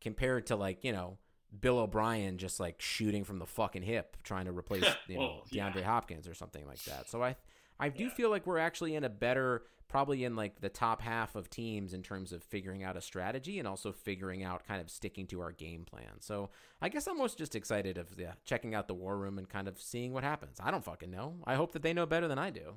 compared 0.02 0.48
to 0.48 0.56
like, 0.56 0.84
you 0.84 0.92
know, 0.92 1.18
Bill 1.58 1.80
O'Brien 1.80 2.38
just 2.38 2.60
like 2.60 2.82
shooting 2.82 3.24
from 3.24 3.40
the 3.40 3.46
fucking 3.46 3.84
hip 3.84 4.18
trying 4.24 4.46
to 4.46 4.52
replace, 4.52 4.84
you 5.08 5.16
know, 5.16 5.22
Well, 5.22 5.44
yeah. 5.52 5.72
DeAndre 5.72 5.84
Hopkins 5.84 6.28
or 6.28 6.34
something 6.34 6.66
like 6.68 6.84
that. 6.84 7.10
So 7.10 7.24
I 7.24 7.36
I 7.80 7.90
do 7.90 8.06
Yeah. 8.06 8.10
feel 8.10 8.30
like 8.30 8.46
we're 8.46 8.58
actually 8.58 8.96
in 8.96 9.04
a 9.04 9.10
better 9.10 9.66
probably 9.88 10.24
in 10.24 10.36
like 10.36 10.60
the 10.62 10.70
top 10.70 11.02
half 11.02 11.36
of 11.36 11.50
teams 11.50 11.94
in 11.94 12.02
terms 12.02 12.34
of 12.34 12.42
figuring 12.44 12.84
out 12.84 12.98
a 12.98 13.02
strategy 13.02 13.60
and 13.60 13.68
also 13.68 13.92
figuring 13.92 14.44
out 14.44 14.66
kind 14.66 14.82
of 14.82 14.90
sticking 14.90 15.28
to 15.28 15.40
our 15.42 15.52
game 15.52 15.86
plan. 15.86 16.20
So 16.20 16.50
I 16.82 16.90
guess 16.90 17.08
I'm 17.08 17.18
most 17.18 17.38
just 17.38 17.56
excited 17.56 17.98
of 17.98 18.18
yeah, 18.20 18.34
checking 18.46 18.74
out 18.74 18.88
the 18.88 18.94
war 18.96 19.16
room 19.18 19.38
and 19.38 19.48
kind 19.48 19.68
of 19.68 19.80
seeing 19.80 20.12
what 20.12 20.24
happens. 20.24 20.58
I 20.60 20.72
don't 20.72 20.84
fucking 20.84 21.12
know. 21.12 21.36
I 21.46 21.56
hope 21.56 21.72
that 21.74 21.82
they 21.84 21.94
know 21.94 22.06
better 22.06 22.28
than 22.28 22.40
I 22.40 22.50
do. 22.50 22.76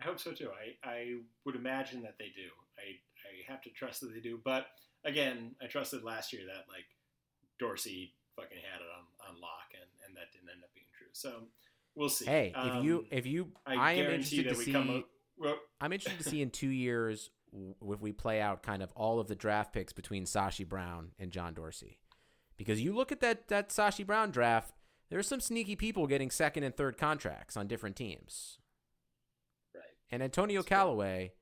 I 0.00 0.04
hope 0.04 0.18
so 0.18 0.32
too. 0.32 0.48
I, 0.50 0.88
I 0.88 1.16
would 1.44 1.56
imagine 1.56 2.02
that 2.02 2.16
they 2.18 2.26
do. 2.26 2.48
I, 2.78 2.96
I 3.26 3.52
have 3.52 3.62
to 3.62 3.70
trust 3.70 4.00
that 4.00 4.14
they 4.14 4.20
do. 4.20 4.40
But 4.42 4.66
again, 5.04 5.54
I 5.62 5.66
trusted 5.66 6.02
last 6.02 6.32
year 6.32 6.42
that 6.46 6.64
like 6.68 6.86
Dorsey 7.58 8.14
fucking 8.36 8.58
had 8.70 8.80
it 8.80 8.88
on, 8.96 9.28
on 9.28 9.40
lock 9.40 9.72
and, 9.74 9.88
and 10.06 10.16
that 10.16 10.32
didn't 10.32 10.50
end 10.50 10.62
up 10.62 10.70
being 10.74 10.86
true. 10.96 11.08
So 11.12 11.42
we'll 11.94 12.08
see. 12.08 12.24
Hey, 12.24 12.52
if 12.56 12.84
you 12.84 12.98
Um, 12.98 13.06
if 13.10 13.26
you 13.26 13.52
I, 13.66 13.74
I, 13.74 13.92
am 13.92 14.06
interested 14.12 14.48
to 14.48 14.54
see 14.54 14.72
come 14.72 14.90
up, 14.90 15.04
well, 15.36 15.58
I'm 15.80 15.92
interested 15.92 16.22
to 16.22 16.28
see 16.28 16.42
in 16.42 16.50
2 16.50 16.68
years 16.68 17.30
if 17.52 18.00
we 18.00 18.12
play 18.12 18.40
out 18.40 18.62
kind 18.62 18.82
of 18.82 18.92
all 18.94 19.18
of 19.20 19.26
the 19.26 19.34
draft 19.34 19.72
picks 19.72 19.92
between 19.92 20.24
Sashi 20.24 20.66
Brown 20.66 21.10
and 21.18 21.30
John 21.30 21.54
Dorsey. 21.54 21.98
Because 22.56 22.80
you 22.80 22.94
look 22.94 23.10
at 23.10 23.20
that 23.20 23.48
that 23.48 23.70
Sashi 23.70 24.06
Brown 24.06 24.30
draft, 24.30 24.74
there's 25.10 25.26
some 25.26 25.40
sneaky 25.40 25.76
people 25.76 26.06
getting 26.06 26.30
second 26.30 26.62
and 26.62 26.76
third 26.76 26.96
contracts 26.96 27.56
on 27.56 27.66
different 27.66 27.96
teams. 27.96 28.58
And 30.10 30.22
Antonio. 30.22 30.62
Callaway, 30.62 31.32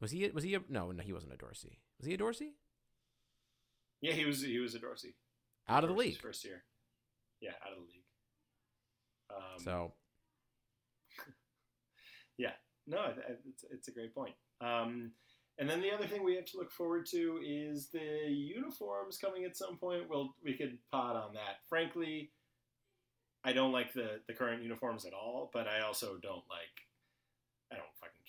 was 0.00 0.10
he? 0.10 0.28
Was 0.30 0.44
he? 0.44 0.54
A, 0.54 0.60
no, 0.68 0.90
no, 0.90 1.02
he 1.02 1.12
wasn't 1.12 1.32
a 1.32 1.36
Dorsey. 1.36 1.80
Was 1.98 2.06
he 2.06 2.14
a 2.14 2.16
Dorsey? 2.18 2.54
Yeah, 4.00 4.12
he 4.12 4.24
was 4.24 4.42
he 4.42 4.58
was 4.58 4.74
a 4.74 4.78
Dorsey. 4.78 5.16
Out 5.68 5.84
of 5.84 5.90
the 5.90 5.96
league. 5.96 6.20
first 6.20 6.44
year. 6.44 6.64
Yeah, 7.40 7.50
out 7.64 7.72
of 7.72 7.78
the 7.78 7.84
league. 7.84 8.04
Um, 9.30 9.64
So 9.64 9.92
Yeah, 12.38 12.52
no, 12.86 13.12
it's, 13.46 13.64
it's 13.70 13.88
a 13.88 13.92
great 13.92 14.14
point. 14.14 14.34
Um, 14.60 15.12
and 15.58 15.68
then 15.68 15.82
the 15.82 15.92
other 15.92 16.06
thing 16.06 16.24
we 16.24 16.36
have 16.36 16.46
to 16.46 16.56
look 16.56 16.72
forward 16.72 17.06
to 17.10 17.38
is 17.44 17.90
the 17.90 18.30
uniforms 18.30 19.18
coming 19.18 19.44
at 19.44 19.56
some 19.56 19.76
point. 19.76 20.08
Well, 20.08 20.34
we 20.42 20.54
could 20.54 20.78
pod 20.90 21.16
on 21.16 21.34
that. 21.34 21.56
Frankly, 21.68 22.32
I 23.44 23.52
don't 23.52 23.72
like 23.72 23.92
the 23.92 24.20
the 24.26 24.34
current 24.34 24.62
uniforms 24.62 25.04
at 25.04 25.12
all, 25.12 25.50
but 25.52 25.68
I 25.68 25.80
also 25.80 26.18
don't 26.22 26.44
like. 26.48 26.89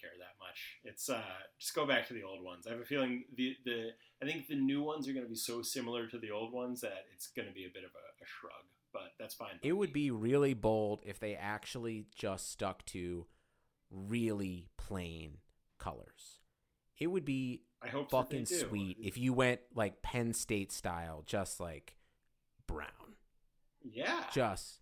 I 0.03 0.07
don't 0.07 0.13
fucking 0.13 0.19
care 0.19 0.19
that 0.19 0.35
much. 0.39 0.79
It's 0.83 1.09
uh, 1.09 1.21
just 1.59 1.75
go 1.75 1.85
back 1.85 2.07
to 2.07 2.13
the 2.13 2.23
old 2.23 2.43
ones. 2.43 2.67
I 2.67 2.71
have 2.71 2.79
a 2.79 2.85
feeling 2.85 3.25
the 3.35 3.55
the 3.65 3.89
I 4.21 4.25
think 4.25 4.47
the 4.47 4.55
new 4.55 4.83
ones 4.83 5.07
are 5.07 5.13
going 5.13 5.25
to 5.25 5.29
be 5.29 5.35
so 5.35 5.61
similar 5.61 6.07
to 6.07 6.17
the 6.17 6.31
old 6.31 6.53
ones 6.53 6.81
that 6.81 7.05
it's 7.13 7.27
going 7.27 7.47
to 7.47 7.53
be 7.53 7.65
a 7.65 7.69
bit 7.73 7.83
of 7.83 7.91
a, 7.91 8.23
a 8.23 8.25
shrug. 8.25 8.63
But 8.93 9.13
that's 9.19 9.33
fine. 9.35 9.59
it 9.61 9.71
would 9.71 9.93
be 9.93 10.11
really 10.11 10.53
bold 10.53 11.01
if 11.05 11.19
they 11.19 11.35
actually 11.35 12.07
just 12.13 12.51
stuck 12.51 12.85
to 12.87 13.25
really 13.89 14.67
plain 14.77 15.37
colors. 15.79 16.39
It 16.99 17.07
would 17.07 17.25
be 17.25 17.63
I 17.81 17.87
hope 17.87 18.11
fucking 18.11 18.43
do. 18.43 18.55
sweet 18.55 18.97
if 19.01 19.17
you 19.17 19.31
went 19.33 19.61
like 19.73 20.01
Penn 20.01 20.33
State 20.33 20.73
style, 20.73 21.23
just 21.25 21.59
like 21.59 21.95
brown. 22.67 22.89
Yeah. 23.81 24.25
Just 24.33 24.80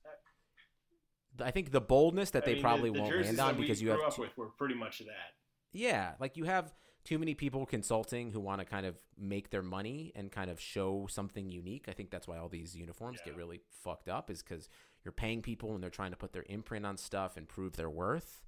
I 1.41 1.51
think 1.51 1.71
the 1.71 1.81
boldness 1.81 2.31
that 2.31 2.43
I 2.43 2.45
they 2.47 2.53
mean, 2.55 2.61
probably 2.63 2.89
the, 2.89 2.95
the 2.95 3.01
won't 3.01 3.15
land 3.25 3.39
on 3.39 3.57
because 3.57 3.81
you 3.81 3.89
have 3.91 3.99
up 4.01 4.15
too- 4.15 4.21
with 4.23 4.37
were 4.37 4.47
pretty 4.57 4.75
much 4.75 4.99
that. 4.99 5.33
yeah, 5.71 6.13
like 6.19 6.35
you 6.37 6.43
have 6.45 6.73
too 7.05 7.17
many 7.17 7.33
people 7.33 7.65
consulting 7.65 8.31
who 8.31 8.39
want 8.41 8.59
to 8.59 8.65
kind 8.65 8.85
of 8.85 8.97
make 9.17 9.49
their 9.49 9.61
money 9.61 10.11
and 10.15 10.31
kind 10.31 10.51
of 10.51 10.59
show 10.59 11.07
something 11.09 11.49
unique. 11.49 11.85
I 11.87 11.93
think 11.93 12.11
that's 12.11 12.27
why 12.27 12.37
all 12.37 12.49
these 12.49 12.75
uniforms 12.75 13.19
get 13.23 13.35
really 13.37 13.61
fucked 13.69 14.09
up 14.09 14.29
is 14.29 14.43
because 14.43 14.67
you're 15.05 15.13
paying 15.13 15.41
people 15.41 15.73
and 15.73 15.81
they're 15.81 15.89
trying 15.89 16.11
to 16.11 16.17
put 16.17 16.33
their 16.33 16.45
imprint 16.49 16.85
on 16.85 16.97
stuff 16.97 17.37
and 17.37 17.47
prove 17.47 17.77
their 17.77 17.89
worth 17.89 18.41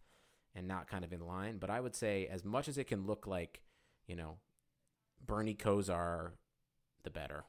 and 0.54 0.68
not 0.68 0.88
kind 0.90 1.06
of 1.06 1.14
in 1.14 1.22
line. 1.22 1.60
But 1.60 1.70
I 1.70 1.80
would 1.80 1.96
say 1.96 2.28
as 2.28 2.44
much 2.44 2.68
as 2.68 2.78
it 2.78 2.88
can 2.88 3.06
look 3.08 3.26
like, 3.26 3.62
you 4.06 4.18
know, 4.18 4.36
Bernie 5.26 5.56
Kosar, 5.56 6.32
the 7.04 7.10
better. 7.10 7.46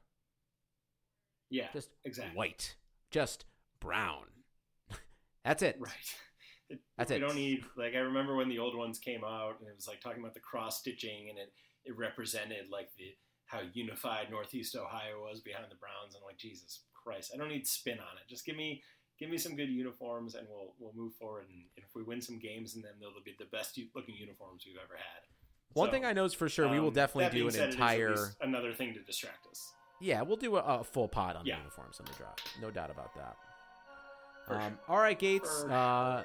Yeah, 1.51 1.66
Just 1.72 1.91
exactly. 2.05 2.37
white, 2.37 2.76
just 3.11 3.45
brown. 3.80 4.24
That's 5.45 5.62
it. 5.62 5.76
Right. 5.78 5.93
It, 6.70 6.78
That's 6.97 7.11
we 7.11 7.16
it. 7.16 7.18
don't 7.18 7.34
need 7.34 7.64
like 7.76 7.93
I 7.95 7.99
remember 7.99 8.34
when 8.34 8.49
the 8.49 8.59
old 8.59 8.74
ones 8.74 8.99
came 8.99 9.24
out 9.24 9.57
and 9.61 9.68
it 9.68 9.74
was 9.76 9.86
like 9.86 10.01
talking 10.01 10.20
about 10.22 10.32
the 10.32 10.40
cross 10.40 10.78
stitching 10.78 11.28
and 11.28 11.38
it 11.38 11.53
it 11.84 11.95
represented 11.99 12.70
like 12.70 12.88
the 12.97 13.12
how 13.45 13.61
unified 13.74 14.30
Northeast 14.30 14.74
Ohio 14.74 15.20
was 15.28 15.40
behind 15.43 15.66
the 15.70 15.74
Browns 15.76 16.14
and 16.14 16.24
like 16.24 16.38
Jesus 16.38 16.84
Christ, 16.95 17.32
I 17.34 17.36
don't 17.36 17.49
need 17.51 17.66
spin 17.66 17.99
on 17.99 18.16
it. 18.16 18.26
Just 18.30 18.47
give 18.47 18.57
me 18.57 18.82
give 19.18 19.28
me 19.28 19.36
some 19.36 19.55
good 19.55 19.68
uniforms 19.68 20.34
and 20.34 20.47
we'll 20.49 20.72
we'll 20.78 20.95
move 20.95 21.12
forward 21.16 21.45
and, 21.51 21.64
if 21.76 21.95
we 21.95 22.03
win 22.05 22.22
some 22.22 22.38
games 22.38 22.74
in 22.74 22.80
them 22.80 22.95
they'll 23.01 23.11
be 23.22 23.34
the 23.38 23.45
best 23.55 23.78
looking 23.95 24.14
uniforms 24.14 24.64
we've 24.66 24.76
ever 24.82 24.97
had. 24.97 25.22
One 25.74 25.88
So, 25.88 25.93
thing 25.93 26.07
I 26.07 26.14
know 26.14 26.24
is 26.24 26.32
for 26.32 26.49
sure, 26.49 26.68
we 26.70 26.80
will 26.80 26.88
um, 26.88 26.95
definitely 26.95 27.38
do 27.38 27.47
an 27.49 27.53
said, 27.53 27.64
it 27.64 27.68
is 27.68 27.74
at 27.74 27.80
entire. 27.82 28.30
another 28.40 28.72
thing 28.72 28.95
to 28.95 29.01
distract 29.03 29.47
us. 29.51 29.72
Yeah, 30.01 30.22
we'll 30.22 30.36
do 30.38 30.57
a, 30.57 30.61
a 30.80 30.84
full 30.84 31.09
pod 31.09 31.36
on 31.36 31.45
Yeah. 31.45 31.57
the 31.57 31.59
uniforms 31.61 32.01
on 32.01 32.07
the 32.07 32.12
draft. 32.16 32.49
No 32.62 32.70
doubt 32.70 32.90
about 32.90 33.14
that. 33.16 33.36
Um, 34.55 34.78
all 34.88 34.98
right, 34.98 35.18
Gates. 35.18 35.64
Uh, 35.64 36.22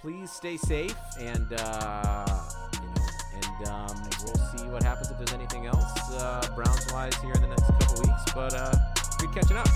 please 0.00 0.30
stay 0.30 0.56
safe, 0.56 0.96
and 1.18 1.52
uh, 1.52 2.26
you 2.74 2.88
know, 2.88 3.06
and 3.34 3.68
um, 3.68 4.02
we'll 4.24 4.34
see 4.56 4.64
what 4.68 4.82
happens 4.82 5.10
if 5.10 5.18
there's 5.18 5.32
anything 5.32 5.66
else 5.66 5.92
uh, 6.14 6.46
Browns 6.54 6.92
wise 6.92 7.14
here 7.16 7.32
in 7.34 7.42
the 7.42 7.48
next 7.48 7.66
couple 7.66 8.02
weeks. 8.02 8.22
But 8.34 8.54
uh, 8.54 8.74
good 9.18 9.32
catching 9.32 9.56
up. 9.56 9.68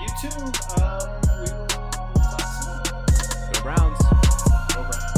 You 0.00 0.08
too. 0.20 0.36
Um, 0.82 1.20
we 1.40 1.52
will 1.52 1.66
talk 1.66 2.46
soon. 2.62 3.52
Go 3.52 3.62
Browns. 3.62 3.98
Go 4.74 4.82
Browns. 4.82 5.15